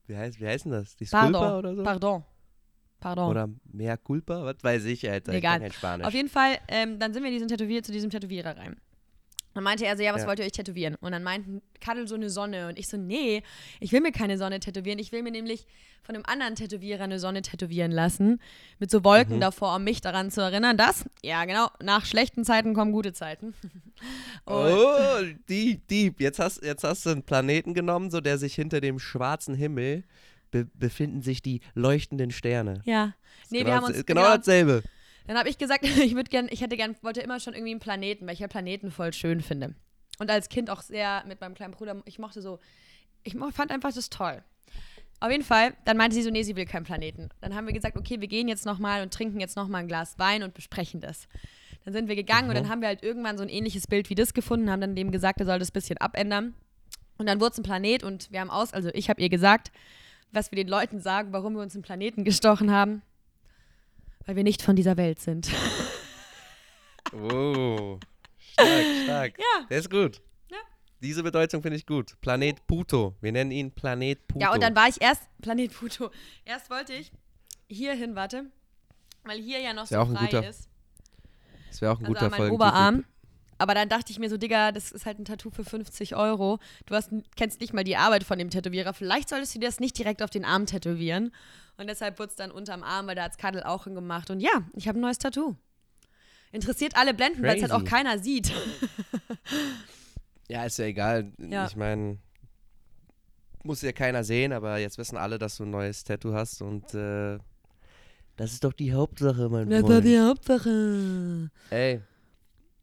wie, 0.08 0.15
heißt, 0.15 0.39
wie 0.39 0.47
heißt 0.47 0.65
denn 0.65 0.71
das? 0.71 0.95
Disculpa 0.95 1.32
Pardon. 1.32 1.60
oder 1.60 1.75
so? 1.75 1.84
Pardon. 1.84 2.23
Pardon. 2.99 3.30
Oder 3.30 3.49
mehr 3.71 3.97
culpa? 3.97 4.45
Was 4.45 4.56
weiß 4.63 4.86
ich, 4.86 5.08
Alter. 5.10 5.34
Egal. 5.34 5.62
Ich. 5.63 5.84
Auf 5.84 6.13
jeden 6.13 6.30
Fall, 6.30 6.58
ähm, 6.69 6.97
dann 6.97 7.13
sind 7.13 7.23
wir 7.23 7.30
diesen 7.30 7.47
Tätowier, 7.47 7.84
zu 7.84 7.91
diesem 7.91 8.10
Tätowierer 8.10 8.58
rein. 8.58 8.80
Dann 9.55 9.63
meinte 9.63 9.85
er 9.85 9.95
so, 9.97 10.03
ja, 10.03 10.13
was 10.13 10.21
Ja. 10.23 10.27
wollt 10.27 10.37
ihr 10.39 10.45
euch 10.45 10.51
tätowieren? 10.51 10.95
Und 10.99 11.13
dann 11.13 11.23
meinten 11.23 11.61
Kadel 11.79 12.07
so 12.07 12.15
eine 12.15 12.29
Sonne. 12.29 12.67
Und 12.67 12.77
ich 12.77 12.87
so, 12.89 12.97
nee, 12.97 13.41
ich 13.79 13.91
will 13.93 14.01
mir 14.01 14.11
keine 14.11 14.37
Sonne 14.37 14.59
tätowieren. 14.59 14.99
Ich 14.99 15.11
will 15.13 15.23
mir 15.23 15.31
nämlich 15.31 15.65
von 16.03 16.13
einem 16.13 16.25
anderen 16.27 16.55
Tätowierer 16.55 17.05
eine 17.05 17.19
Sonne 17.19 17.41
tätowieren 17.41 17.91
lassen. 17.91 18.39
Mit 18.79 18.91
so 18.91 19.03
Wolken 19.03 19.37
Mhm. 19.37 19.39
davor, 19.39 19.75
um 19.77 19.83
mich 19.85 20.01
daran 20.01 20.29
zu 20.29 20.41
erinnern, 20.41 20.77
dass, 20.77 21.05
ja 21.23 21.45
genau, 21.45 21.69
nach 21.81 22.05
schlechten 22.05 22.43
Zeiten 22.43 22.73
kommen 22.75 22.91
gute 22.91 23.13
Zeiten. 23.13 23.53
Oh, 24.45 25.21
Dieb, 25.49 25.87
Dieb. 25.87 26.19
Jetzt 26.19 26.37
hast, 26.39 26.61
jetzt 26.63 26.83
hast 26.83 27.05
du 27.05 27.11
einen 27.11 27.23
Planeten 27.23 27.73
genommen, 27.73 28.11
so 28.11 28.21
der 28.21 28.37
sich 28.37 28.53
hinter 28.53 28.81
dem 28.81 28.99
schwarzen 28.99 29.55
Himmel 29.55 30.03
be 30.51 30.65
befinden 30.75 31.21
sich 31.21 31.41
die 31.41 31.61
leuchtenden 31.73 32.29
Sterne. 32.31 32.81
Ja. 32.85 33.13
Nee, 33.49 33.59
genau, 33.59 33.67
wir 33.69 33.75
haben 33.75 33.85
uns. 33.85 34.05
genau, 34.05 34.21
dasselbe. 34.35 34.83
Dann 35.27 35.38
habe 35.38 35.49
ich 35.49 35.57
gesagt, 35.57 35.83
ich 35.99 36.15
würde 36.15 36.29
gern, 36.29 36.47
ich 36.49 36.61
hätte 36.61 36.77
gern, 36.77 36.95
wollte 37.01 37.21
immer 37.21 37.39
schon 37.39 37.53
irgendwie 37.53 37.71
einen 37.71 37.79
Planeten, 37.79 38.25
weil 38.25 38.33
ich 38.33 38.39
ja 38.39 38.47
Planeten 38.47 38.91
voll 38.91 39.13
schön 39.13 39.41
finde. 39.41 39.75
Und 40.19 40.29
als 40.31 40.49
Kind 40.49 40.69
auch 40.69 40.81
sehr 40.81 41.23
mit 41.27 41.41
meinem 41.41 41.55
kleinen 41.55 41.73
Bruder, 41.73 42.01
ich 42.05 42.19
mochte 42.19 42.41
so, 42.41 42.59
ich 43.23 43.35
fand 43.51 43.71
einfach 43.71 43.93
das 43.93 44.09
toll. 44.09 44.43
Auf 45.19 45.31
jeden 45.31 45.43
Fall, 45.43 45.73
dann 45.85 45.97
meinte 45.97 46.15
sie 46.15 46.21
so, 46.21 46.29
nee, 46.29 46.43
sie 46.43 46.55
will 46.55 46.65
keinen 46.65 46.83
Planeten. 46.83 47.29
Dann 47.41 47.55
haben 47.55 47.65
wir 47.65 47.73
gesagt, 47.73 47.97
okay, 47.97 48.21
wir 48.21 48.27
gehen 48.27 48.47
jetzt 48.47 48.65
nochmal 48.65 49.01
und 49.01 49.13
trinken 49.13 49.39
jetzt 49.39 49.55
nochmal 49.55 49.81
ein 49.81 49.88
Glas 49.88 50.19
Wein 50.19 50.43
und 50.43 50.53
besprechen 50.53 51.01
das. 51.01 51.27
Dann 51.83 51.93
sind 51.93 52.07
wir 52.07 52.15
gegangen 52.15 52.49
und 52.49 52.55
dann 52.55 52.69
haben 52.69 52.81
wir 52.81 52.88
halt 52.88 53.03
irgendwann 53.03 53.38
so 53.38 53.43
ein 53.43 53.49
ähnliches 53.49 53.88
Bild 53.88 54.09
wie 54.09 54.15
das 54.15 54.33
gefunden, 54.33 54.69
haben 54.69 54.81
dann 54.81 54.95
dem 54.95 55.11
gesagt, 55.11 55.39
er 55.39 55.45
soll 55.45 55.59
das 55.59 55.69
ein 55.69 55.73
bisschen 55.73 55.97
abändern. 55.99 56.53
Und 57.17 57.27
dann 57.27 57.39
wurde 57.39 57.53
es 57.53 57.57
ein 57.59 57.63
Planet 57.63 58.03
und 58.03 58.31
wir 58.31 58.41
haben 58.41 58.49
aus, 58.49 58.73
also 58.73 58.89
ich 58.93 59.09
habe 59.09 59.21
ihr 59.21 59.29
gesagt, 59.29 59.71
was 60.31 60.51
wir 60.51 60.57
den 60.57 60.67
Leuten 60.67 60.99
sagen, 60.99 61.31
warum 61.31 61.53
wir 61.53 61.61
uns 61.61 61.75
einen 61.75 61.83
Planeten 61.83 62.23
gestochen 62.23 62.71
haben. 62.71 63.01
Weil 64.25 64.35
wir 64.35 64.43
nicht 64.43 64.61
von 64.61 64.75
dieser 64.75 64.97
Welt 64.97 65.19
sind. 65.19 65.49
Oh, 67.13 67.97
stark, 68.53 68.85
stark. 69.03 69.38
Ja. 69.38 69.65
Der 69.69 69.77
ist 69.77 69.89
gut. 69.89 70.21
Ja. 70.49 70.57
Diese 71.01 71.23
Bedeutung 71.23 71.61
finde 71.61 71.77
ich 71.77 71.85
gut. 71.85 72.19
Planet 72.19 72.65
Puto. 72.67 73.15
Wir 73.21 73.31
nennen 73.31 73.51
ihn 73.51 73.71
Planet 73.71 74.27
Puto. 74.27 74.41
Ja, 74.43 74.51
und 74.51 74.61
dann 74.61 74.75
war 74.75 74.89
ich 74.89 75.01
erst, 75.01 75.21
Planet 75.41 75.71
Pluto, 75.71 76.09
erst 76.43 76.69
wollte 76.69 76.93
ich 76.93 77.11
hier 77.69 77.93
hin, 77.93 78.15
warte, 78.15 78.47
weil 79.23 79.39
hier 79.39 79.59
ja 79.61 79.73
noch 79.73 79.83
Ist 79.83 79.89
so 79.89 79.95
ja 79.95 80.05
frei 80.05 80.25
guter 80.25 80.49
ist. 80.49 80.67
Das 81.69 81.81
wäre 81.81 81.93
auch 81.93 81.99
ein 81.99 82.05
Also 82.05 82.13
guter 82.13 82.29
Folgentitel. 82.31 82.53
Oberarm. 82.53 83.05
Aber 83.57 83.73
dann 83.73 83.87
dachte 83.89 84.11
ich 84.11 84.19
mir 84.19 84.29
so, 84.29 84.37
Digga, 84.37 84.71
das 84.71 84.91
ist 84.91 85.05
halt 85.05 85.17
ein 85.19 85.25
Tattoo 85.25 85.49
für 85.49 85.63
50 85.63 86.15
Euro. 86.15 86.59
Du 86.85 86.95
hast, 86.95 87.09
kennst 87.37 87.61
nicht 87.61 87.73
mal 87.73 87.83
die 87.85 87.95
Arbeit 87.95 88.23
von 88.23 88.37
dem 88.37 88.49
Tätowierer. 88.49 88.93
Vielleicht 88.93 89.29
solltest 89.29 89.55
du 89.55 89.59
dir 89.59 89.67
das 89.67 89.79
nicht 89.79 89.97
direkt 89.97 90.21
auf 90.21 90.29
den 90.29 90.43
Arm 90.43 90.65
tätowieren. 90.65 91.31
Und 91.77 91.87
deshalb 91.87 92.19
wurde 92.19 92.29
es 92.31 92.35
dann 92.35 92.51
unterm 92.51 92.83
Arm, 92.83 93.07
weil 93.07 93.15
da 93.15 93.23
hat 93.23 93.37
Kadel 93.37 93.63
auch 93.63 93.85
hingemacht. 93.85 94.29
Und 94.29 94.39
ja, 94.41 94.51
ich 94.73 94.87
habe 94.87 94.97
ein 94.99 95.01
neues 95.01 95.17
Tattoo. 95.19 95.55
Interessiert 96.51 96.95
alle 96.95 97.13
Blenden, 97.13 97.43
weil 97.43 97.55
es 97.57 97.61
halt 97.61 97.71
auch 97.71 97.83
keiner 97.83 98.19
sieht. 98.19 98.51
Ja, 100.47 100.63
ist 100.65 100.77
ja 100.77 100.85
egal. 100.85 101.31
Ja. 101.39 101.65
Ich 101.65 101.75
meine, 101.75 102.19
muss 103.63 103.81
ja 103.81 103.91
keiner 103.91 104.23
sehen, 104.23 104.53
aber 104.53 104.77
jetzt 104.77 104.97
wissen 104.97 105.17
alle, 105.17 105.39
dass 105.39 105.57
du 105.57 105.63
ein 105.63 105.71
neues 105.71 106.03
Tattoo 106.03 106.33
hast 106.33 106.61
und 106.61 106.93
äh, 106.93 107.39
das 108.37 108.53
ist 108.53 108.63
doch 108.63 108.73
die 108.73 108.93
Hauptsache, 108.93 109.49
mein 109.49 109.69
Das 109.69 109.81
war 109.83 109.89
Freund. 109.89 110.05
die 110.05 110.19
Hauptsache. 110.19 111.49
Ey, 111.71 112.01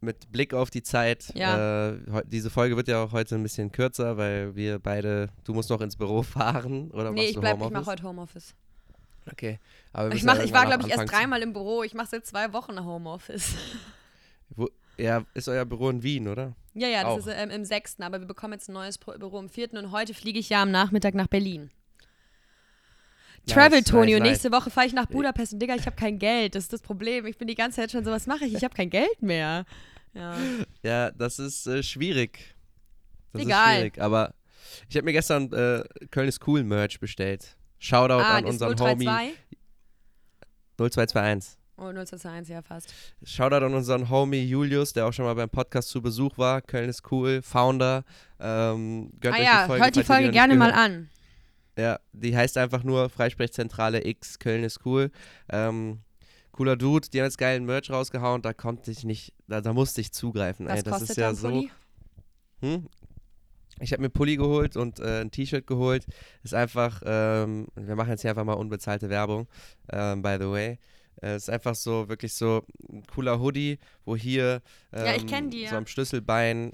mit 0.03 0.31
Blick 0.33 0.53
auf 0.55 0.71
die 0.71 0.83
Zeit, 0.83 1.33
Ja. 1.35 1.91
äh, 1.91 2.23
diese 2.27 2.51
Folge 2.51 2.77
wird 2.77 2.89
ja 2.89 3.03
auch 3.05 3.13
heute 3.13 3.35
ein 3.37 3.43
bisschen 3.43 3.71
kürzer, 3.73 4.17
weil 4.17 4.55
wir 4.57 4.79
beide, 4.79 5.29
du 5.45 5.55
musst 5.55 5.71
noch 5.71 5.81
ins 5.81 5.97
Büro 5.97 6.23
fahren 6.23 6.91
oder 6.91 7.11
Nee, 7.13 7.27
ich 7.27 7.39
bleib, 7.39 7.57
ich 7.57 7.63
Homeoffice? 7.65 7.73
mache 7.73 7.91
heute 7.93 8.03
Homeoffice. 8.03 8.55
Okay, 9.31 9.61
aber 9.93 10.13
Ich, 10.15 10.25
mach, 10.25 10.37
ja 10.39 10.45
ich 10.45 10.53
war, 10.53 10.67
glaube 10.67 10.85
ich, 10.87 10.91
erst 10.93 11.13
dreimal 11.13 11.41
im 11.43 11.53
Büro. 11.53 11.85
Ich 11.85 11.95
mache 11.95 12.09
seit 12.09 12.27
zwei 12.27 12.53
Wochen 12.53 12.85
Homeoffice. 12.85 13.55
Wo, 14.57 14.69
ja, 14.99 15.25
ist 15.35 15.49
euer 15.49 15.65
Büro 15.65 15.89
in 15.91 16.03
Wien, 16.03 16.27
oder? 16.29 16.55
Ja, 16.75 16.89
ja, 16.89 17.03
das 17.05 17.13
Auch. 17.13 17.19
ist 17.19 17.27
ähm, 17.29 17.51
im 17.51 17.65
sechsten, 17.65 18.03
aber 18.03 18.19
wir 18.21 18.27
bekommen 18.27 18.55
jetzt 18.55 18.69
ein 18.69 18.73
neues 18.73 18.99
Büro 18.99 19.39
im 19.39 19.49
vierten 19.49 19.77
und 19.77 19.93
heute 19.93 20.13
fliege 20.15 20.39
ich 20.41 20.49
ja 20.49 20.63
am 20.63 20.71
Nachmittag 20.73 21.15
nach 21.15 21.29
Berlin. 21.29 21.71
Nice, 23.47 23.55
Travel, 23.55 23.83
Toni, 23.83 24.07
nice, 24.07 24.15
und 24.15 24.23
nice. 24.23 24.31
nächste 24.31 24.53
Woche 24.53 24.71
fahre 24.71 24.87
ich 24.87 24.93
nach 24.93 25.07
Budapest 25.07 25.53
und 25.53 25.59
Digga, 25.59 25.75
ich 25.75 25.87
habe 25.87 25.97
kein 25.97 26.19
Geld. 26.19 26.55
Das 26.55 26.65
ist 26.65 26.73
das 26.73 26.81
Problem. 26.81 27.27
Ich 27.27 27.39
bin 27.39 27.49
die 27.49 27.55
ganze 27.57 27.81
Zeit 27.81 27.91
schon 27.91 28.05
so, 28.05 28.11
was 28.11 28.27
mache 28.27 28.45
ich? 28.45 28.55
Ich 28.55 28.63
habe 28.63 28.75
kein 28.75 28.91
Geld 28.91 29.21
mehr. 29.21 29.65
Ja. 30.15 30.37
Ja, 30.83 31.11
das 31.11 31.39
ist 31.39 31.67
äh, 31.67 31.83
schwierig. 31.83 32.55
Das 33.33 33.43
Egal. 33.43 33.73
ist 33.73 33.79
schwierig, 33.79 34.01
aber 34.01 34.35
ich 34.89 34.97
habe 34.97 35.05
mir 35.05 35.13
gestern 35.13 35.53
äh, 35.53 35.85
Köln 36.11 36.29
ist 36.29 36.47
cool 36.47 36.63
Merch 36.63 37.01
bestellt. 37.01 37.57
Shoutout 37.79 38.23
ah, 38.23 38.37
an 38.37 38.45
unseren 38.45 38.77
032? 38.77 39.09
Homie 39.09 39.35
0221. 40.77 41.59
Oh, 41.79 41.87
021, 41.87 42.49
ja, 42.55 42.63
fast. 42.63 42.95
Shoutout 43.25 43.65
an 43.65 43.75
unseren 43.75 44.09
Homie 44.09 44.45
Julius, 44.45 44.93
der 44.93 45.07
auch 45.07 45.13
schon 45.13 45.25
mal 45.25 45.35
beim 45.35 45.51
Podcast 45.51 45.89
zu 45.89 46.01
Besuch 46.01 46.39
war. 46.39 46.61
Köln 46.61 46.89
ist 46.89 47.11
cool, 47.11 47.43
Founder. 47.43 48.05
Ähm, 48.39 49.11
Ah 49.25 49.37
ja, 49.37 49.63
die 49.63 49.67
Folge, 49.67 49.85
hört 49.85 49.97
die 49.97 50.05
Folge 50.05 50.31
gerne 50.31 50.55
mal 50.55 50.73
an. 50.73 51.09
Ja, 51.77 52.01
die 52.13 52.37
heißt 52.37 52.59
einfach 52.59 52.85
nur 52.85 53.09
Freisprechzentrale 53.09 54.07
X, 54.07 54.39
Köln 54.39 54.63
ist 54.65 54.85
cool. 54.85 55.11
Ähm, 55.49 56.01
cooler 56.53 56.77
Dude, 56.77 57.09
die 57.09 57.19
haben 57.19 57.27
jetzt 57.27 57.39
geilen 57.39 57.65
Merch 57.65 57.91
rausgehauen, 57.91 58.43
da 58.43 58.53
konnte 58.53 58.91
ich 58.91 59.05
nicht, 59.05 59.33
da, 59.49 59.61
da 59.61 59.73
musste 59.73 60.01
ich 60.01 60.13
zugreifen. 60.13 60.67
Was 60.67 60.79
ey, 60.79 60.83
das 60.83 60.93
kostet 60.93 61.11
ist 61.11 61.17
ja 61.17 61.35
so. 61.35 61.65
Hm? 62.61 62.89
Ich 63.81 63.93
habe 63.93 64.03
mir 64.03 64.11
Pulli 64.11 64.37
geholt 64.37 64.77
und 64.77 65.01
äh, 65.01 65.23
ein 65.23 65.31
T-Shirt 65.31 65.67
geholt. 65.67 66.07
Ist 66.43 66.55
einfach, 66.55 67.03
ähm, 67.05 67.67
wir 67.75 67.97
machen 67.97 68.11
jetzt 68.11 68.21
hier 68.21 68.31
einfach 68.31 68.45
mal 68.45 68.53
unbezahlte 68.53 69.09
Werbung, 69.09 69.49
ähm, 69.91 70.23
by 70.23 70.37
the 70.39 70.49
way. 70.49 70.79
Äh, 71.23 71.37
ist 71.37 71.51
einfach 71.51 71.75
so, 71.75 72.09
wirklich 72.09 72.35
so 72.35 72.65
ein 72.91 73.03
cooler 73.07 73.41
Hoodie, 73.41 73.79
wo 74.05 74.15
hier 74.15 74.63
ähm, 74.93 75.27
Ja, 75.27 75.41
die, 75.41 75.67
so 75.67 75.77
am 75.77 75.87
Schlüsselbein, 75.87 76.73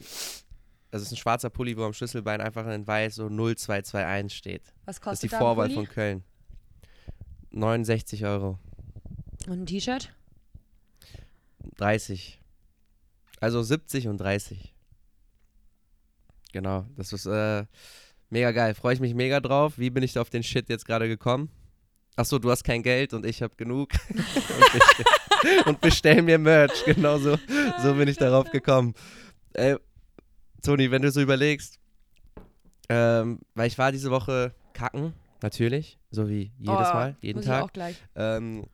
also 0.90 1.02
es 1.02 1.08
ist 1.08 1.12
ein 1.12 1.16
schwarzer 1.16 1.50
Pulli, 1.50 1.76
wo 1.76 1.84
am 1.84 1.92
Schlüsselbein 1.92 2.40
einfach 2.40 2.66
in 2.66 2.86
weiß 2.86 3.16
so 3.16 3.28
0221 3.28 4.36
steht. 4.36 4.62
Was 4.62 4.72
Das 4.84 4.96
ist 4.96 5.00
kostet 5.02 5.32
die 5.32 5.36
Vorwahl 5.36 5.70
von 5.70 5.86
Köln. 5.86 6.24
69 7.50 8.24
Euro. 8.24 8.58
Und 9.46 9.62
ein 9.62 9.66
T-Shirt? 9.66 10.12
30. 11.76 12.40
Also 13.40 13.62
70 13.62 14.08
und 14.08 14.18
30. 14.18 14.74
Genau, 16.52 16.86
das 16.96 17.12
ist 17.12 17.26
äh, 17.26 17.64
mega 18.30 18.52
geil. 18.52 18.74
Freue 18.74 18.94
ich 18.94 19.00
mich 19.00 19.14
mega 19.14 19.40
drauf. 19.40 19.78
Wie 19.78 19.90
bin 19.90 20.02
ich 20.02 20.14
da 20.14 20.22
auf 20.22 20.30
den 20.30 20.42
Shit 20.42 20.68
jetzt 20.68 20.86
gerade 20.86 21.08
gekommen? 21.08 21.50
Achso, 22.16 22.38
du 22.38 22.50
hast 22.50 22.64
kein 22.64 22.82
Geld 22.82 23.14
und 23.14 23.24
ich 23.24 23.42
habe 23.42 23.54
genug. 23.56 23.90
und, 24.08 24.72
bestell, 24.72 25.62
und 25.66 25.80
bestell 25.80 26.22
mir 26.22 26.38
Merch. 26.38 26.84
Genau 26.84 27.18
so, 27.18 27.38
so 27.80 27.94
bin 27.94 28.08
ich 28.08 28.16
darauf 28.16 28.50
gekommen. 28.50 28.94
Äh, 29.52 29.76
Toni, 30.62 30.90
wenn 30.90 31.02
du 31.02 31.10
so 31.10 31.20
überlegst, 31.20 31.78
ähm, 32.88 33.40
weil 33.54 33.68
ich 33.68 33.78
war 33.78 33.92
diese 33.92 34.10
Woche 34.10 34.54
kacken, 34.72 35.12
natürlich, 35.42 35.98
so 36.10 36.28
wie 36.28 36.52
jedes 36.58 36.88
Oh, 36.90 36.94
Mal, 36.94 37.16
jeden 37.20 37.42
Tag. 37.42 37.58
Ich 37.58 37.64
auch 37.64 37.72
gleich. 37.72 37.96
Ähm, 38.16 38.64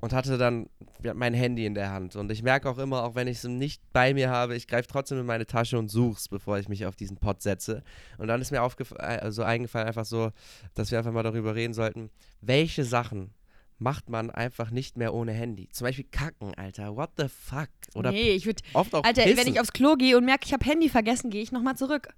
und 0.00 0.12
hatte 0.12 0.36
dann 0.38 0.68
mein 1.14 1.34
Handy 1.34 1.64
in 1.64 1.74
der 1.74 1.90
Hand. 1.90 2.16
Und 2.16 2.30
ich 2.30 2.42
merke 2.42 2.68
auch 2.68 2.78
immer, 2.78 3.04
auch 3.04 3.14
wenn 3.14 3.28
ich 3.28 3.38
es 3.38 3.44
nicht 3.44 3.80
bei 3.92 4.14
mir 4.14 4.30
habe, 4.30 4.56
ich 4.56 4.66
greife 4.66 4.88
trotzdem 4.88 5.18
in 5.18 5.26
meine 5.26 5.46
Tasche 5.46 5.78
und 5.78 5.88
such's, 5.88 6.28
bevor 6.28 6.58
ich 6.58 6.68
mich 6.68 6.86
auf 6.86 6.96
diesen 6.96 7.16
Pod 7.18 7.42
setze. 7.42 7.82
Und 8.18 8.28
dann 8.28 8.40
ist 8.40 8.50
mir 8.50 8.58
äh, 8.58 9.02
also 9.02 9.42
eingefallen, 9.42 9.86
einfach 9.86 10.04
so, 10.04 10.32
dass 10.74 10.90
wir 10.90 10.98
einfach 10.98 11.12
mal 11.12 11.22
darüber 11.22 11.54
reden 11.54 11.74
sollten, 11.74 12.10
welche 12.40 12.84
Sachen 12.84 13.30
macht 13.78 14.08
man 14.08 14.30
einfach 14.30 14.70
nicht 14.70 14.96
mehr 14.96 15.12
ohne 15.14 15.32
Handy. 15.32 15.68
Zum 15.70 15.86
Beispiel 15.86 16.06
kacken, 16.10 16.54
Alter. 16.54 16.96
What 16.96 17.10
the 17.16 17.26
fuck? 17.28 17.68
Oder 17.94 18.10
nee, 18.10 18.30
ich 18.30 18.46
würde. 18.46 18.62
oft 18.72 18.94
auch 18.94 19.04
Alter, 19.04 19.22
pissen. 19.22 19.38
wenn 19.38 19.52
ich 19.52 19.60
aufs 19.60 19.72
Klo 19.72 19.96
gehe 19.96 20.16
und 20.16 20.24
merke, 20.24 20.46
ich 20.46 20.52
habe 20.52 20.64
Handy 20.64 20.88
vergessen, 20.88 21.30
gehe 21.30 21.42
ich 21.42 21.52
nochmal 21.52 21.76
zurück. 21.76 22.08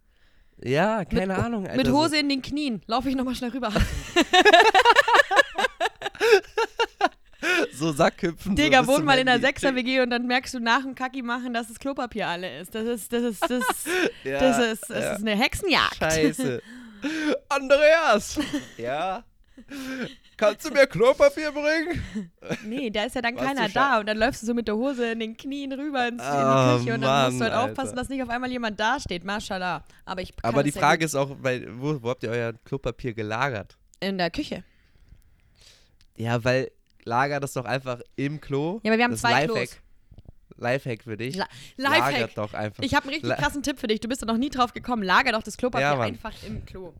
Ja, 0.62 1.04
keine 1.04 1.34
mit, 1.34 1.44
Ahnung, 1.44 1.66
Alter. 1.66 1.76
Mit 1.76 1.90
Hose 1.90 2.18
in 2.18 2.28
den 2.28 2.42
Knien 2.42 2.82
laufe 2.86 3.08
ich 3.08 3.14
nochmal 3.16 3.34
schnell 3.34 3.50
rüber. 3.50 3.72
So 7.72 7.92
Sackhüpfen. 7.92 8.56
Digga, 8.56 8.82
so 8.82 8.88
wohn 8.92 9.04
mal 9.04 9.18
in 9.18 9.26
der 9.26 9.36
Handy. 9.36 9.46
6er-WG 9.46 10.00
und 10.00 10.10
dann 10.10 10.26
merkst 10.26 10.54
du 10.54 10.58
nach 10.58 10.82
dem 10.82 10.94
Kacki 10.94 11.22
machen, 11.22 11.54
dass 11.54 11.68
das 11.68 11.78
Klopapier 11.78 12.26
alle 12.26 12.60
ist. 12.60 12.74
Das 12.74 12.84
ist, 12.86 13.12
das 13.12 13.22
ist, 13.22 13.42
das, 13.42 13.64
Ja, 14.24 14.40
das 14.40 14.58
ist, 14.72 14.90
das 14.90 15.04
ja. 15.04 15.12
ist 15.12 15.20
eine 15.20 15.36
Hexenjagd. 15.36 15.96
Scheiße. 15.96 16.62
Andreas! 17.48 18.40
Ja? 18.76 19.24
Kannst 20.38 20.64
du 20.66 20.72
mir 20.72 20.86
Klopapier 20.86 21.52
bringen? 21.52 22.30
Nee, 22.64 22.88
da 22.90 23.04
ist 23.04 23.14
ja 23.14 23.20
dann 23.22 23.36
Was 23.36 23.44
keiner 23.44 23.68
da 23.68 23.98
und 24.00 24.06
dann 24.06 24.16
läufst 24.16 24.40
du 24.42 24.46
so 24.46 24.54
mit 24.54 24.66
der 24.68 24.76
Hose 24.76 25.10
in 25.12 25.20
den 25.20 25.36
Knien 25.36 25.72
rüber 25.72 26.08
ins, 26.08 26.22
Ah, 26.22 26.72
in 26.72 26.78
die 26.78 26.84
Küche 26.84 26.94
und 26.94 27.00
dann 27.02 27.24
musst 27.26 27.40
du 27.40 27.44
Mann, 27.44 27.52
halt 27.52 27.70
aufpassen, 27.70 27.88
Alter. 27.90 28.00
dass 28.00 28.08
nicht 28.08 28.22
auf 28.22 28.28
einmal 28.30 28.50
jemand 28.50 28.78
da 28.80 28.98
steht. 29.00 29.24
Mashallah. 29.24 29.84
Aber 30.06 30.22
ich 30.22 30.32
Aber 30.42 30.62
die 30.62 30.72
Frage 30.72 31.04
ist 31.04 31.14
auch, 31.14 31.36
weil, 31.40 31.66
wo, 31.80 32.02
wo 32.02 32.08
habt 32.10 32.22
ihr 32.22 32.30
euer 32.30 32.52
Klopapier 32.64 33.12
gelagert? 33.12 33.76
In 34.00 34.16
der 34.16 34.30
Küche. 34.30 34.62
Ja, 36.16 36.42
weil 36.44 36.70
lager 37.04 37.40
das 37.40 37.52
doch 37.52 37.64
einfach 37.64 38.00
im 38.16 38.40
Klo. 38.40 38.80
Ja, 38.82 38.90
aber 38.90 38.98
wir 38.98 39.04
haben 39.04 39.10
das 39.12 39.20
zwei 39.20 39.44
Lifehack. 39.46 39.68
Klos. 39.68 39.76
Lifehack 40.56 41.02
für 41.04 41.16
dich. 41.16 41.36
La- 41.36 41.46
Lifehack. 41.76 42.12
Lagert 42.12 42.38
doch 42.38 42.54
einfach. 42.54 42.82
Ich 42.82 42.94
habe 42.94 43.04
einen 43.04 43.10
richtig 43.14 43.28
La- 43.28 43.36
krassen 43.36 43.62
Tipp 43.62 43.78
für 43.78 43.86
dich. 43.86 44.00
Du 44.00 44.08
bist 44.08 44.22
da 44.22 44.26
noch 44.26 44.36
nie 44.38 44.48
drauf 44.50 44.72
gekommen. 44.72 45.02
Lager 45.02 45.32
doch 45.32 45.42
das 45.42 45.56
Klopapier 45.56 45.86
Ja, 45.86 45.96
Mann. 45.96 46.08
einfach 46.08 46.32
im 46.46 46.64
Klo. 46.64 46.92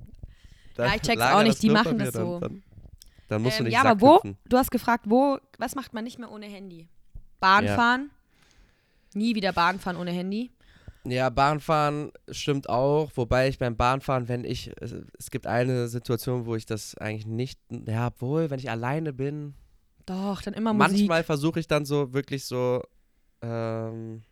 Dann 0.77 0.88
Ja, 0.88 0.94
ich 0.94 1.03
check's 1.03 1.20
auch 1.22 1.42
nicht, 1.42 1.61
die 1.62 1.70
machen 1.70 1.98
das 1.98 2.14
so. 2.14 2.38
Dann, 2.38 2.40
dann, 2.40 2.62
dann 3.29 3.43
musst 3.43 3.59
du 3.59 3.62
Ähm, 3.62 3.64
nicht 3.69 3.75
ja, 3.75 3.85
aber 3.85 4.01
wo? 4.01 4.21
Du 4.49 4.57
hast 4.57 4.71
gefragt, 4.71 5.05
wo, 5.09 5.38
was 5.59 5.75
macht 5.75 5.95
man 5.95 6.05
nicht 6.05 6.19
mehr 6.19 6.31
ohne 6.31 6.47
Handy? 6.47 6.88
Bahn 7.41 7.64
Ja. 7.64 7.77
fahren? 7.77 8.11
Nie 9.14 9.35
wieder 9.35 9.53
Bahn 9.53 9.79
fahren 9.79 9.97
ohne 9.97 10.11
Handy. 10.11 10.51
Ja, 11.05 11.31
Bahnfahren 11.31 12.11
stimmt 12.31 12.69
auch, 12.69 13.11
wobei 13.14 13.49
ich 13.49 13.59
beim 13.59 13.77
Bahnfahren, 13.77 14.29
wenn 14.29 14.45
ich, 14.45 14.71
es, 14.81 14.95
es 15.19 15.31
gibt 15.31 15.47
eine 15.47 15.88
Situation, 15.88 16.45
wo 16.45 16.55
ich 16.55 16.67
das 16.67 16.97
eigentlich 16.99 17.25
nicht, 17.27 17.59
ja, 17.71 18.09
obwohl, 18.09 18.51
wenn 18.51 18.59
ich 18.59 18.69
alleine 18.69 19.14
bin, 19.14 19.55
Doch, 20.05 20.43
dann 20.43 20.53
immer 20.55 20.75
Musik. 20.75 20.91
manchmal 20.99 21.25
versuche 21.25 21.61
ich 21.61 21.67
dann 21.69 21.87
so 21.87 22.12
wirklich 22.12 22.45
so 22.45 22.83
ähm, 23.41 24.23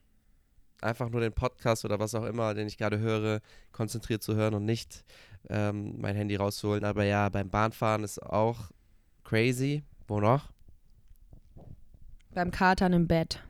einfach 0.83 1.09
nur 1.09 1.21
den 1.21 1.33
Podcast 1.33 1.85
oder 1.87 1.99
was 1.99 2.15
auch 2.15 2.25
immer, 2.25 2.53
den 2.53 2.67
ich 2.67 2.77
gerade 2.77 2.99
höre, 2.99 3.41
konzentriert 3.73 4.23
zu 4.23 4.35
hören 4.35 4.53
und 4.55 4.65
nicht 4.67 5.05
ähm, 5.49 5.95
mein 5.99 6.17
Handy 6.17 6.37
rauszuholen. 6.37 6.85
Aber 6.85 7.05
ja, 7.05 7.29
beim 7.31 7.49
Bahnfahren 7.49 8.05
ist 8.05 8.23
auch 8.23 8.71
crazy. 9.29 9.83
Wo 10.09 10.21
noch? 10.21 10.51
Beim 12.35 12.51
Katern 12.51 12.93
im 12.93 13.07
Bett. 13.09 13.41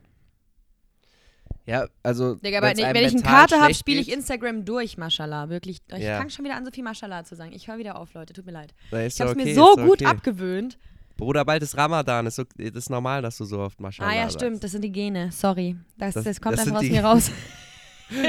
Ja, 1.67 1.89
also 2.05 2.37
Digga, 2.37 2.59
aber 2.59 2.69
wenn 2.69 2.79
ich 2.79 2.85
einen 3.13 3.23
Kater 3.25 3.61
habe, 3.61 3.75
spiele 3.75 4.01
ich 4.01 4.13
Instagram 4.13 4.65
durch, 4.65 4.97
Mashallah. 4.97 5.49
Wirklich. 5.49 5.79
Ich 5.89 5.99
Ja. 6.03 6.19
fange 6.19 6.31
schon 6.31 6.45
wieder 6.45 6.55
an, 6.55 6.65
so 6.65 6.71
viel 6.71 6.85
Mashallah 6.85 7.25
zu 7.25 7.35
sagen. 7.35 7.53
Ich 7.53 7.67
höre 7.67 7.79
wieder 7.79 7.99
auf, 7.99 8.15
Leute. 8.15 8.33
Tut 8.35 8.47
mir 8.47 8.53
leid. 8.53 8.73
Ich 8.89 8.95
habe 9.21 9.31
es 9.31 9.37
okay, 9.37 9.45
mir 9.45 9.55
so 9.55 9.75
gut 9.75 10.01
okay. 10.01 10.07
abgewöhnt. 10.07 10.79
Bruder, 11.17 11.45
bald 11.45 11.63
ist 11.65 11.77
Ramadan. 11.77 12.27
Ist, 12.27 12.39
okay, 12.39 12.71
ist 12.73 12.89
normal, 12.91 13.23
dass 13.23 13.37
du 13.39 13.45
so 13.45 13.59
oft 13.59 13.81
Maschallah 13.81 14.11
Ah 14.13 14.15
ja, 14.15 14.23
sagst. 14.23 14.37
stimmt. 14.41 14.63
Das 14.63 14.71
sind 14.71 14.83
die 14.83 14.93
Gene. 14.93 15.33
Sorry. 15.33 15.77
Das, 15.99 16.15
das, 16.15 16.25
Das- 16.25 16.41
kommt 16.41 16.57
das 16.59 16.67
einfach 16.67 16.77
aus 16.79 16.85
die- 16.85 16.91
mir 16.91 17.05
raus. 17.05 17.31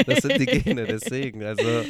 Das 0.08 0.18
sind 0.20 0.40
die 0.40 0.46
Gene, 0.48 0.86
deswegen. 0.88 1.44
Also, 1.44 1.84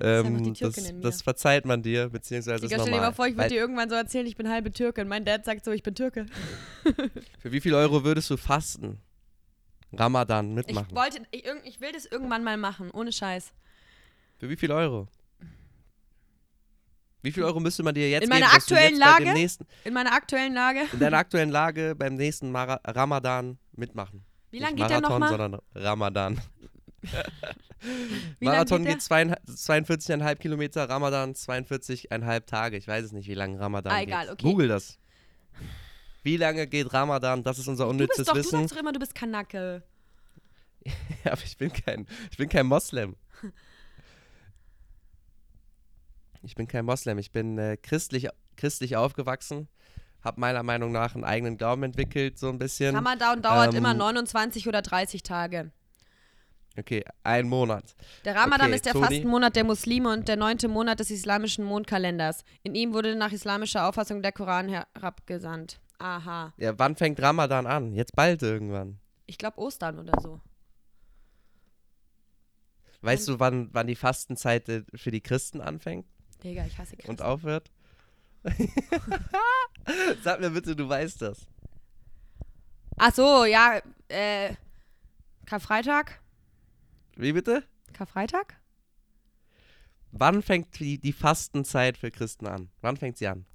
ähm, 0.00 0.54
das, 0.54 0.92
das 1.00 1.22
verzeiht 1.22 1.64
man 1.64 1.82
dir, 1.82 2.08
beziehungsweise 2.08 2.66
Digga, 2.66 2.80
stell 2.82 2.92
dir 2.94 3.00
mal 3.00 3.12
vor, 3.12 3.26
ich 3.26 3.36
würde 3.36 3.48
dir 3.50 3.60
irgendwann 3.60 3.88
so 3.88 3.94
erzählen, 3.94 4.26
ich 4.26 4.36
bin 4.36 4.48
halbe 4.48 4.72
Türkin. 4.72 5.08
Mein 5.08 5.24
Dad 5.24 5.44
sagt 5.44 5.64
so, 5.64 5.70
ich 5.72 5.82
bin 5.82 5.94
Türke. 5.94 6.26
Für 7.38 7.52
wie 7.52 7.60
viel 7.60 7.74
Euro 7.74 8.04
würdest 8.04 8.30
du 8.30 8.36
fasten? 8.36 8.98
Ramadan 9.92 10.50
Ich 10.50 10.66
mitmachen. 10.66 10.94
wollte, 10.96 11.22
ich, 11.30 11.44
ich 11.64 11.80
will 11.80 11.92
das 11.92 12.04
irgendwann 12.06 12.42
mal 12.42 12.56
machen, 12.56 12.90
ohne 12.90 13.12
Scheiß. 13.12 13.52
Für 14.38 14.48
wie 14.48 14.56
viel 14.56 14.72
Euro? 14.72 15.06
Wie 17.22 17.32
viel 17.32 17.42
Euro 17.44 17.58
müsste 17.60 17.82
man 17.82 17.94
dir 17.94 18.10
jetzt 18.10 18.24
In 18.24 18.30
geben, 18.30 18.40
meiner 18.40 18.50
du 18.52 18.56
aktuellen 18.58 18.98
Lage? 18.98 19.32
nächsten, 19.32 19.66
In 19.84 19.94
meiner 19.94 20.12
aktuellen 20.12 20.52
Lage. 20.52 20.80
in 20.92 20.98
deiner 20.98 21.16
aktuellen 21.16 21.48
Lage 21.50 21.94
beim 21.94 22.14
nächsten 22.16 22.50
Mara 22.52 22.80
Ramadan 22.84 23.56
mitmachen? 23.72 24.24
Wie 24.50 24.58
lang 24.58 24.74
Nicht 24.74 24.82
geht 24.82 24.90
der 24.90 25.00
nochmal? 25.00 25.30
sondern 25.30 25.60
Ramadan. 25.74 26.40
Wie 28.40 28.46
Marathon 28.46 28.82
geht 28.84 28.94
geht 28.94 29.02
zweieinhalb- 29.02 29.42
42,5 29.46 30.36
Kilometer, 30.36 30.88
Ramadan 30.88 31.34
42,5 31.34 32.46
Tage. 32.46 32.76
Ich 32.78 32.88
weiß 32.88 33.04
es 33.04 33.12
nicht, 33.12 33.28
wie 33.28 33.34
lange 33.34 33.60
Ramadan 33.60 33.92
Ah, 33.92 33.98
geht. 34.00 34.08
egal, 34.08 34.30
okay. 34.30 34.42
Google 34.42 34.68
das. 34.68 34.98
Wie 36.22 36.38
lange 36.38 36.66
geht 36.66 36.92
Ramadan? 36.94 37.42
Das 37.42 37.58
ist 37.58 37.68
unser 37.68 37.84
Du 37.84 37.90
unnützes 37.90 38.16
bist 38.18 38.28
doch, 38.28 38.32
du 38.34 38.38
Wissen. 38.40 38.60
sagst 38.60 38.72
doch 38.74 38.80
immer, 38.80 38.92
du 38.92 38.98
bist 39.00 39.14
Kanake. 39.14 39.82
Ja, 41.24 41.32
aber 41.32 41.42
ich 41.44 41.56
bin 41.56 41.72
kein, 41.72 42.06
ich 42.30 42.36
bin 42.36 42.48
kein 42.48 42.66
Moslem. 42.66 43.16
Ich 46.42 46.54
bin 46.54 46.68
kein 46.68 46.84
Moslem. 46.84 47.18
Ich 47.18 47.32
bin 47.32 47.56
äh, 47.58 47.76
christlich, 47.78 48.28
christlich 48.56 48.96
aufgewachsen. 48.96 49.68
Habe 50.22 50.40
meiner 50.40 50.62
Meinung 50.62 50.92
nach 50.92 51.14
einen 51.14 51.24
eigenen 51.24 51.56
Glauben 51.56 51.82
entwickelt, 51.84 52.38
so 52.38 52.48
ein 52.50 52.58
bisschen. 52.58 52.94
Ramadan 52.94 53.40
dauert 53.42 53.72
Ähm, 53.72 53.78
immer 53.78 53.94
29 53.94 54.68
oder 54.68 54.82
30 54.82 55.22
Tage. 55.22 55.70
Okay, 56.76 57.04
ein 57.22 57.48
Monat. 57.48 57.94
Der 58.24 58.34
Ramadan 58.34 58.66
okay, 58.66 58.76
ist 58.76 58.86
der 58.86 58.92
Toni. 58.94 59.06
Fastenmonat 59.06 59.54
der 59.54 59.64
Muslime 59.64 60.12
und 60.12 60.26
der 60.26 60.36
neunte 60.36 60.66
Monat 60.66 60.98
des 60.98 61.10
islamischen 61.10 61.64
Mondkalenders. 61.64 62.44
In 62.62 62.74
ihm 62.74 62.92
wurde 62.92 63.14
nach 63.14 63.30
islamischer 63.30 63.88
Auffassung 63.88 64.22
der 64.22 64.32
Koran 64.32 64.68
herabgesandt. 64.68 65.80
Aha. 65.98 66.52
Ja, 66.56 66.76
wann 66.78 66.96
fängt 66.96 67.22
Ramadan 67.22 67.66
an? 67.66 67.92
Jetzt 67.92 68.16
bald 68.16 68.42
irgendwann. 68.42 68.98
Ich 69.26 69.38
glaube 69.38 69.58
Ostern 69.58 69.98
oder 69.98 70.20
so. 70.20 70.40
Weißt 73.02 73.28
du, 73.28 73.38
wann, 73.38 73.68
wann 73.72 73.86
die 73.86 73.96
Fastenzeit 73.96 74.68
äh, 74.68 74.82
für 74.94 75.10
die 75.10 75.20
Christen 75.20 75.60
anfängt 75.60 76.06
Digga, 76.42 76.64
ich 76.66 76.78
hasse 76.78 76.94
und 76.96 77.04
Christen. 77.04 77.22
aufhört? 77.22 77.70
Sag 80.22 80.40
mir 80.40 80.50
bitte, 80.50 80.74
du 80.74 80.88
weißt 80.88 81.22
das. 81.22 81.46
Ach 82.96 83.14
so, 83.14 83.44
ja, 83.44 83.80
äh, 84.08 84.54
Karfreitag? 85.46 86.20
Wie 87.16 87.32
bitte? 87.32 87.64
Karfreitag? 87.92 88.60
Wann 90.10 90.42
fängt 90.42 90.78
die, 90.78 90.98
die 90.98 91.12
Fastenzeit 91.12 91.98
für 91.98 92.10
Christen 92.10 92.46
an? 92.46 92.70
Wann 92.80 92.96
fängt 92.96 93.18
sie 93.18 93.26
an? 93.26 93.46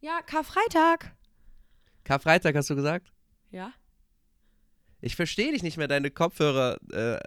Ja, 0.00 0.20
Karfreitag. 0.22 1.14
Karfreitag 2.04 2.56
hast 2.56 2.70
du 2.70 2.76
gesagt? 2.76 3.12
Ja. 3.50 3.72
Ich 5.00 5.14
verstehe 5.14 5.52
dich 5.52 5.62
nicht 5.62 5.76
mehr, 5.76 5.88
deine 5.88 6.10
Kopfhörer, 6.10 6.78
äh, 6.92 7.20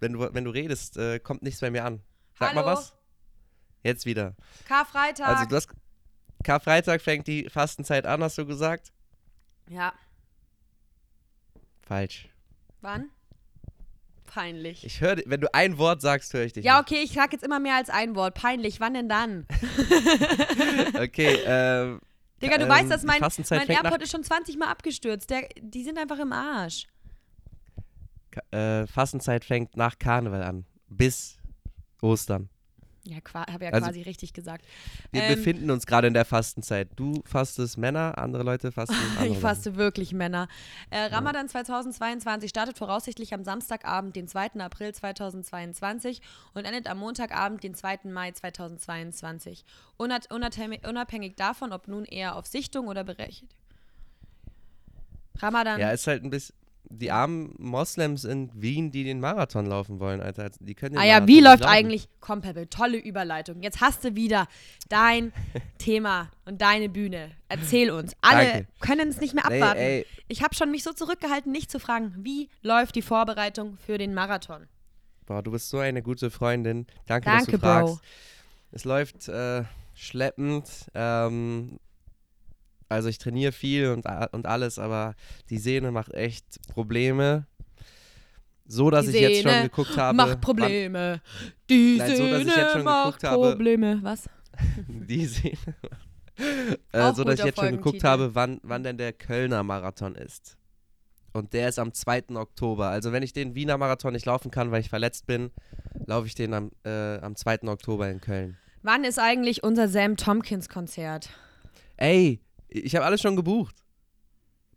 wenn, 0.00 0.12
du, 0.12 0.34
wenn 0.34 0.44
du 0.44 0.50
redest, 0.50 0.96
äh, 0.96 1.20
kommt 1.20 1.42
nichts 1.42 1.60
bei 1.60 1.70
mir 1.70 1.84
an. 1.84 2.02
Sag 2.38 2.54
mal 2.54 2.64
Hallo? 2.64 2.76
was. 2.76 2.94
Jetzt 3.82 4.06
wieder. 4.06 4.36
Karfreitag. 4.66 5.28
Also 5.28 5.48
du 5.48 5.56
hast 5.56 5.68
Karfreitag 6.44 7.00
fängt 7.00 7.26
die 7.28 7.48
Fastenzeit 7.48 8.04
an, 8.04 8.22
hast 8.22 8.38
du 8.38 8.46
gesagt? 8.46 8.92
ja. 9.68 9.92
Falsch. 11.82 12.28
Wann? 12.80 13.10
Peinlich. 14.32 14.84
Ich 14.86 15.00
höre, 15.02 15.16
wenn 15.26 15.42
du 15.42 15.52
ein 15.54 15.76
Wort 15.76 16.00
sagst, 16.00 16.32
höre 16.32 16.44
ich 16.44 16.54
dich 16.54 16.64
ja, 16.64 16.78
nicht. 16.78 16.90
okay, 16.90 17.02
ich 17.04 17.12
sag 17.12 17.32
jetzt 17.32 17.44
immer 17.44 17.60
mehr 17.60 17.74
als 17.76 17.90
ein 17.90 18.14
Wort. 18.14 18.34
Peinlich. 18.34 18.80
Wann 18.80 18.94
denn 18.94 19.08
dann? 19.08 19.46
Okay, 20.98 21.38
ähm, 21.44 22.00
Digga, 22.42 22.56
du 22.58 22.64
Ähm, 22.64 22.68
weißt, 22.70 22.90
dass 22.90 23.02
mein, 23.02 23.20
mein 23.20 23.68
AirPod 23.68 24.02
ist 24.02 24.10
schon 24.10 24.24
20 24.24 24.56
Mal 24.58 24.68
abgestürzt. 24.68 25.28
Der, 25.30 25.48
die 25.60 25.84
sind 25.84 25.98
einfach 25.98 26.18
im 26.18 26.32
Arsch. 26.32 26.86
Ka- 28.30 28.56
äh, 28.82 28.86
Fastenzeit 28.86 29.44
fängt 29.44 29.76
nach 29.76 29.98
Karneval 29.98 30.42
an. 30.42 30.64
Bis 30.88 31.36
Ostern. 32.00 32.48
Ja, 33.04 33.16
habe 33.34 33.64
ja 33.64 33.70
Also- 33.72 33.86
quasi 33.86 34.02
richtig 34.02 34.32
gesagt. 34.32 34.64
Wir 35.10 35.22
Ähm, 35.24 35.34
befinden 35.34 35.70
uns 35.72 35.86
gerade 35.86 36.06
in 36.06 36.14
der 36.14 36.24
Fastenzeit. 36.24 36.88
Du 36.94 37.22
fastest 37.24 37.76
Männer, 37.76 38.16
andere 38.16 38.44
Leute 38.44 38.70
fasten 38.70 38.94
andere 39.18 39.26
Ich 39.28 39.38
faste 39.38 39.74
wirklich 39.74 40.12
Männer. 40.12 40.46
Äh, 40.90 41.06
Ramadan 41.06 41.48
2022 41.48 42.48
startet 42.50 42.78
voraussichtlich 42.78 43.34
am 43.34 43.42
Samstagabend, 43.42 44.14
den 44.14 44.28
2. 44.28 44.60
April 44.60 44.94
2022 44.94 46.20
und 46.54 46.64
endet 46.64 46.86
am 46.86 46.98
Montagabend, 46.98 47.64
den 47.64 47.74
2. 47.74 48.00
Mai 48.04 48.30
2022. 48.30 49.64
Unat 49.96 50.30
unabhängig, 50.30 51.34
davon, 51.34 51.72
ob 51.72 51.88
nun 51.88 52.04
eher 52.04 52.36
auf 52.36 52.46
Sichtung 52.46 52.86
oder 52.86 53.02
berechnet. 53.02 53.50
Ramadan. 55.38 55.80
Ja, 55.80 55.90
ist 55.90 56.06
halt 56.06 56.22
ein 56.22 56.30
bisschen. 56.30 56.54
Die 56.84 57.10
armen 57.10 57.54
Moslems 57.58 58.24
in 58.24 58.50
Wien, 58.54 58.90
die 58.90 59.04
den 59.04 59.18
Marathon 59.20 59.66
laufen 59.66 59.98
wollen, 59.98 60.20
Alter. 60.20 60.50
Die 60.60 60.74
können 60.74 60.94
den 60.94 61.00
ah 61.00 61.04
ja, 61.04 61.14
Marathon 61.14 61.28
wie 61.28 61.40
läuft 61.40 61.60
laufen. 61.62 61.72
eigentlich. 61.74 62.08
Peppe, 62.20 62.68
tolle 62.68 62.98
Überleitung. 62.98 63.62
Jetzt 63.62 63.80
hast 63.80 64.04
du 64.04 64.14
wieder 64.14 64.46
dein 64.88 65.32
Thema 65.78 66.30
und 66.44 66.60
deine 66.60 66.88
Bühne. 66.88 67.30
Erzähl 67.48 67.90
uns. 67.90 68.14
Alle 68.20 68.66
können 68.80 69.08
es 69.08 69.20
nicht 69.20 69.34
mehr 69.34 69.46
abwarten. 69.46 69.80
ey, 69.80 70.06
Ich 70.28 70.42
habe 70.42 70.54
schon 70.54 70.70
mich 70.70 70.82
so 70.82 70.92
zurückgehalten, 70.92 71.50
nicht 71.50 71.70
zu 71.70 71.78
fragen, 71.80 72.14
wie 72.18 72.48
läuft 72.62 72.94
die 72.94 73.02
Vorbereitung 73.02 73.78
für 73.78 73.98
den 73.98 74.14
Marathon? 74.14 74.66
boah, 75.26 75.42
du 75.42 75.50
bist 75.50 75.70
so 75.70 75.78
eine 75.78 76.02
gute 76.02 76.30
Freundin. 76.30 76.86
Danke, 77.06 77.26
Danke, 77.30 77.52
dass 77.52 77.52
du 77.52 77.58
fragst. 77.58 77.94
Bro. 77.94 78.00
Es 78.72 78.84
läuft 78.84 79.28
äh, 79.28 79.64
schleppend. 79.94 80.68
Ähm, 80.94 81.78
also 82.92 83.08
ich 83.08 83.18
trainiere 83.18 83.52
viel 83.52 83.88
und, 83.88 84.06
und 84.32 84.46
alles, 84.46 84.78
aber 84.78 85.14
die 85.50 85.58
Sehne 85.58 85.90
macht 85.90 86.14
echt 86.14 86.44
Probleme. 86.68 87.46
So, 88.66 88.90
dass 88.90 89.06
Die 89.06 89.12
ich 89.12 89.20
jetzt 89.20 89.42
schon 89.42 89.62
geguckt 89.62 89.96
habe. 89.96 90.16
Macht 90.16 90.40
Probleme. 90.40 91.20
Die 91.68 91.96
Nein, 91.98 92.16
so, 92.16 92.28
dass 92.28 92.40
ich 92.40 92.48
Sehne 92.48 92.62
jetzt 92.62 92.72
schon 92.72 92.84
macht 92.84 93.24
habe. 93.24 93.50
Probleme. 93.50 93.98
Was? 94.02 94.28
Wann, 94.52 95.06
die 95.06 95.26
Sehne. 95.26 95.56
äh, 96.92 97.12
so, 97.12 97.24
dass 97.24 97.38
ich 97.38 97.44
jetzt 97.44 97.58
schon 97.58 97.70
geguckt 97.72 98.00
Folgentitel. 98.00 98.06
habe, 98.06 98.34
wann, 98.34 98.60
wann 98.62 98.82
denn 98.82 98.96
der 98.96 99.12
Kölner 99.12 99.62
Marathon 99.62 100.14
ist. 100.14 100.56
Und 101.32 101.54
der 101.54 101.68
ist 101.68 101.78
am 101.78 101.92
2. 101.92 102.24
Oktober. 102.34 102.88
Also 102.88 103.12
wenn 103.12 103.22
ich 103.22 103.32
den 103.32 103.54
Wiener 103.54 103.78
Marathon 103.78 104.12
nicht 104.12 104.26
laufen 104.26 104.50
kann, 104.50 104.70
weil 104.70 104.80
ich 104.80 104.90
verletzt 104.90 105.26
bin, 105.26 105.50
laufe 106.06 106.26
ich 106.26 106.34
den 106.34 106.52
am, 106.54 106.70
äh, 106.84 107.18
am 107.18 107.36
2. 107.36 107.62
Oktober 107.68 108.08
in 108.10 108.20
Köln. 108.20 108.58
Wann 108.82 109.04
ist 109.04 109.18
eigentlich 109.18 109.62
unser 109.62 109.88
Sam 109.88 110.16
Tompkins 110.16 110.68
Konzert? 110.68 111.30
Ey, 111.96 112.40
ich 112.74 112.96
habe 112.96 113.04
alles 113.04 113.20
schon 113.20 113.36
gebucht. 113.36 113.76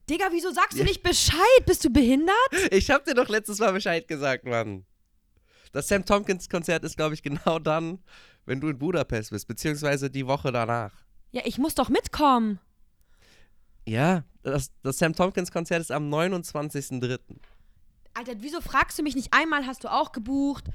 Digga, 0.10 0.28
wieso 0.32 0.52
sagst 0.52 0.78
du 0.78 0.84
nicht 0.84 1.02
Bescheid? 1.02 1.66
Bist 1.66 1.84
du 1.84 1.90
behindert? 1.90 2.36
Ich 2.72 2.92
habe 2.92 3.04
dir 3.04 3.16
doch 3.16 3.28
letztes 3.28 3.60
Mal 3.60 3.72
Bescheid 3.74 4.08
gesagt, 4.08 4.46
Mann. 4.46 4.86
Das 5.72 5.88
Sam 5.88 6.06
Tompkins 6.06 6.48
Konzert 6.48 6.84
ist, 6.84 6.96
glaube 6.96 7.16
ich, 7.16 7.24
genau 7.24 7.60
dann, 7.60 8.00
wenn 8.46 8.62
du 8.62 8.70
in 8.70 8.78
Budapest 8.78 9.32
bist, 9.32 9.48
beziehungsweise 9.48 10.10
die 10.10 10.28
Woche 10.28 10.52
danach. 10.52 10.94
Ja, 11.32 11.42
ich 11.46 11.58
muss 11.58 11.76
doch 11.76 11.90
mitkommen. 11.90 12.60
Ja, 13.88 14.24
das, 14.44 14.72
das 14.84 15.00
Sam 15.00 15.14
Tompkins 15.16 15.52
Konzert 15.52 15.82
ist 15.82 15.92
am 15.92 16.14
29.03. 16.14 17.20
Alter, 18.14 18.34
wieso 18.38 18.62
fragst 18.62 18.98
du 18.98 19.04
mich 19.04 19.16
nicht 19.16 19.34
einmal? 19.34 19.66
Hast 19.66 19.84
du 19.84 19.92
auch 19.92 20.12
gebucht? 20.12 20.70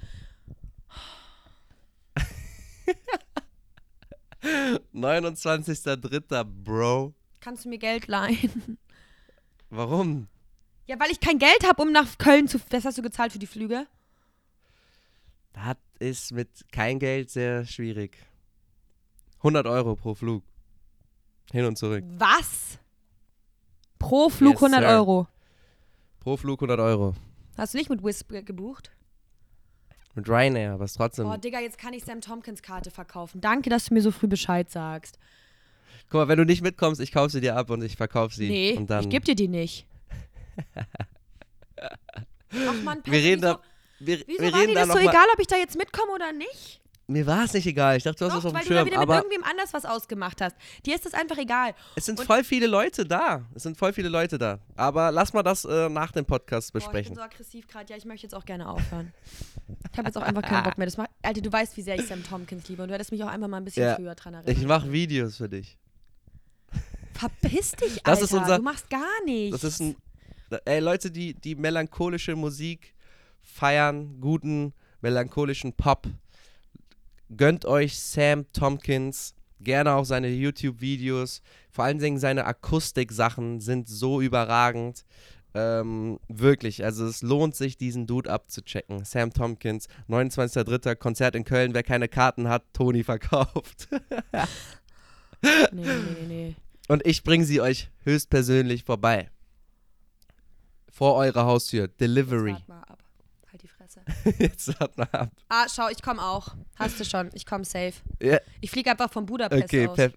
29.03. 4.42 6.44
Bro. 6.44 7.14
Kannst 7.40 7.64
du 7.64 7.68
mir 7.68 7.78
Geld 7.78 8.06
leihen? 8.06 8.78
Warum? 9.70 10.28
Ja, 10.86 10.98
weil 10.98 11.10
ich 11.10 11.20
kein 11.20 11.38
Geld 11.38 11.66
habe, 11.66 11.82
um 11.82 11.92
nach 11.92 12.18
Köln 12.18 12.48
zu. 12.48 12.58
Was 12.70 12.84
hast 12.84 12.98
du 12.98 13.02
gezahlt 13.02 13.32
für 13.32 13.38
die 13.38 13.46
Flüge? 13.46 13.86
Das 15.52 15.76
ist 15.98 16.32
mit 16.32 16.48
kein 16.72 16.98
Geld 16.98 17.30
sehr 17.30 17.64
schwierig. 17.64 18.16
100 19.38 19.66
Euro 19.66 19.96
pro 19.96 20.14
Flug. 20.14 20.42
Hin 21.52 21.64
und 21.64 21.76
zurück. 21.76 22.04
Was? 22.18 22.78
Pro 23.98 24.28
Flug 24.28 24.54
Yes, 24.54 24.62
100 24.62 24.80
sir. 24.82 24.88
Euro. 24.88 25.26
Pro 26.20 26.36
Flug 26.36 26.60
100 26.60 26.80
Euro. 26.80 27.14
Hast 27.56 27.74
du 27.74 27.78
nicht 27.78 27.90
mit 27.90 28.02
Wisp 28.02 28.30
gebucht? 28.44 28.90
Mit 30.14 30.28
Ryanair, 30.28 30.72
aber 30.72 30.84
es 30.84 30.94
trotzdem. 30.94 31.26
Oh, 31.26 31.36
Digga, 31.36 31.60
jetzt 31.60 31.78
kann 31.78 31.92
ich 31.92 32.04
Sam 32.04 32.20
Tompkins 32.20 32.62
Karte 32.62 32.90
verkaufen. 32.90 33.40
Danke, 33.40 33.70
dass 33.70 33.86
du 33.86 33.94
mir 33.94 34.02
so 34.02 34.10
früh 34.10 34.26
Bescheid 34.26 34.70
sagst. 34.70 35.18
Guck 36.08 36.14
mal, 36.14 36.28
wenn 36.28 36.38
du 36.38 36.44
nicht 36.44 36.62
mitkommst, 36.62 37.00
ich 37.00 37.12
kaufe 37.12 37.30
sie 37.30 37.40
dir 37.40 37.56
ab 37.56 37.70
und 37.70 37.82
ich 37.82 37.96
verkaufe 37.96 38.34
sie. 38.34 38.48
Nee, 38.48 38.72
und 38.76 38.90
dann, 38.90 39.04
ich 39.04 39.08
geb 39.08 39.24
dir 39.24 39.36
die 39.36 39.46
nicht. 39.46 39.86
Ach 41.80 42.82
man, 42.82 43.00
wir 43.04 43.12
reden 43.12 43.42
da. 43.42 43.60
Wir, 44.00 44.18
wieso 44.26 44.42
wir 44.42 44.52
war 44.52 44.60
reden 44.60 44.68
dir 44.70 44.74
da 44.74 44.80
das 44.80 44.88
so 44.88 44.94
noch 44.94 45.08
egal, 45.08 45.26
ob 45.32 45.38
ich 45.38 45.46
da 45.46 45.56
jetzt 45.56 45.76
mitkomme 45.76 46.12
oder 46.12 46.32
nicht? 46.32 46.79
Mir 47.10 47.26
war 47.26 47.44
es 47.44 47.52
nicht 47.52 47.66
egal. 47.66 47.96
Ich 47.96 48.04
dachte, 48.04 48.18
du 48.18 48.26
hast 48.26 48.36
es 48.36 48.42
Doch, 48.42 48.48
auf 48.50 48.54
weil 48.54 48.62
dem 48.62 48.68
du 48.68 48.74
da 48.74 48.80
Schirm. 48.80 48.86
wieder 48.86 49.00
mit 49.00 49.08
irgendwem 49.24 49.44
anders 49.44 49.72
was 49.74 49.84
ausgemacht 49.84 50.40
hast. 50.40 50.54
Dir 50.86 50.94
ist 50.94 51.04
das 51.04 51.12
einfach 51.14 51.38
egal. 51.38 51.74
es 51.96 52.06
sind 52.06 52.18
und- 52.20 52.26
voll 52.26 52.44
viele 52.44 52.66
Leute 52.68 53.04
da. 53.04 53.44
Es 53.54 53.64
sind 53.64 53.76
voll 53.76 53.92
viele 53.92 54.08
Leute 54.08 54.38
da. 54.38 54.58
Aber 54.76 55.10
lass 55.10 55.32
mal 55.32 55.42
das 55.42 55.64
äh, 55.64 55.88
nach 55.88 56.12
dem 56.12 56.24
Podcast 56.24 56.72
Boah, 56.72 56.78
ich 56.78 56.84
besprechen. 56.84 57.14
bin 57.14 57.16
so 57.16 57.22
aggressiv 57.22 57.66
gerade. 57.66 57.90
Ja, 57.90 57.96
ich 57.96 58.04
möchte 58.04 58.26
jetzt 58.26 58.34
auch 58.34 58.44
gerne 58.44 58.68
aufhören. 58.68 59.12
Ich 59.92 59.98
habe 59.98 60.06
jetzt 60.08 60.16
auch 60.16 60.22
einfach 60.22 60.42
keinen 60.42 60.62
Bock 60.62 60.78
mehr. 60.78 60.86
Das 60.86 60.96
macht, 60.96 61.10
Alter, 61.22 61.40
du 61.40 61.52
weißt, 61.52 61.76
wie 61.76 61.82
sehr 61.82 61.96
ich 61.98 62.06
Sam 62.06 62.22
Tompkins 62.22 62.68
liebe 62.68 62.82
und 62.82 62.88
du 62.88 62.94
hättest 62.94 63.10
mich 63.12 63.22
auch 63.24 63.28
einfach 63.28 63.48
mal 63.48 63.56
ein 63.56 63.64
bisschen 63.64 63.82
Ja. 63.86 63.96
früher 63.96 64.14
dran 64.14 64.34
erinnert. 64.34 64.56
ich 64.56 64.64
mache 64.66 64.90
Videos 64.92 65.36
für 65.36 65.48
dich. 65.48 65.76
Verpiss 67.14 67.72
dich, 67.72 68.06
Alter. 68.06 68.22
Unser- 68.22 68.56
du 68.58 68.62
machst 68.62 68.88
gar 68.88 69.24
nichts. 69.24 69.60
Das 69.60 69.64
ist 69.72 69.80
ein. 69.80 69.96
Ey, 70.64 70.80
Leute, 70.80 71.10
die, 71.10 71.34
die 71.34 71.54
melancholische 71.54 72.34
Musik 72.34 72.94
feiern, 73.42 74.20
guten 74.20 74.72
melancholischen 75.00 75.72
Pop, 75.74 76.06
gönnt 77.36 77.64
euch 77.64 77.98
Sam 77.98 78.50
Tompkins. 78.52 79.34
Gerne 79.60 79.94
auch 79.94 80.04
seine 80.04 80.28
YouTube-Videos. 80.28 81.42
Vor 81.70 81.84
allen 81.84 81.98
Dingen 81.98 82.18
seine 82.18 82.46
Akustik-Sachen 82.46 83.60
sind 83.60 83.88
so 83.88 84.20
überragend. 84.20 85.04
Ähm, 85.52 86.20
wirklich, 86.28 86.84
also 86.84 87.06
es 87.06 87.22
lohnt 87.22 87.56
sich, 87.56 87.76
diesen 87.76 88.06
Dude 88.06 88.30
abzuchecken. 88.30 89.04
Sam 89.04 89.32
Tompkins, 89.32 89.88
29.03. 90.08 90.94
Konzert 90.94 91.34
in 91.34 91.44
Köln. 91.44 91.74
Wer 91.74 91.82
keine 91.82 92.08
Karten 92.08 92.48
hat, 92.48 92.64
Toni 92.72 93.04
verkauft. 93.04 93.88
Nee, 95.42 95.82
nee, 95.82 96.26
nee. 96.28 96.56
Und 96.88 97.06
ich 97.06 97.22
bringe 97.22 97.44
sie 97.44 97.62
euch 97.62 97.90
höchstpersönlich 98.04 98.84
vorbei. 98.84 99.30
Vor 100.90 101.14
eurer 101.14 101.46
Haustür. 101.46 101.88
Delivery. 101.88 102.50
Jetzt 102.50 102.68
mal 102.68 102.82
ab. 102.82 102.98
Fresse. 103.90 104.34
Jetzt 104.38 104.80
wart 104.80 104.96
mal 104.96 105.08
ab. 105.12 105.30
Ah, 105.48 105.66
schau, 105.74 105.88
ich 105.88 106.02
komme 106.02 106.22
auch. 106.22 106.54
Hast 106.76 106.98
du 107.00 107.04
schon. 107.04 107.30
Ich 107.34 107.44
komme 107.46 107.64
safe. 107.64 107.94
Ja, 108.22 108.38
Ich 108.60 108.70
fliege 108.70 108.90
einfach 108.90 109.10
von 109.10 109.26
Budapest 109.26 109.64
okay, 109.64 109.86
aus. 109.88 109.96
per 109.96 110.12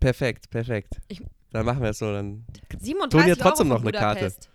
perfekt, 0.00 0.50
perfekt. 0.50 1.00
Ich- 1.08 1.22
Dann 1.52 1.64
machen 1.64 1.82
wir 1.82 1.90
es 1.90 1.98
so. 1.98 2.12
Dann 2.12 2.44
37 2.78 3.10
Toni 3.10 3.30
hat 3.30 3.38
trotzdem 3.38 3.70
Euro 3.70 3.78
noch 3.78 3.82
eine 3.88 3.92
Karte. 3.92 4.20
Budapest. 4.20 4.50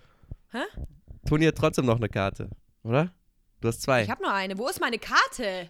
Toni 1.28 1.45
hat 1.45 1.55
trotzdem 1.55 1.86
noch 1.86 1.97
eine 1.97 2.09
Karte, 2.09 2.49
oder? 2.84 3.13
Du 3.61 3.67
hast 3.67 3.82
zwei. 3.82 4.03
Ich 4.03 4.09
habe 4.09 4.22
nur 4.24 4.34
eine. 4.34 4.57
Wo 4.57 4.67
ist 4.67 4.80
meine 4.82 4.97
Karte? 4.99 5.69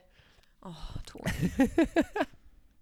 Oh, 0.62 0.74
Toni. 1.06 1.24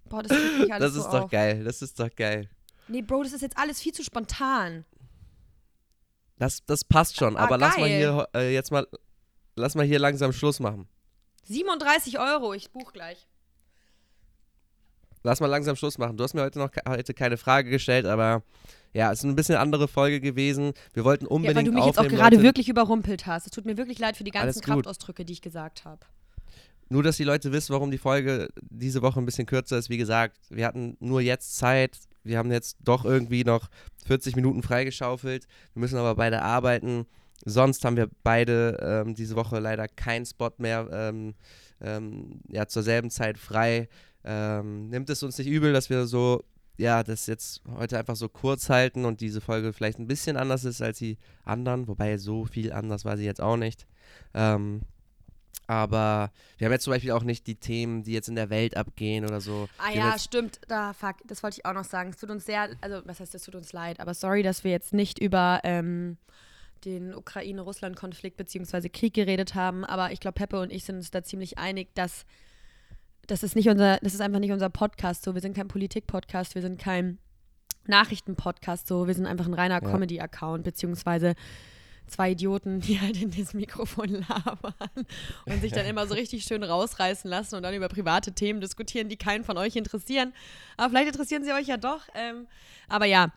Boah, 0.06 0.24
das 0.24 0.32
mich 0.60 0.74
alles 0.74 0.94
das 0.94 0.96
ist 0.96 1.12
so 1.12 1.18
doch 1.18 1.24
auf. 1.26 1.32
geil. 1.32 1.64
Das 1.64 1.82
ist 1.82 2.00
doch 2.00 2.10
geil. 2.16 2.50
Nee, 2.88 3.02
Bro, 3.04 3.24
das 3.24 3.34
ist 3.34 3.42
jetzt 3.42 3.58
alles 3.58 3.80
viel 3.82 3.94
zu 3.94 4.04
spontan. 4.04 4.86
Das, 6.38 6.66
das 6.66 6.84
passt 6.84 7.18
schon. 7.18 7.38
Ah, 7.38 7.42
aber 7.44 7.58
lass 7.58 7.78
mal 7.78 7.90
geil. 7.90 7.98
hier 8.00 8.28
äh, 8.34 8.54
jetzt 8.54 8.72
mal, 8.72 8.88
lass 9.60 9.76
mal 9.76 9.86
hier 9.86 10.00
langsam 10.00 10.32
Schluss 10.34 10.60
machen. 10.60 10.88
37 11.46 12.20
Euro, 12.20 12.54
ich 12.54 12.72
buch 12.72 12.94
gleich. 12.94 13.28
Lass 15.24 15.42
mal 15.42 15.48
langsam 15.48 15.76
Schluss 15.76 15.98
machen. 15.98 16.16
Du 16.18 16.24
hast 16.24 16.34
mir 16.34 16.42
heute 16.44 16.60
noch 16.60 16.72
ke- 16.72 16.82
heute 16.88 17.14
keine 17.14 17.38
Frage 17.38 17.70
gestellt, 17.70 18.06
aber 18.06 18.42
ja, 18.94 19.12
es 19.12 19.20
ist 19.20 19.26
ein 19.26 19.36
bisschen 19.36 19.56
andere 19.56 19.88
Folge 19.88 20.22
gewesen. 20.22 20.74
Wir 20.94 21.04
wollten 21.04 21.26
Ja, 21.26 21.32
unbedingt 21.32 21.58
weil 21.58 21.64
du 21.66 21.72
mich 21.74 21.86
jetzt 21.86 22.00
auch 22.00 22.08
gerade 22.08 22.38
Leute. 22.38 22.44
wirklich 22.48 22.70
überrumpelt 22.70 23.26
hast. 23.26 23.46
Es 23.46 23.52
tut 23.52 23.66
mir 23.66 23.76
wirklich 23.78 24.00
leid 24.00 24.16
für 24.16 24.24
die 24.24 24.32
ganzen. 24.32 24.62
Kraftausdrücke, 24.62 25.26
die 25.26 25.34
ich 25.34 25.42
gesagt 25.42 25.84
habe. 25.84 26.00
Nur, 26.88 27.04
dass 27.04 27.18
die 27.18 27.24
Leute 27.26 27.52
wissen, 27.52 27.74
warum 27.74 27.92
die 27.92 27.98
Folge 28.00 28.48
diese 28.62 29.02
Woche 29.02 29.20
ein 29.20 29.26
bisschen 29.26 29.46
kürzer 29.46 29.78
ist. 29.78 29.90
Wie 29.90 29.98
gesagt, 29.98 30.38
wir 30.50 30.66
hatten 30.66 30.96
nur 31.00 31.22
jetzt 31.22 31.58
Zeit. 31.58 32.00
Wir 32.24 32.38
haben 32.38 32.52
jetzt 32.52 32.78
doch 32.80 33.06
irgendwie 33.06 33.44
noch 33.44 33.68
40 34.08 34.36
Minuten 34.36 34.64
freigeschaufelt. 34.64 35.46
Wir 35.74 35.82
müssen 35.82 35.98
aber 35.98 36.16
beide 36.16 36.42
arbeiten. 36.42 37.06
Sonst 37.46 37.86
haben 37.86 37.98
wir 37.98 38.10
beide 38.24 38.78
ähm, 38.82 39.16
diese 39.16 39.36
Woche 39.36 39.60
leider 39.60 39.88
keinen 39.88 40.26
Spot 40.26 40.52
mehr 40.58 40.88
ähm, 40.92 41.36
ähm, 41.82 42.42
ja, 42.50 42.68
zur 42.68 42.84
selben 42.84 43.10
Zeit 43.10 43.38
frei. 43.38 43.88
Ähm, 44.24 44.90
nimmt 44.90 45.10
es 45.10 45.24
uns 45.24 45.38
nicht 45.38 45.48
übel, 45.48 45.72
dass 45.72 45.90
wir 45.90 46.06
so, 46.06 46.44
ja, 46.78 47.04
das 47.04 47.28
jetzt 47.28 47.62
heute 47.78 47.98
einfach 47.98 48.16
so 48.16 48.28
kurz 48.28 48.70
halten 48.70 49.06
und 49.06 49.22
diese 49.22 49.42
Folge 49.42 49.74
vielleicht 49.74 50.00
ein 50.00 50.08
bisschen 50.08 50.38
anders 50.38 50.66
ist 50.66 50.82
als 50.82 50.98
die 50.98 51.18
anderen. 51.46 51.88
Wobei 51.88 52.18
so 52.18 52.46
viel 52.46 52.74
anders 52.74 53.06
war 53.06 53.18
sie 53.18 53.26
jetzt 53.26 53.42
auch 53.42 53.58
nicht. 53.58 53.88
Ähm, 54.34 54.82
aber 55.68 56.32
wir 56.58 56.66
haben 56.66 56.72
jetzt 56.72 56.86
zum 56.86 56.94
Beispiel 56.94 57.12
auch 57.12 57.24
nicht 57.24 57.46
die 57.46 57.56
Themen, 57.56 58.02
die 58.04 58.12
jetzt 58.12 58.28
in 58.28 58.36
der 58.36 58.50
Welt 58.50 58.76
abgehen 58.76 59.24
oder 59.24 59.40
so. 59.40 59.70
Ah 59.78 59.90
Wir 59.90 59.98
ja, 59.98 60.18
stimmt. 60.18 60.60
Da, 60.68 60.94
fuck, 60.94 61.18
das 61.28 61.44
wollte 61.44 61.60
ich 61.60 61.66
auch 61.66 61.74
noch 61.74 61.84
sagen. 61.84 62.10
Es 62.10 62.18
tut 62.18 62.32
uns 62.32 62.46
sehr, 62.46 62.70
also 62.82 63.02
was 63.06 63.20
heißt, 63.20 63.36
es 63.36 63.44
tut 63.44 63.54
uns 63.54 63.72
leid, 63.72 64.00
aber 64.00 64.16
sorry, 64.16 64.42
dass 64.42 64.64
wir 64.64 64.72
jetzt 64.72 64.94
nicht 64.94 65.20
über 65.20 65.62
ähm, 65.64 66.18
den 66.86 67.14
Ukraine-Russland-Konflikt 67.14 68.38
bzw. 68.38 68.90
Krieg 68.90 69.14
geredet 69.14 69.56
haben. 69.56 69.86
Aber 69.86 70.12
ich 70.12 70.20
glaube, 70.20 70.36
Peppe 70.36 70.60
und 70.60 70.72
ich 70.72 70.84
sind 70.86 70.96
uns 70.98 71.12
da 71.12 71.24
ziemlich 71.24 71.58
einig, 71.58 71.94
dass 71.96 72.26
das 73.28 73.44
ist 73.44 73.56
nicht 73.56 73.70
unser, 73.70 73.98
das 73.98 74.14
ist 74.14 74.22
einfach 74.22 74.40
nicht 74.40 74.52
unser 74.52 74.70
Podcast 74.70 75.24
so. 75.24 75.36
Wir 75.36 75.42
sind 75.42 75.56
kein 75.56 75.68
Politik-Podcast, 75.68 76.56
wir 76.56 76.64
sind 76.64 76.80
kein 76.80 77.20
Nachrichten-Podcast 77.86 78.88
so. 78.88 79.08
Wir 79.08 79.14
sind 79.14 79.26
einfach 79.26 79.46
ein 79.46 79.54
reiner 79.54 79.82
Ja. 79.84 79.92
Comedy-Account, 79.92 80.64
beziehungsweise 80.64 81.36
zwei 82.08 82.32
Idioten, 82.32 82.80
die 82.80 83.00
halt 83.00 83.22
in 83.22 83.32
das 83.32 83.54
Mikrofon 83.54 84.10
labern 84.30 85.06
und 85.46 85.62
sich 85.62 85.72
dann 85.72 85.86
immer 85.86 86.08
so 86.08 86.16
richtig 86.16 86.44
schön 86.44 86.64
rausreißen 86.64 87.30
lassen 87.30 87.56
und 87.56 87.64
dann 87.64 87.74
über 87.74 87.88
private 87.88 88.34
Themen 88.34 88.62
diskutieren, 88.62 89.10
die 89.10 89.18
keinen 89.18 89.44
von 89.44 89.58
euch 89.58 89.76
interessieren. 89.76 90.34
Aber 90.78 90.90
vielleicht 90.90 91.10
interessieren 91.10 91.44
sie 91.44 91.54
euch 91.54 91.68
ja 91.68 91.78
doch. 91.78 92.02
Ähm, 92.16 92.48
aber 92.88 93.06
ja, 93.06 93.32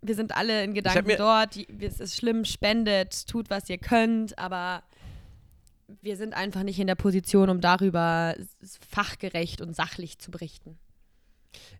wir 0.00 0.14
sind 0.14 0.36
alle 0.36 0.64
in 0.64 0.74
Gedanken 0.74 1.16
dort. 1.16 1.56
Es 1.80 2.00
ist 2.00 2.16
schlimm, 2.16 2.44
spendet, 2.44 3.26
tut, 3.26 3.50
was 3.50 3.68
ihr 3.68 3.78
könnt, 3.78 4.38
aber 4.38 4.82
wir 6.00 6.16
sind 6.16 6.34
einfach 6.34 6.62
nicht 6.62 6.78
in 6.78 6.86
der 6.86 6.94
Position, 6.94 7.50
um 7.50 7.60
darüber 7.60 8.34
fachgerecht 8.88 9.60
und 9.60 9.74
sachlich 9.76 10.18
zu 10.18 10.30
berichten. 10.30 10.78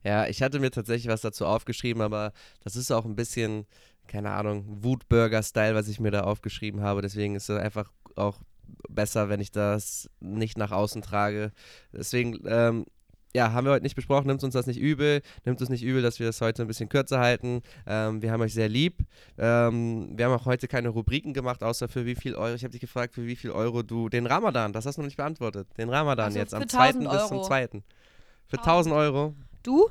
Ja, 0.05 0.27
ich 0.27 0.43
hatte 0.43 0.61
mir 0.61 0.71
tatsächlich 0.71 1.11
was 1.11 1.23
dazu 1.23 1.47
aufgeschrieben, 1.47 2.03
aber 2.03 2.33
das 2.63 2.77
ist 2.77 2.91
auch 2.91 3.05
ein 3.05 3.17
bisschen, 3.17 3.67
keine 4.07 4.33
Ahnung, 4.33 4.85
Wutburger-Style, 4.85 5.75
was 5.75 5.89
ich 5.89 6.01
mir 6.01 6.11
da 6.11 6.23
aufgeschrieben 6.23 6.83
habe. 6.83 7.03
Deswegen 7.03 7.37
ist 7.37 7.49
es 7.49 7.59
einfach 7.59 7.91
auch 8.17 8.41
besser, 8.89 9.29
wenn 9.29 9.41
ich 9.41 9.51
das 9.51 10.11
nicht 10.21 10.59
nach 10.59 10.73
außen 10.73 11.03
trage. 11.03 11.53
Deswegen, 11.93 12.41
ähm, 12.47 12.87
ja, 13.35 13.53
haben 13.53 13.67
wir 13.67 13.73
heute 13.73 13.83
nicht 13.83 13.97
besprochen. 13.97 14.27
Nimmt 14.27 14.45
uns 14.45 14.53
das 14.53 14.67
nicht 14.67 14.79
übel. 14.79 15.23
Nimmt 15.45 15.61
uns 15.61 15.71
nicht 15.71 15.83
übel, 15.83 16.03
dass 16.03 16.19
wir 16.19 16.27
das 16.27 16.41
heute 16.41 16.63
ein 16.63 16.69
bisschen 16.69 16.89
kürzer 16.89 17.19
halten. 17.19 17.63
Ähm, 17.87 18.21
wir 18.21 18.31
haben 18.31 18.43
euch 18.43 18.53
sehr 18.53 18.69
lieb. 18.69 18.99
Ähm, 19.39 20.11
wir 20.17 20.27
haben 20.27 20.33
auch 20.33 20.45
heute 20.45 20.69
keine 20.69 20.91
Rubriken 20.91 21.33
gemacht, 21.33 21.63
außer 21.63 21.89
für 21.89 22.05
wie 22.05 22.15
viel 22.15 22.35
Euro. 22.35 22.55
Ich 22.55 22.63
habe 22.63 22.73
dich 22.73 22.81
gefragt, 22.81 23.15
für 23.15 23.27
wie 23.27 23.37
viel 23.37 23.51
Euro 23.51 23.83
du 23.83 24.09
den 24.09 24.27
Ramadan, 24.27 24.73
das 24.73 24.85
hast 24.85 24.97
du 24.97 25.01
noch 25.01 25.07
nicht 25.07 25.17
beantwortet. 25.17 25.67
Den 25.79 25.89
Ramadan 25.89 26.27
Also 26.27 26.39
jetzt 26.39 26.55
am 26.55 26.63
1000 26.63 26.71
2. 26.71 26.93
bis 26.93 27.29
zum 27.29 27.37
Euro. 27.39 27.47
2. 27.47 27.69
Für 28.49 28.59
1000 28.59 28.95
Euro. 28.95 29.35
Du? 29.63 29.89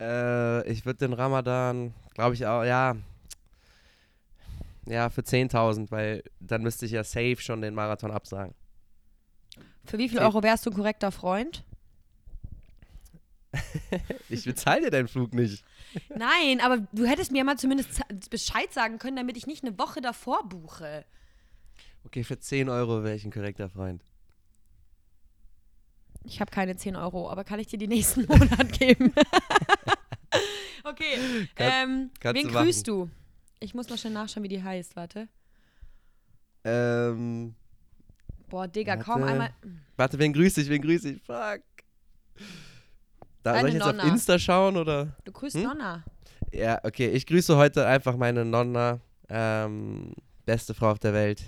Äh, 0.00 0.66
ich 0.70 0.86
würde 0.86 0.98
den 1.00 1.12
Ramadan, 1.12 1.92
glaube 2.14 2.34
ich 2.34 2.46
auch, 2.46 2.64
ja. 2.64 2.96
Ja, 4.86 5.10
für 5.10 5.20
10.000, 5.20 5.90
weil 5.90 6.22
dann 6.40 6.62
müsste 6.62 6.86
ich 6.86 6.92
ja 6.92 7.04
safe 7.04 7.36
schon 7.40 7.60
den 7.60 7.74
Marathon 7.74 8.10
absagen. 8.10 8.54
Für 9.84 9.98
wie 9.98 10.08
viel 10.08 10.20
Euro 10.20 10.42
wärst 10.42 10.64
du 10.64 10.70
ein 10.70 10.76
korrekter 10.76 11.12
Freund? 11.12 11.64
Ich 14.28 14.44
bezahle 14.44 14.82
dir 14.82 14.90
deinen 14.90 15.08
Flug 15.08 15.32
nicht. 15.34 15.64
Nein, 16.14 16.60
aber 16.60 16.86
du 16.92 17.06
hättest 17.06 17.32
mir 17.32 17.38
ja 17.38 17.44
mal 17.44 17.56
zumindest 17.56 18.02
Bescheid 18.30 18.72
sagen 18.72 18.98
können, 18.98 19.16
damit 19.16 19.36
ich 19.36 19.46
nicht 19.46 19.64
eine 19.64 19.78
Woche 19.78 20.00
davor 20.00 20.46
buche. 20.48 21.04
Okay, 22.04 22.24
für 22.24 22.38
10 22.38 22.68
Euro 22.68 23.02
wäre 23.04 23.16
ich 23.16 23.24
ein 23.24 23.32
korrekter 23.32 23.68
Freund. 23.68 24.02
Ich 26.24 26.40
habe 26.40 26.50
keine 26.50 26.76
10 26.76 26.96
Euro, 26.96 27.30
aber 27.30 27.44
kann 27.44 27.58
ich 27.58 27.68
dir 27.68 27.78
die 27.78 27.88
nächsten 27.88 28.26
Monat 28.28 28.72
geben? 28.78 29.12
okay. 30.84 31.48
ähm, 31.56 32.10
kannst 32.20 32.42
wen 32.42 32.48
du 32.48 32.54
grüßt 32.54 32.86
du? 32.86 33.10
Ich 33.60 33.74
muss 33.74 33.88
mal 33.88 33.96
schnell 33.98 34.12
nachschauen, 34.12 34.44
wie 34.44 34.48
die 34.48 34.62
heißt. 34.62 34.94
Warte. 34.94 35.28
Ähm, 36.64 37.54
Boah, 38.48 38.68
Digga, 38.68 38.96
kaum 38.96 39.22
Warte. 39.22 39.32
einmal. 39.32 39.50
warte, 39.96 40.18
wen 40.18 40.32
grüße 40.32 40.60
ich, 40.60 40.68
wen 40.68 40.82
grüße 40.82 41.10
ich? 41.10 41.22
Fuck. 41.22 41.62
Da 43.52 43.54
soll 43.54 43.62
Deine 43.62 43.68
ich 43.68 43.74
jetzt 43.74 43.82
auf 43.86 43.92
Nonna. 43.96 44.08
Insta 44.12 44.38
schauen 44.38 44.76
oder? 44.76 45.16
Du 45.24 45.32
grüßt 45.32 45.56
Hm? 45.56 45.62
Nonna. 45.62 46.04
Ja, 46.52 46.80
okay, 46.82 47.08
ich 47.08 47.26
grüße 47.26 47.56
heute 47.56 47.86
einfach 47.86 48.16
meine 48.16 48.44
Nonna. 48.44 49.00
Ähm, 49.28 50.12
beste 50.46 50.74
Frau 50.74 50.90
auf 50.90 50.98
der 50.98 51.12
Welt. 51.12 51.42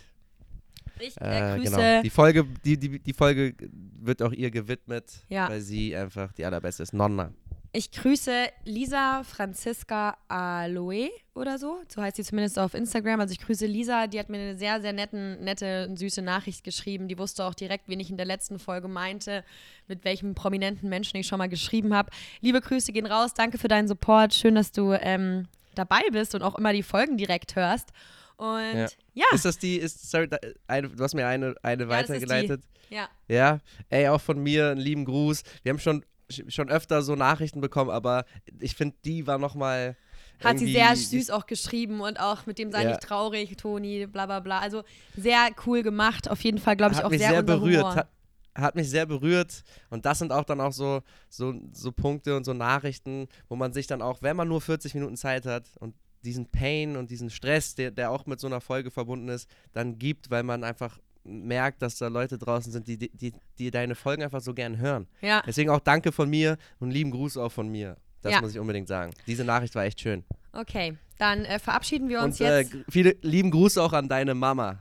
Ich 0.98 1.18
äh, 1.20 1.55
Äh, 1.55 1.59
grüße. 1.59 1.76
genau. 1.76 2.03
Die 2.03 2.11
Folge, 2.11 2.44
die, 2.64 2.78
die, 2.78 2.98
die 2.98 3.12
Folge 3.14 3.55
wird 4.01 4.22
auch 4.22 4.32
ihr 4.32 4.51
gewidmet, 4.51 5.24
Ja. 5.28 5.48
weil 5.48 5.61
sie 5.62 5.96
einfach 5.96 6.32
die 6.32 6.44
allerbeste 6.44 6.82
ist. 6.82 6.92
Nonna. 6.92 7.32
Ich 7.73 7.93
grüße 7.93 8.49
Lisa 8.64 9.23
Franziska 9.23 10.16
Aloe 10.27 11.11
oder 11.35 11.57
so. 11.57 11.81
So 11.87 12.03
heißt 12.03 12.16
sie 12.16 12.25
zumindest 12.25 12.59
auf 12.59 12.75
Instagram. 12.75 13.21
Also 13.21 13.31
ich 13.33 13.39
grüße 13.39 13.64
Lisa, 13.66 14.09
die 14.09 14.18
hat 14.18 14.29
mir 14.29 14.39
eine 14.39 14.57
sehr, 14.59 14.81
sehr 14.81 14.93
netten, 14.93 15.45
nette 15.45 15.89
süße 15.95 16.21
Nachricht 16.21 16.64
geschrieben. 16.64 17.07
Die 17.07 17.16
wusste 17.16 17.45
auch 17.45 17.55
direkt, 17.55 17.85
wen 17.89 18.01
ich 18.01 18.11
in 18.11 18.16
der 18.16 18.27
letzten 18.27 18.59
Folge 18.59 18.89
meinte, 18.89 19.45
mit 19.87 20.05
welchem 20.05 20.35
prominenten 20.35 20.89
Menschen 20.89 21.16
ich 21.18 21.29
schon 21.29 21.39
mal 21.39 21.49
geschrieben 21.49 21.95
habe. 21.95 22.11
Liebe 22.41 22.61
Grüße 22.61 22.91
gehen 22.93 23.07
raus, 23.07 23.35
danke 23.35 23.57
für 23.57 23.68
deinen 23.68 23.87
Support. 23.87 24.35
Schön, 24.35 24.57
dass 24.57 24.73
du 24.73 24.93
ähm, 24.93 25.47
dabei 25.77 26.03
bist 26.11 26.35
und 26.35 26.43
auch 26.43 26.57
immer 26.59 26.73
die 26.73 26.83
Folgen 26.83 27.16
direkt 27.18 27.55
hörst. 27.55 27.91
Und 28.37 28.75
Ja. 28.75 28.89
ja, 29.14 29.27
Ist 29.33 29.45
das 29.45 29.59
die, 29.59 29.77
ist, 29.77 30.11
sorry, 30.11 30.29
eine, 30.66 30.89
du 30.89 31.05
hast 31.05 31.14
mir 31.14 31.27
eine, 31.29 31.55
eine 31.62 31.85
Ja, 31.85 31.89
weitergeleitet. 31.89 32.62
ja. 32.89 33.09
Ja, 33.29 33.61
ey, 33.91 34.09
auch 34.09 34.21
von 34.21 34.43
mir 34.43 34.71
einen 34.71 34.81
lieben 34.81 35.05
Gruß. 35.05 35.45
Wir 35.62 35.71
haben 35.71 35.79
schon, 35.79 36.05
schon 36.49 36.68
öfter 36.70 37.03
so 37.03 37.14
Nachrichten 37.16 37.61
bekommen, 37.61 37.91
aber 37.91 38.24
ich 38.61 38.74
finde, 38.74 38.97
die 39.05 39.26
war 39.26 39.39
nochmal. 39.39 39.97
Hat 40.43 40.59
sie 40.59 40.72
sehr 40.72 40.97
süß 40.97 41.31
auch 41.31 41.47
geschrieben 41.47 42.01
und 42.01 42.18
auch 42.18 42.47
mit 42.47 42.59
dem 42.59 42.72
sei 42.72 42.83
Ja. 42.85 42.89
nicht 42.89 43.03
traurig, 43.03 43.57
Toni, 43.57 44.07
bla 44.07 44.24
bla 44.26 44.41
bla. 44.41 44.59
Also 44.61 44.85
sehr 45.16 45.49
cool 45.66 45.83
gemacht. 45.83 46.31
Auf 46.31 46.43
jeden 46.43 46.59
Fall, 46.59 46.76
glaube 46.76 46.95
ich, 46.95 47.05
auch 47.05 47.11
sehr, 47.11 47.18
sehr 47.18 47.43
berührt. 47.43 47.83
Humor. 47.83 47.95
Hat, 47.95 48.09
hat 48.55 48.74
mich 48.74 48.89
sehr 48.89 49.05
berührt. 49.05 49.62
Und 49.91 50.07
das 50.07 50.18
sind 50.18 50.33
auch 50.33 50.45
dann 50.45 50.61
auch 50.61 50.72
so, 50.72 51.03
so, 51.28 51.55
so 51.72 51.93
Punkte 51.93 52.37
und 52.37 52.45
so 52.45 52.55
Nachrichten, 52.55 53.28
wo 53.49 53.57
man 53.57 53.72
sich 53.74 53.87
dann 53.87 54.01
auch, 54.01 54.22
wenn 54.22 54.37
man 54.37 54.49
nur 54.49 54.61
40 54.62 54.95
Minuten 54.95 55.16
Zeit 55.16 55.45
hat 55.45 55.68
und 55.78 55.95
diesen 56.22 56.51
Pain 56.51 56.97
und 56.97 57.11
diesen 57.11 57.31
Stress, 57.31 57.74
der, 57.74 57.91
der 57.91 58.11
auch 58.11 58.26
mit 58.26 58.41
so 58.41 58.47
einer 58.47 58.61
Folge 58.61 58.91
verbunden 58.91 59.28
ist, 59.28 59.49
dann 59.72 59.99
gibt, 59.99 60.31
weil 60.31 60.43
man 60.43 60.64
einfach 60.64 60.99
merkt, 61.25 61.83
dass 61.83 61.97
da 61.99 62.09
Leute 62.09 62.39
draußen 62.39 62.73
sind, 62.73 62.87
die, 62.89 62.97
die, 62.99 63.33
die, 63.59 63.71
deine 63.71 63.95
Folgen 63.95 64.23
einfach 64.23 64.41
so 64.41 64.55
gern 64.55 64.79
hören. 64.79 65.07
Ja, 65.21 65.43
Deswegen 65.47 65.71
auch 65.71 65.81
danke 65.81 66.12
von 66.12 66.29
mir 66.31 66.57
und 66.79 66.91
lieben 66.91 67.11
Gruß 67.11 67.37
auch 67.37 67.53
von 67.53 67.68
mir. 67.68 67.97
Das 68.23 68.33
Ja. 68.33 68.41
muss 68.41 68.53
ich 68.53 68.59
unbedingt 68.59 68.89
sagen. 68.89 69.12
Diese 69.27 69.45
Nachricht 69.45 69.75
war 69.75 69.85
echt 69.85 70.01
schön. 70.01 70.25
okay. 70.53 70.97
Dann 71.18 71.45
äh, 71.45 71.59
verabschieden 71.59 72.09
wir 72.09 72.23
uns 72.23 72.41
Und 72.41 72.47
äh, 72.47 72.61
jetzt. 72.61 72.73
g- 72.73 72.83
viele 72.89 73.14
lieben 73.21 73.51
Gruß 73.51 73.77
auch 73.77 73.93
an 73.93 74.09
deine 74.09 74.35
Mama. 74.35 74.79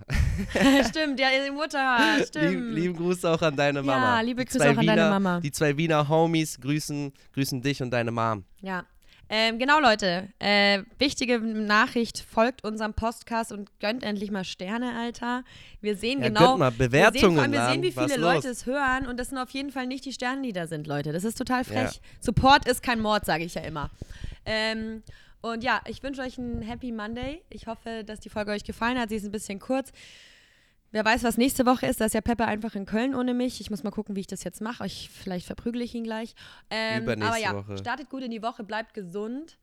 stimmt, 0.89 1.19
ja, 1.19 1.27
die 1.45 1.51
Mutter, 1.51 1.97
Lieb, 2.17 2.27
stimmt. 2.27 2.73
lieben 2.75 2.95
Gruß 2.95 3.25
auch 3.25 3.41
an 3.41 3.57
deine 3.57 3.83
Mama. 3.83 4.15
Ja, 4.15 4.21
liebe 4.21 4.45
Grüße 4.45 4.63
auch 4.63 4.69
an 4.69 4.75
deine 4.77 4.91
Wiener, 5.01 5.09
Mama. 5.09 5.39
Die 5.41 5.51
zwei 5.51 5.75
Wiener 5.75 6.07
Homies 6.07 6.57
grüßen, 6.61 7.11
grüßen 7.33 7.61
dich 7.61 7.81
und 7.81 7.91
deine 7.91 8.11
Mom. 8.11 8.45
Ja. 8.61 8.85
Ähm, 9.31 9.59
genau, 9.59 9.79
Leute. 9.79 10.29
Äh, 10.39 10.81
wichtige 10.97 11.39
Nachricht: 11.39 12.19
folgt 12.19 12.63
unserem 12.63 12.93
Podcast 12.93 13.51
und 13.51 13.69
gönnt 13.79 14.03
endlich 14.03 14.31
mal 14.31 14.43
Sterne, 14.43 14.97
Alter. 14.97 15.43
Wir 15.81 15.95
sehen 15.95 16.19
Ja, 16.21 16.29
genau. 16.29 16.57
mal 16.57 16.71
wir 16.71 16.89
sehen, 16.89 16.89
Bewertungen. 16.89 17.35
vor 17.35 17.43
allem, 17.43 17.51
wir 17.51 17.69
sehen, 17.69 17.83
wie 17.83 17.91
viele 17.91 18.15
los? 18.17 18.33
Leute 18.35 18.49
es 18.49 18.65
hören 18.65 19.05
und 19.07 19.17
das 19.19 19.29
sind 19.29 19.37
auf 19.37 19.51
jeden 19.51 19.71
Fall 19.71 19.85
nicht 19.85 20.05
die 20.05 20.13
Sterne, 20.13 20.41
die 20.41 20.53
da 20.53 20.65
sind, 20.67 20.87
Leute. 20.87 21.11
Das 21.13 21.23
ist 21.23 21.37
total 21.37 21.63
frech. 21.63 21.93
Ja. 21.93 22.01
Support 22.21 22.67
ist 22.67 22.81
kein 22.81 22.99
Mord, 22.99 23.25
sage 23.25 23.43
ich 23.43 23.53
ja 23.53 23.61
immer. 23.61 23.91
Ähm, 24.45 25.03
und 25.41 25.63
ja, 25.63 25.81
ich 25.87 26.01
wünsche 26.03 26.21
euch 26.21 26.37
einen 26.37 26.61
Happy 26.63 26.91
Monday. 26.91 27.41
Ich 27.49 27.67
hoffe, 27.67 28.03
dass 28.03 28.19
die 28.19 28.29
Folge 28.29 28.51
euch 28.51 28.63
gefallen 28.63 28.97
hat. 28.99 29.09
Sie 29.09 29.15
ist 29.15 29.25
ein 29.25 29.31
bisschen 29.31 29.59
kurz. 29.59 29.91
Wer 30.91 31.05
weiß, 31.05 31.23
was 31.23 31.37
nächste 31.37 31.65
Woche 31.65 31.85
ist. 31.85 32.01
Da 32.01 32.05
ist 32.05 32.13
ja 32.13 32.21
Peppe 32.21 32.45
einfach 32.45 32.75
in 32.75 32.85
Köln 32.85 33.13
ohne 33.13 33.33
mich. 33.33 33.61
Ich 33.61 33.69
muss 33.69 33.83
mal 33.83 33.91
gucken, 33.91 34.15
wie 34.15 34.21
ich 34.21 34.27
das 34.27 34.43
jetzt 34.43 34.59
mache. 34.59 34.85
Ich, 34.85 35.09
vielleicht 35.09 35.45
verprügel 35.45 35.81
ich 35.81 35.93
ihn 35.93 36.03
gleich. 36.03 36.33
Ähm, 36.69 37.03
Übernächste 37.03 37.33
aber 37.33 37.41
ja, 37.41 37.55
Woche. 37.55 37.77
startet 37.77 38.09
gut 38.09 38.23
in 38.23 38.31
die 38.31 38.41
Woche, 38.41 38.63
bleibt 38.63 38.93
gesund. 38.95 39.59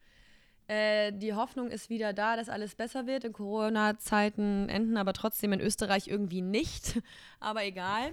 Äh, 0.68 1.12
die 1.12 1.34
Hoffnung 1.34 1.70
ist 1.70 1.90
wieder 1.90 2.12
da, 2.12 2.36
dass 2.36 2.48
alles 2.48 2.74
besser 2.74 3.06
wird. 3.06 3.24
In 3.24 3.32
Corona-Zeiten 3.32 4.68
enden 4.68 4.96
aber 4.96 5.12
trotzdem 5.12 5.52
in 5.52 5.60
Österreich 5.60 6.08
irgendwie 6.08 6.42
nicht. 6.42 7.00
Aber 7.40 7.64
egal. 7.64 8.12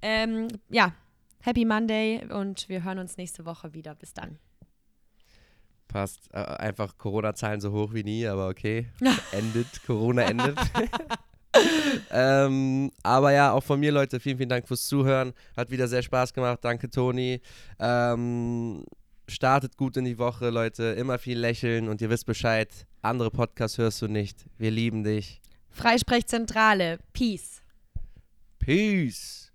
Ähm, 0.00 0.46
ja, 0.68 0.92
Happy 1.40 1.64
Monday 1.64 2.24
und 2.30 2.68
wir 2.68 2.84
hören 2.84 3.00
uns 3.00 3.16
nächste 3.16 3.44
Woche 3.44 3.74
wieder. 3.74 3.96
Bis 3.96 4.14
dann. 4.14 4.38
Passt. 5.88 6.28
Äh, 6.32 6.38
einfach 6.38 6.98
Corona-Zahlen 6.98 7.60
so 7.60 7.72
hoch 7.72 7.94
wie 7.94 8.04
nie, 8.04 8.26
aber 8.26 8.48
okay. 8.48 8.88
endet. 9.32 9.82
Corona 9.84 10.22
endet. 10.22 10.56
ähm, 12.10 12.90
aber 13.02 13.32
ja, 13.32 13.52
auch 13.52 13.62
von 13.62 13.80
mir, 13.80 13.92
Leute, 13.92 14.20
vielen, 14.20 14.36
vielen 14.36 14.48
Dank 14.48 14.68
fürs 14.68 14.86
Zuhören. 14.86 15.32
Hat 15.56 15.70
wieder 15.70 15.88
sehr 15.88 16.02
Spaß 16.02 16.32
gemacht. 16.32 16.58
Danke, 16.62 16.90
Toni. 16.90 17.40
Ähm, 17.78 18.84
startet 19.28 19.76
gut 19.76 19.96
in 19.96 20.04
die 20.04 20.18
Woche, 20.18 20.50
Leute. 20.50 20.84
Immer 20.84 21.18
viel 21.18 21.38
lächeln 21.38 21.88
und 21.88 22.00
ihr 22.00 22.10
wisst 22.10 22.26
Bescheid. 22.26 22.68
Andere 23.02 23.30
Podcasts 23.30 23.78
hörst 23.78 24.02
du 24.02 24.08
nicht. 24.08 24.44
Wir 24.58 24.70
lieben 24.70 25.04
dich. 25.04 25.40
Freisprechzentrale. 25.70 26.98
Peace. 27.12 27.62
Peace. 28.58 29.47